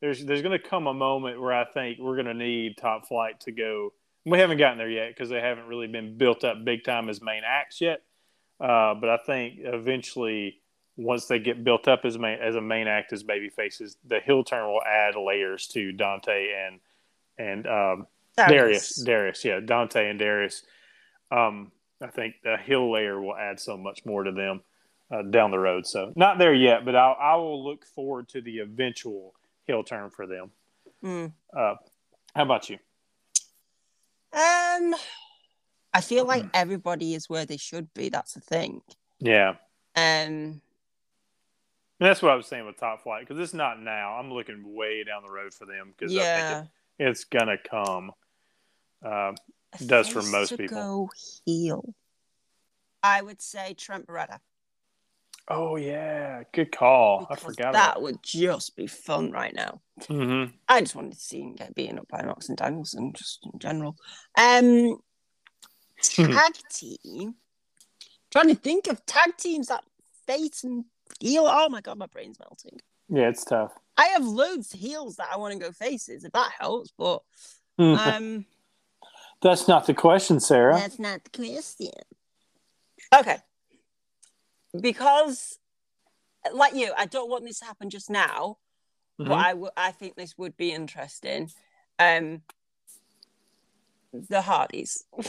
[0.00, 3.06] There's there's going to come a moment where I think we're going to need Top
[3.06, 3.92] Flight to go.
[4.24, 7.20] We haven't gotten there yet because they haven't really been built up big time as
[7.20, 8.02] main acts yet.
[8.58, 10.59] Uh, but I think eventually
[11.00, 14.20] once they get built up as main as a main act as baby faces, the
[14.20, 16.80] heel turn will add layers to Dante and
[17.38, 18.06] and um,
[18.36, 18.96] Darius.
[18.96, 20.62] Darius, yeah, Dante and Darius.
[21.30, 21.72] Um,
[22.02, 24.62] I think the heel layer will add so much more to them
[25.10, 25.86] uh, down the road.
[25.86, 29.34] So not there yet, but I'll, I will look forward to the eventual
[29.66, 30.50] heel turn for them.
[31.04, 31.32] Mm.
[31.56, 31.76] Uh,
[32.34, 32.78] how about you?
[34.32, 34.94] Um,
[35.92, 38.08] I feel like everybody is where they should be.
[38.10, 38.82] That's the thing.
[39.18, 39.54] Yeah.
[39.96, 40.60] Um,
[42.00, 44.14] and that's what I was saying with Top Flight because it's not now.
[44.14, 46.22] I'm looking way down the road for them because yeah.
[46.22, 48.12] I think it, it's gonna come.
[49.04, 49.32] Uh,
[49.84, 50.76] does for most people.
[50.76, 51.10] Go
[51.44, 51.94] heel.
[53.02, 54.38] I would say Trent Beretta.
[55.48, 57.20] Oh yeah, good call.
[57.20, 58.02] Because I forgot that about...
[58.02, 59.80] would just be fun right now.
[60.02, 60.52] Mm-hmm.
[60.68, 63.58] I just wanted to see him get beaten up by Mox and Danielson, just in
[63.58, 63.96] general.
[64.38, 65.00] Um,
[66.02, 67.34] tag team.
[68.30, 69.84] trying to think of tag teams that
[70.26, 70.84] face and
[71.20, 71.44] heel.
[71.48, 72.80] Oh my god, my brain's melting.
[73.08, 73.72] Yeah, it's tough.
[73.96, 76.92] I have loads of heels that I want to go faces, if that helps.
[76.96, 77.22] But
[77.78, 77.94] Hmm.
[77.94, 78.46] um,
[79.42, 80.74] That's not the question, Sarah.
[80.78, 81.88] that's not the question.
[83.14, 83.38] Okay,
[84.80, 85.58] because
[86.52, 88.58] like you, I don't want this to happen just now,
[89.18, 89.28] Mhm.
[89.28, 91.50] but I w- I think this would be interesting.
[91.98, 92.42] Um,
[94.12, 95.04] the Hardys.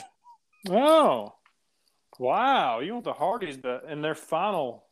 [0.69, 1.33] Oh,
[2.19, 2.81] wow!
[2.81, 4.85] You want the Hardys to, in their final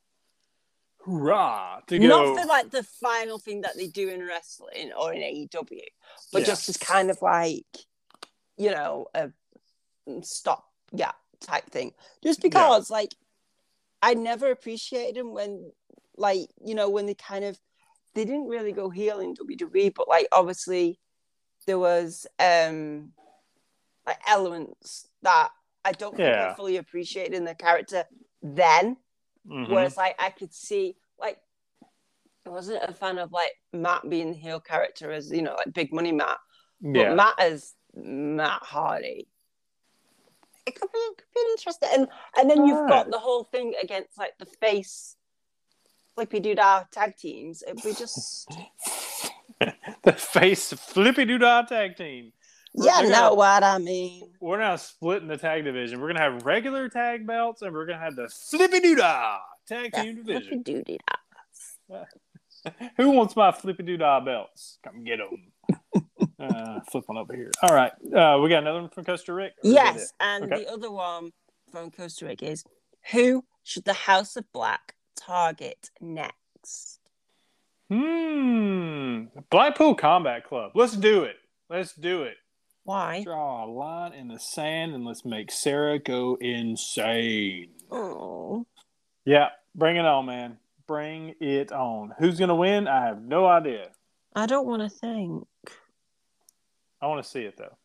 [1.05, 2.07] hurrah to go?
[2.07, 5.81] Not for like the final thing that they do in wrestling or in AEW,
[6.31, 6.45] but Yeah.
[6.45, 7.65] just as kind of like,
[8.57, 9.31] you know, a
[10.21, 11.93] stop, yeah, type thing.
[12.23, 13.13] Just because, like,
[14.01, 15.71] I never appreciated them when,
[16.17, 17.59] like, you know, when they kind of,
[18.15, 20.99] they didn't really go heel in WWE, but like, obviously,
[21.67, 23.11] there was um
[24.07, 25.49] like elements that
[25.85, 28.05] I don't think I fully appreciated in the character
[28.41, 28.97] then.
[29.49, 29.69] Mhm.
[29.69, 31.39] Whereas like I could see like
[32.45, 35.73] I wasn't a fan of like Matt being the heel character as you know like
[35.73, 36.37] Big Money Matt,
[36.81, 39.27] but yeah, Matt as Matt Hardy.
[40.65, 42.07] It could be, it could be interesting, and
[42.37, 42.89] and then you've Alright.
[42.89, 45.15] got the whole thing against like the face
[46.15, 47.63] flippy doodah tag teams.
[47.63, 48.49] It'd be just
[50.03, 52.33] the face flippy doodah tag team.
[52.85, 54.31] Yeah, know gonna- what I mean.
[54.39, 55.99] We're now splitting the tag division.
[55.99, 60.23] We're gonna have regular tag belts, and we're gonna have the flippy doodah tag team
[60.23, 60.97] Flippy division.
[62.97, 64.77] Who wants my flippy doodah belts?
[64.83, 65.51] Come get them.
[66.39, 67.51] uh, flip one over here.
[67.61, 69.55] All right, uh, we got another one from Costa Rica.
[69.63, 70.63] Or is that Yes, and Okay.
[70.63, 71.31] the other one
[71.71, 72.63] from Costa Rica is
[73.11, 76.99] who should the House of Black target next?
[77.89, 79.25] Hmm.
[79.49, 80.71] Blackpool Combat Club.
[80.75, 81.37] Let's do it.
[81.69, 82.35] Let's do it.
[82.89, 83.21] Why?
[83.23, 87.69] Draw a line in the sand and let's make Sarah go insane.
[87.91, 88.65] Oh,
[89.25, 90.57] Yeah, bring it on, man.
[90.87, 92.15] Bring it on.
[92.17, 92.87] Who's gonna win?
[92.87, 93.89] I have no idea.
[94.35, 95.47] I don't want to think.
[96.99, 97.77] I want to see it though.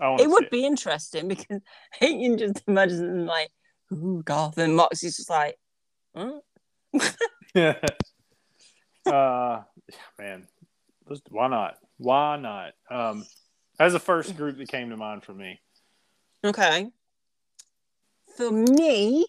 [0.00, 1.60] I want It would be interesting because
[2.02, 3.50] you can just imagine them like,
[3.92, 5.56] ooh, Garth and Moxie's just like,
[6.16, 6.40] huh?
[7.54, 7.78] be.
[9.06, 9.60] uh,
[10.18, 10.48] man,
[11.30, 11.76] why not?
[11.98, 12.72] Why not?
[12.90, 13.24] Um,
[13.78, 15.60] that's the first group that came to mind for me.
[16.44, 16.88] okay.
[18.36, 19.26] For me,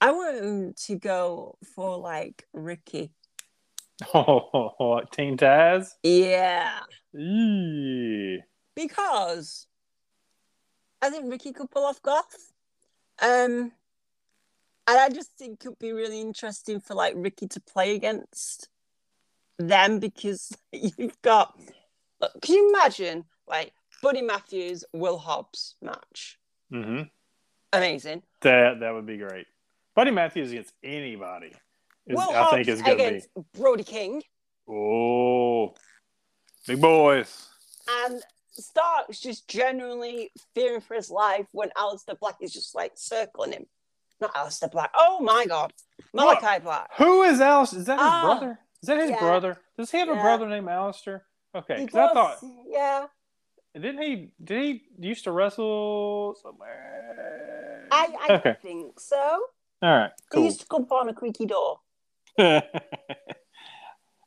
[0.00, 3.10] I want to go for like Ricky.
[4.14, 5.88] Oh, Team Taz.
[6.02, 6.80] Yeah.
[7.18, 8.40] Eee.
[8.74, 9.66] because
[11.00, 12.52] I think Ricky could pull off Goth.
[13.22, 13.72] Um,
[14.86, 18.68] and I just think it would be really interesting for like Ricky to play against
[19.58, 21.58] them because you've got.
[22.20, 26.38] Look, can you imagine like Buddy Matthews, Will Hobbs match?
[26.72, 27.02] Mm-hmm.
[27.72, 28.22] Amazing.
[28.42, 29.46] That that would be great.
[29.94, 31.52] Buddy Matthews against anybody,
[32.06, 33.08] is, Will I Hobbs think is going to be.
[33.08, 34.22] against Brody King
[34.68, 35.74] Oh,
[36.66, 37.46] big boys.
[37.88, 38.20] and
[38.52, 43.66] Stark's just genuinely fearing for his life when Aleister Black is just like circling him.
[44.20, 44.90] Not Aleister Black.
[44.96, 45.72] Oh my god.
[46.14, 46.90] Malachi Black.
[46.96, 47.72] Who is Alice?
[47.74, 48.58] Is that his Ah, brother?
[48.82, 49.18] Is that his yeah.
[49.18, 49.56] brother?
[49.78, 51.24] Does he have a brother named Alistair?
[51.54, 53.06] Okay, He 'cause I thought yeah.
[53.80, 54.30] Didn't he?
[54.42, 57.86] Did he used to wrestle somewhere?
[57.90, 59.16] I, I okay, think so.
[59.82, 60.44] all right, He cool.
[60.44, 61.80] used to come on a creaky door.
[62.38, 62.62] yeah,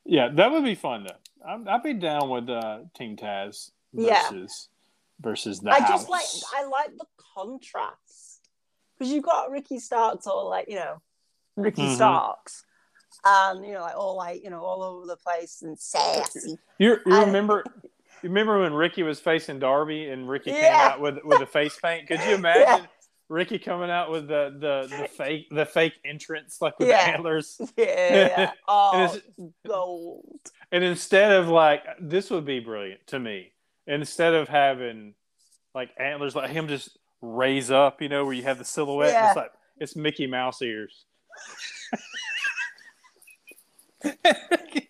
[0.06, 1.48] that would be fun though.
[1.48, 4.22] I'd, I'd be down with uh, Team Taz Yeah.
[4.30, 4.70] versus
[5.22, 5.90] versus the I house.
[5.90, 7.06] just like I like the
[7.36, 8.50] contrast
[8.98, 11.02] because you've got Ricky Starks or like you know
[11.56, 11.96] Ricky Mhm.
[11.96, 12.66] Starks,
[13.26, 16.58] and you know like all like you know all over the place and sassy.
[16.78, 17.64] You, you remember?
[18.24, 21.78] You remember when Ricky was facing Darby and Ricky came out with with the face
[21.82, 22.08] paint?
[22.08, 22.88] Could you imagine
[23.30, 27.06] Ricky coming out with the the, the fake the fake entrance like with Yeah.
[27.06, 27.62] the antlers?
[27.78, 29.22] Yeah, oh it's-
[29.68, 30.40] gold.
[30.72, 33.52] And instead of like this would be brilliant to me.
[33.88, 35.16] Instead of having
[35.74, 39.14] like antlers, like him just raise up, you know, where you have the silhouette.
[39.14, 39.28] Yeah.
[39.28, 41.06] It's like it's Mickey Mouse ears.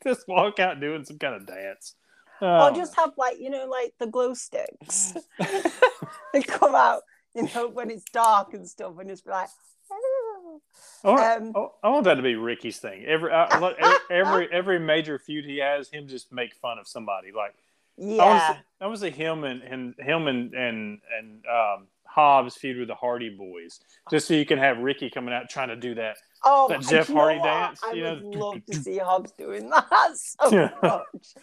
[0.03, 1.95] just walk out doing some kind of dance.
[2.41, 2.75] Oh.
[2.75, 5.13] just have like you know like the glow sticks.
[6.33, 7.01] they come out
[7.35, 9.49] you know when it's dark and stuff, and just be like.
[9.91, 10.61] "Oh."
[11.03, 13.05] I want, Um, I- want that to be Ricky's thing.
[13.05, 17.31] Every I, every- every major feud he has, him just make fun of somebody.
[17.31, 17.55] Like
[17.97, 22.77] Yeah, I want to see him and, and him and and and um, Hobbs feud
[22.77, 23.79] with the Hardy Boys,
[24.09, 26.17] just so you can have Ricky coming out trying to do that.
[26.43, 29.69] Oh, That Jeff you know Hardy dance, I you would love to see Hobbs doing
[29.69, 30.71] that so Yeah.
[30.81, 31.33] much.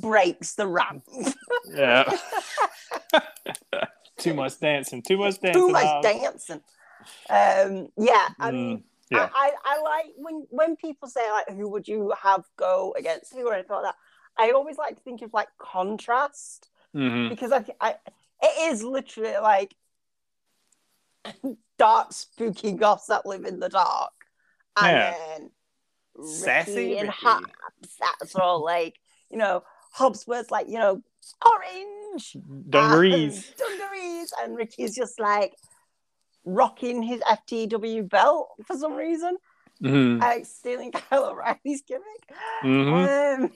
[0.00, 1.04] Breaks the ramp.
[1.74, 2.12] Yeah.
[4.18, 5.02] too much dancing.
[5.02, 5.62] Too much dancing.
[5.62, 6.06] Too much Hobbs.
[6.06, 6.60] dancing.
[7.28, 8.52] Um, yeah, I Mm.
[8.52, 9.28] mean, Yeah.
[9.34, 13.32] I, I, I like when when people say like who would you have go against
[13.32, 13.94] who or anything like that.
[14.38, 17.94] I always like to think of like contrast hmm because I, I
[18.42, 19.74] it is literally like
[21.78, 24.12] dark spooky goths that live in the dark
[24.76, 25.14] and Yeah.
[25.38, 25.50] then
[26.14, 27.16] Ricky Sassy and Ricky.
[27.26, 28.94] Hobbs that's all like
[29.30, 29.62] you know
[29.92, 31.02] Hobbs was like you know
[31.44, 32.36] orange
[32.68, 33.46] Dungarees.
[33.58, 35.54] and dungarees and Ricky's just like
[36.44, 39.36] rocking his FTW belt for some reason
[39.80, 42.04] hmm like stealing Kyle O'Reilly's gimmick
[42.62, 43.50] hmm um,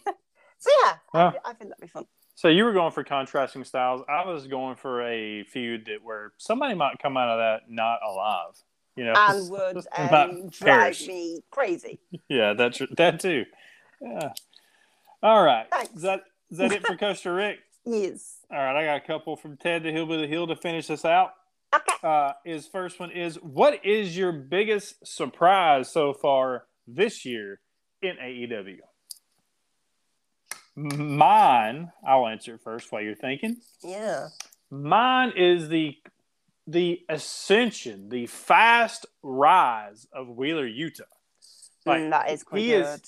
[0.58, 1.34] so yeah I, Ah.
[1.46, 4.02] I think that'd be fun So you were going for contrasting styles.
[4.08, 8.00] I was going for a feud that where somebody might come out of that not
[8.06, 8.54] alive.
[8.96, 13.44] You know, and would um, drive me crazy yeah, that's that too.
[14.00, 14.32] Yeah.
[15.22, 15.66] All right.
[15.70, 15.94] Thanks.
[15.96, 17.60] Is that is that it for Costa Rica?
[17.84, 21.04] yes All right, I got a couple from Ted the Hillbilly Hill to finish this
[21.04, 21.32] out.
[21.74, 27.60] okay Uh, his first one is What is your biggest surprise so far this year
[28.02, 28.78] in AEW?
[30.76, 33.56] Mine, I'll answer it first while you're thinking.
[33.82, 34.28] yeah
[34.70, 35.96] Mine is the
[36.70, 41.02] the ascension, the fast rise of Wheeler Yuta.
[41.86, 43.02] Like Mm, that is quite he good is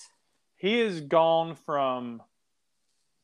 [0.57, 2.23] he has gone from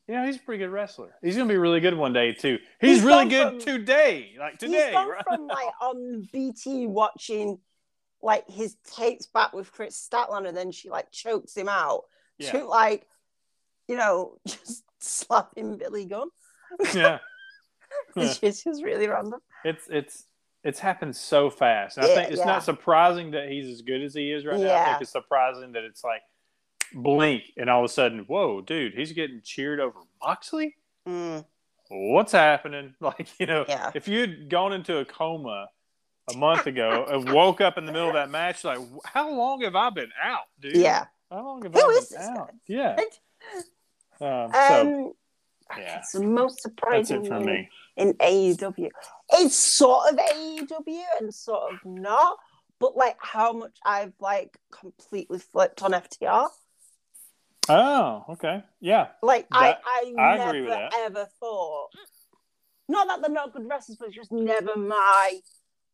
[0.07, 1.13] you know, he's a pretty good wrestler.
[1.21, 2.57] He's gonna be really good one day too.
[2.81, 4.35] He's, He's really good from- today.
[4.39, 5.23] Like today, He's gone right?
[5.23, 7.59] from like on BT watching
[8.21, 12.03] like his tapes back with Kris Statlander, and then she like chokes him out
[12.39, 12.51] Yeah.
[12.53, 13.05] to like,
[13.87, 16.29] you know, just slapping Billy Gunn,
[16.93, 17.19] yeah.
[18.15, 19.39] is just really random.
[19.63, 20.25] It's it's
[20.63, 21.97] it's happened so fast.
[21.97, 22.45] And I Yeah, think it's yeah.
[22.45, 24.75] not surprising that he's as good as he is right now.
[24.75, 26.21] I think it's surprising that it's like
[26.93, 30.75] blink and all of a sudden, whoa, dude, he's getting cheered over Moxley.
[31.07, 31.45] Mm,
[31.89, 32.93] What's happening?
[33.01, 33.91] Like you know, Yeah.
[33.95, 35.69] if you had gone into a coma
[36.33, 39.61] a month ago and woke up in the middle of that match, like how long
[39.61, 40.75] have I been out, dude?
[40.75, 41.05] yeah.
[41.31, 42.47] How long have Who I been out?
[42.47, 42.53] guy?
[42.67, 42.95] Yeah.
[44.21, 45.13] Um, so Um,
[45.77, 45.99] yeah.
[45.99, 47.69] it's the most that's surprising it for me.
[47.95, 48.89] in AEW.
[49.31, 52.37] It's sort of AEW and sort of not,
[52.79, 56.47] but like how much I've like completely flipped on FTR.
[57.67, 58.63] Oh, okay.
[58.79, 59.07] Yeah.
[59.21, 60.93] Like That- I, I, I never agree with that.
[60.99, 61.89] ever thought.
[62.87, 65.39] Not that they're not good wrestlers, but it's just never my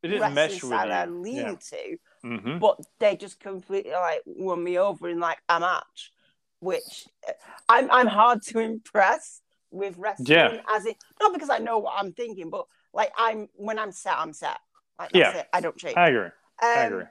[0.01, 1.55] It didn't mesh with style I lean Yeah.
[1.71, 1.97] to.
[2.23, 6.13] hmm But they just completely like won me over in like a match,
[6.59, 7.33] which uh,
[7.67, 9.41] I'm I'm hard to impress
[9.71, 10.27] with wrestling.
[10.29, 10.61] Yeah.
[10.69, 12.65] As in not because I know what I'm thinking, but
[12.95, 14.57] like I'm when I'm set, I'm set.
[14.97, 15.41] Like that's Yeah.
[15.41, 15.47] it.
[15.53, 15.97] I don't change.
[15.97, 16.29] I agree.
[16.59, 17.03] I Um, agree.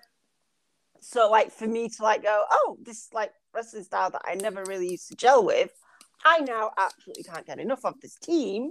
[1.01, 4.65] So like for me to like go, oh, this like wrestling style that I never
[4.65, 5.71] really used to gel with,
[6.25, 8.71] I now absolutely can't get enough of this team.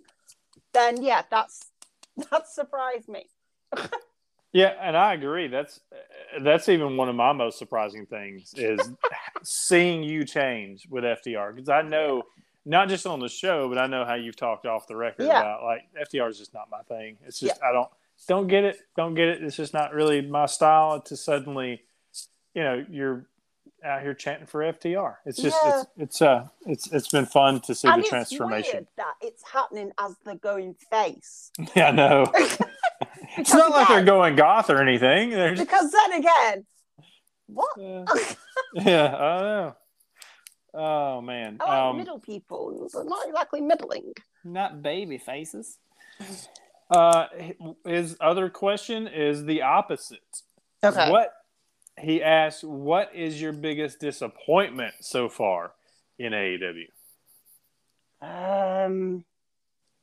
[0.73, 1.71] Then yeah, that's
[2.31, 3.29] that surprised me.
[4.51, 5.47] Yeah, and I agree.
[5.47, 5.79] That's
[6.41, 8.91] that's even one of my most surprising things is
[9.43, 12.23] seeing you change with FTR because I know
[12.65, 15.39] not just on the show, but I know how you've talked off the record Yeah.
[15.41, 17.17] about like FTR is just not my thing.
[17.25, 17.89] It's just I don't
[18.27, 19.43] don't get it, don't get it.
[19.43, 21.01] It's just not really my style.
[21.01, 21.81] To suddenly,
[22.53, 23.25] you know, you're
[23.83, 25.15] out here chanting for FTR.
[25.25, 25.79] It's just Yeah.
[25.81, 28.87] it's it's uh it's it's been fun to see and the transformation.
[28.97, 31.51] that it's happening as they're going face.
[31.75, 32.31] Yeah, I know.
[33.37, 35.31] it's not like they're going goth or anything.
[35.31, 36.65] Just, Because then again,
[37.47, 37.69] what?
[37.77, 38.05] Yeah.
[38.73, 39.75] yeah, I know.
[40.73, 41.57] Oh man.
[41.61, 44.13] I like Um, middle people, but not exactly middling.
[44.43, 45.77] not baby faces.
[46.89, 47.27] Uh,
[47.85, 50.41] his other question is the opposite.
[50.83, 51.09] Okay.
[51.11, 51.33] What
[51.99, 55.73] he asked, "What is your biggest disappointment so far
[56.19, 56.87] in AEW?"
[58.21, 59.25] Um,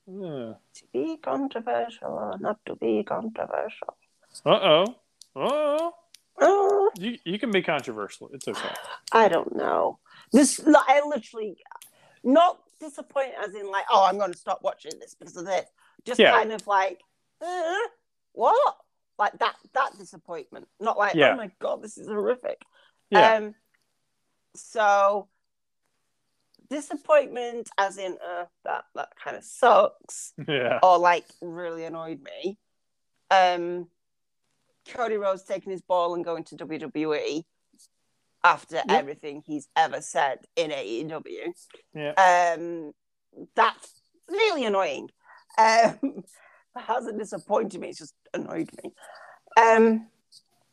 [0.08, 3.96] Uh to be controversial or not to be controversial.
[4.44, 4.94] Uh oh.
[5.36, 5.94] Oh.
[6.40, 8.28] Uh, You you can be controversial.
[8.32, 8.74] It's okay.
[9.12, 9.98] I don't know.
[10.32, 11.56] This, like, I literally,
[12.22, 15.66] not disappointed as in like, oh, I'm going to stop watching this because of this.
[16.04, 16.32] Just Yeah.
[16.32, 17.00] kind of like,
[17.44, 17.74] uh,
[18.32, 18.76] what?
[19.18, 20.66] Like that, that disappointment.
[20.78, 21.32] Not like, Yeah.
[21.32, 22.62] oh my god, this is horrific.
[23.10, 23.34] Yeah.
[23.34, 23.54] Um,
[24.54, 25.28] so
[26.70, 30.78] disappointment, as in uh, that that kind of sucks, yeah.
[30.82, 32.58] or like really annoyed me.
[33.30, 33.88] Um,
[34.88, 37.44] Cody Rhodes taking his ball and going to WWE
[38.44, 41.52] after everything he's ever said in AEW.
[41.94, 42.12] Yeah.
[42.56, 42.92] Um,
[43.54, 45.10] that's really annoying.
[45.58, 45.98] Um,
[46.74, 48.92] that hasn't disappointed me; it's just annoyed me.
[49.60, 50.06] Um,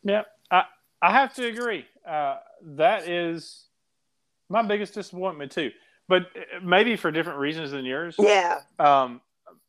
[0.04, 0.64] Yeah, I
[1.02, 1.86] I have to agree.
[2.08, 3.66] Uh, that is
[4.50, 5.72] my biggest disappointment too.
[6.08, 8.16] But uh, maybe for different reasons than yours.
[8.18, 9.22] yeah, Um,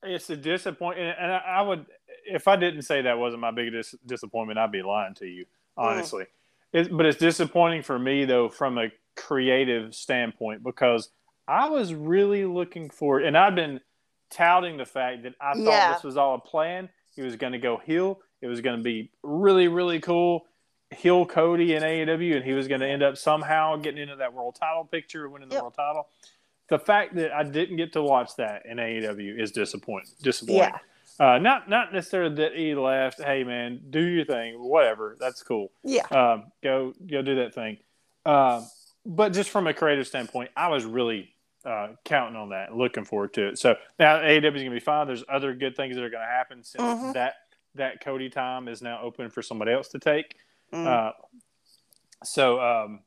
[0.02, 1.86] it's a disappointment, and I, I would
[2.26, 5.46] if I didn't say that wasn't my biggest disappointment, I'd be lying to you,
[5.76, 6.26] honestly.
[6.72, 11.10] It's, but it's disappointing for me though from a creative standpoint because
[11.46, 13.80] I was really looking for, and I've been
[14.30, 15.92] touting the fact that I thought Yeah.
[15.94, 16.90] this was all a plan.
[17.16, 18.20] He was going to go heel.
[18.42, 20.46] It was going to be really, really cool.
[20.90, 24.32] Heel Cody in AEW, and he was going to end up somehow getting into that
[24.32, 25.62] world title picture, winning the Yep.
[25.62, 26.08] world title.
[26.68, 30.12] The fact that I didn't get to watch that in AEW is disappointing.
[30.22, 30.60] Disappointing.
[30.60, 30.78] Yeah.
[31.20, 33.20] Uh, not not necessarily that he left.
[33.20, 34.54] Hey man, do your thing.
[34.62, 35.16] Whatever.
[35.18, 35.72] That's cool.
[35.82, 36.06] Yeah.
[36.10, 37.78] Um, go go do that thing.
[38.24, 38.62] Uh,
[39.04, 41.30] but just from a creative standpoint, I was really
[41.64, 43.58] uh, counting on that, looking forward to it.
[43.58, 45.06] So now AEW is going to be fine.
[45.08, 47.14] There's other good things that are going to happen since Mhm.
[47.14, 47.34] that
[47.74, 50.36] that Cody time is now open for somebody else to take.
[50.72, 50.86] Mm.
[50.86, 51.12] Uh,
[52.24, 53.00] so, um,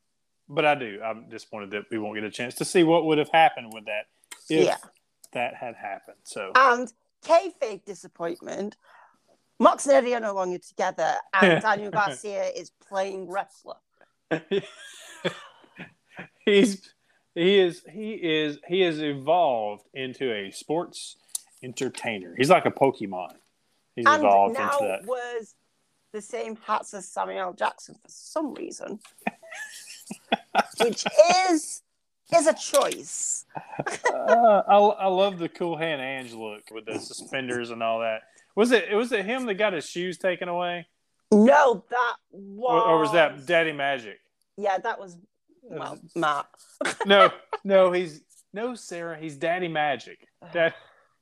[0.50, 1.02] but I do.
[1.04, 3.86] I'm disappointed that we won't get a chance to see what would have happened with
[3.86, 4.08] that
[4.50, 4.78] if Yeah.
[5.34, 6.18] that had happened.
[6.24, 6.92] So And
[7.26, 8.78] kayfabe disappointment.
[9.60, 13.76] Mox and Eddie are no longer together, and Daniel Garcia is playing wrestler.
[16.46, 16.94] he's
[17.36, 21.18] he is he is he has evolved into a sports
[21.64, 22.34] entertainer.
[22.38, 23.36] He's like a Pokemon.
[23.96, 25.06] He's and evolved now into that.
[25.06, 25.56] wears
[26.12, 29.00] the same hats as Samuel Jackson for some reason,
[30.82, 31.06] which
[31.50, 31.84] is
[32.36, 33.46] is a choice.
[33.86, 38.22] Uh, I, I love the cool hand Ange look with the suspenders and all that.
[38.56, 40.88] Was it was it him that got his shoes taken away,
[41.32, 44.20] No, that was or, or was that Daddy Magic?
[44.58, 45.18] Yeah, that was
[45.64, 46.48] well, Matt.
[47.06, 47.32] No,
[47.64, 48.22] no, he's
[48.54, 49.18] no Sarah.
[49.20, 50.28] He's Daddy Magic.
[50.54, 50.74] Dad,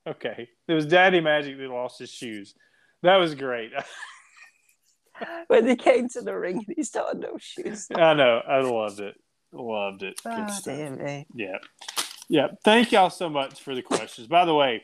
[0.07, 2.55] okay, it was Daddy Magic that lost his shoes.
[3.03, 3.71] That was great.
[5.47, 7.87] when he came to the ring and he started no shoes.
[7.95, 8.41] I know.
[8.47, 9.15] I loved it.
[9.51, 10.21] Loved it.
[10.23, 10.75] Good Ah, stuff.
[10.75, 11.25] dear me.
[11.33, 11.57] Yeah.
[12.27, 12.47] Yeah.
[12.63, 14.27] Thank y'all so much for the questions.
[14.27, 14.83] By the way,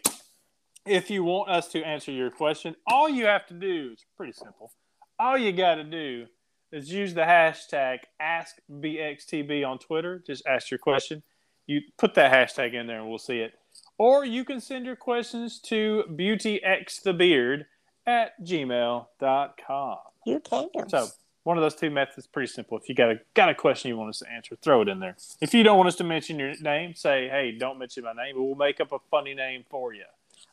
[0.85, 4.33] if you want us to answer your question, all you have to do is pretty
[4.33, 4.71] simple.
[5.19, 6.25] All you got to do
[6.71, 10.21] is use the hashtag AskBXTB on Twitter.
[10.25, 11.23] Just ask your question.
[11.67, 13.53] You put that hashtag in there and we'll see it.
[13.97, 17.65] Or you can send your questions to beautyxthebeard
[18.05, 19.97] at gmail.com.
[20.25, 20.69] You can.
[20.89, 21.07] So
[21.45, 22.75] one of those two methods is pretty simple.
[22.77, 24.99] If you got a got a question you want us to answer, throw it in
[24.99, 25.15] there.
[25.39, 28.35] If you don't want us to mention your name, say, "Hey, don't mention my name,"
[28.35, 30.05] but we'll make up a funny name for you.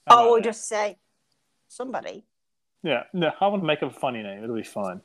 [0.07, 0.45] How oh, we'll that?
[0.45, 0.99] just say
[1.67, 2.25] somebody.
[2.83, 3.05] yeah.
[3.15, 4.45] No, I want to make up a funny name.
[4.45, 5.01] It'll be fun.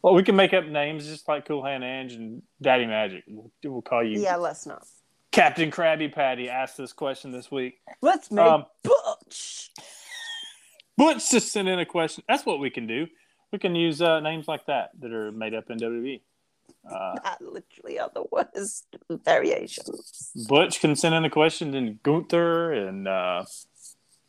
[0.00, 3.24] Well, we can make up names just like Cool Hand Ange and Daddy Magic.
[3.26, 4.86] We'll, we'll call you Yeah, let's not.
[5.32, 6.48] Captain Krabby Patty.
[6.48, 7.80] Asked this question this week.
[8.00, 9.70] Let's make Um, Butch.
[10.96, 12.22] Butch just sent in a question.
[12.28, 13.06] That's what we can do.
[13.52, 16.20] We can use uh, names like that that are made up in WWE.
[16.90, 20.32] Uh, That literally are the worst variations.
[20.48, 23.44] Butch can send in a question, and Gunther, and uh,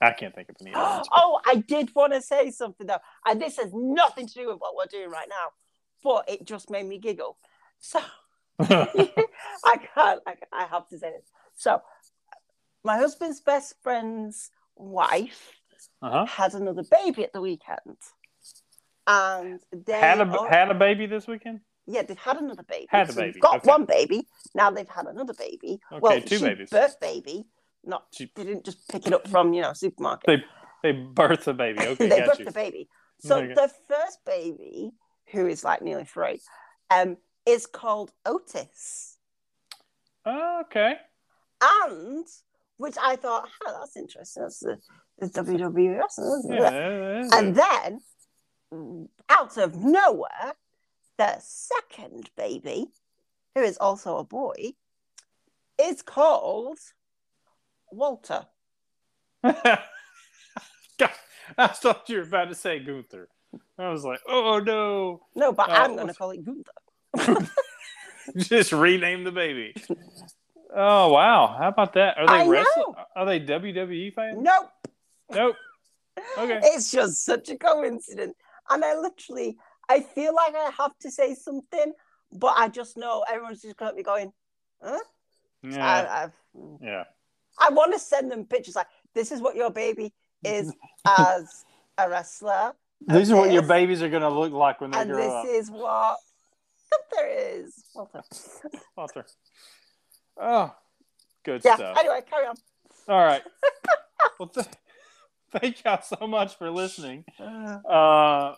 [0.02, 1.08] I can't think of any other ones.
[1.16, 4.58] oh, I did want to say something though, and this has nothing to do with
[4.60, 5.52] what we're doing right now,
[6.04, 7.38] but it just made me giggle.
[7.80, 8.02] So
[8.60, 10.22] I can't.
[10.28, 11.30] I, I have to say this.
[11.56, 11.82] So,
[12.84, 15.54] my husband's best friend's wife
[16.02, 16.26] uh-huh.
[16.26, 17.98] had another baby at the weekend,
[19.08, 21.60] and they Had a oh, had a baby this weekend.
[21.86, 22.88] yeah, they've had another baby.
[22.90, 23.68] Had a So baby, Got okay.
[23.70, 24.28] one baby.
[24.56, 25.80] Now they've had another baby.
[25.92, 26.70] Okay, well, two babies.
[26.70, 27.46] Birth baby.
[27.84, 30.26] Not She- they didn't just pick it up from you know supermarket.
[30.28, 30.44] They
[30.84, 31.80] they birth a baby.
[31.88, 32.46] Okay, they birthed you.
[32.46, 32.90] the baby.
[33.20, 33.54] So Okay.
[33.54, 34.92] the first baby,
[35.32, 36.42] who is like nearly three,
[36.90, 37.16] um,
[37.46, 39.18] is called Otis,
[40.26, 40.96] Oh, okay.
[41.62, 42.26] and
[42.78, 44.44] which I thought, oh, that's interesting.
[44.44, 44.78] That's the,
[45.20, 46.72] the isn't Yeah, it?
[46.72, 48.00] that is And then,
[49.30, 50.54] out of nowhere,
[51.18, 52.88] the second baby,
[53.56, 54.74] who is also a boy,
[55.80, 56.80] is called
[57.92, 58.46] Walter.
[61.58, 63.28] I thought you were about to say Gunther.
[63.78, 65.22] I was like, oh no!
[65.36, 67.48] No, but Oh, I'm going to call it Gunther.
[68.38, 69.76] Just rename the baby.
[70.76, 71.56] Oh wow!
[71.60, 72.18] How about that?
[72.18, 72.94] Are they wrestling?
[73.16, 74.40] Are they WWE fans?
[74.42, 74.70] Nope.
[75.32, 75.56] Nope.
[76.38, 76.60] Okay.
[76.64, 78.34] It's just such a coincidence.
[78.74, 79.56] And I literally,
[79.90, 81.94] I feel like I have to say something,
[82.32, 84.34] but I just know everyone's just going to be going,
[84.82, 84.98] huh?
[85.62, 86.30] Yeah.
[86.30, 86.30] I,
[86.82, 87.04] yeah.
[87.60, 90.12] I want to send them pictures like, this is what your baby
[90.44, 90.74] is
[91.06, 91.66] as
[91.98, 92.74] a wrestler.
[93.08, 95.34] These are what your babies are going to look like when they and grow this
[95.34, 95.46] up.
[95.48, 96.18] is what
[97.16, 97.84] there is.
[97.94, 98.24] Walter.
[98.98, 99.26] Walter.
[100.42, 100.74] Oh,
[101.46, 101.76] good Yeah.
[101.76, 101.98] stuff.
[102.00, 102.56] Anyway, carry on.
[103.08, 103.44] All right.
[104.40, 104.66] well, th-
[105.52, 107.26] thank y'all so much for listening.
[107.40, 108.56] Uh, Uh,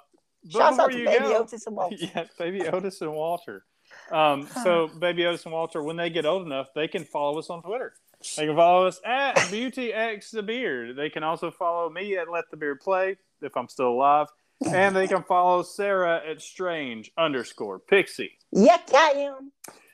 [0.50, 1.96] Shout out to you Baby go, Otis and Walter.
[2.00, 3.66] yeah, baby Otis and Walter.
[4.12, 7.50] Um, so baby Otis and Walter, when they get old enough, they can follow us
[7.50, 7.94] on Twitter.
[8.38, 10.96] They can follow us at Beauty X the Beard.
[10.96, 14.28] They can also follow me at Let the Beard Play if I'm still alive,
[14.66, 18.38] and they can follow Sarah at Strange underscore Pixie.
[18.52, 19.52] Yeah, I am.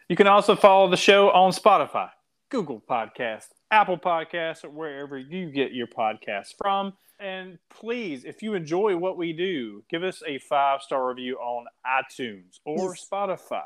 [0.08, 2.10] You can also follow the show on Spotify,
[2.50, 6.94] Google Podcast, Apple Podcasts, or wherever you get your podcasts from.
[7.20, 11.66] And please, if you enjoy what we do, give us a five star review on
[11.86, 13.08] iTunes or Yes.
[13.10, 13.64] Spotify.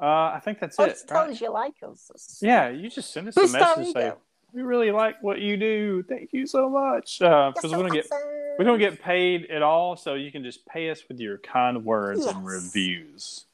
[0.00, 0.88] Uh, I think that's it.
[0.88, 1.30] just tell right?
[1.30, 2.38] us you like us.
[2.42, 4.12] Yeah, you just send us Who a message say
[4.52, 6.02] we really like what you do.
[6.02, 7.20] Thank you so much.
[7.20, 8.28] Because You're we don't get awesome.
[8.58, 11.84] we don't get paid at all, so you can just pay us with your kind
[11.84, 13.46] words and reviews.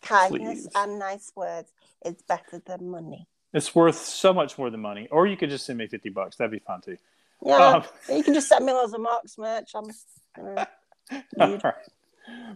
[0.00, 0.68] kindness please.
[0.74, 1.70] and nice words
[2.04, 3.28] is better than money.
[3.52, 5.08] It's worth so much more than money.
[5.10, 6.36] Or you could just send me fifty bucks.
[6.36, 6.96] That'd be fine too.
[7.44, 7.84] Yeah, Um,
[8.16, 9.72] you can just send me loads of Marks merch.
[9.74, 9.84] I'm,
[10.38, 10.64] you know,
[11.40, 11.64] All Dude.
[11.64, 11.74] right.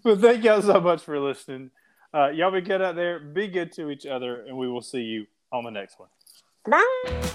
[0.05, 1.71] Well, thank y'all so much for listening.
[2.15, 3.19] Uh, y'all be good out there.
[3.19, 6.09] Be good to each other, and we will see you on the next one.
[6.65, 7.33] bye.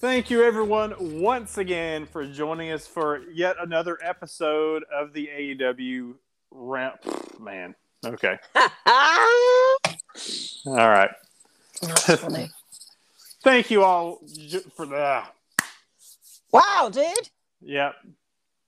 [0.00, 6.14] Thank you, everyone, once again for joining us for yet another episode of the AEW
[6.50, 6.98] round.
[7.38, 7.74] Man,
[8.06, 9.76] okay, all
[10.64, 11.10] right.
[13.42, 14.20] Thank you all
[14.74, 15.34] for that.
[15.60, 15.68] Ah.
[16.50, 17.28] Wow, dude.
[17.60, 17.94] Yep.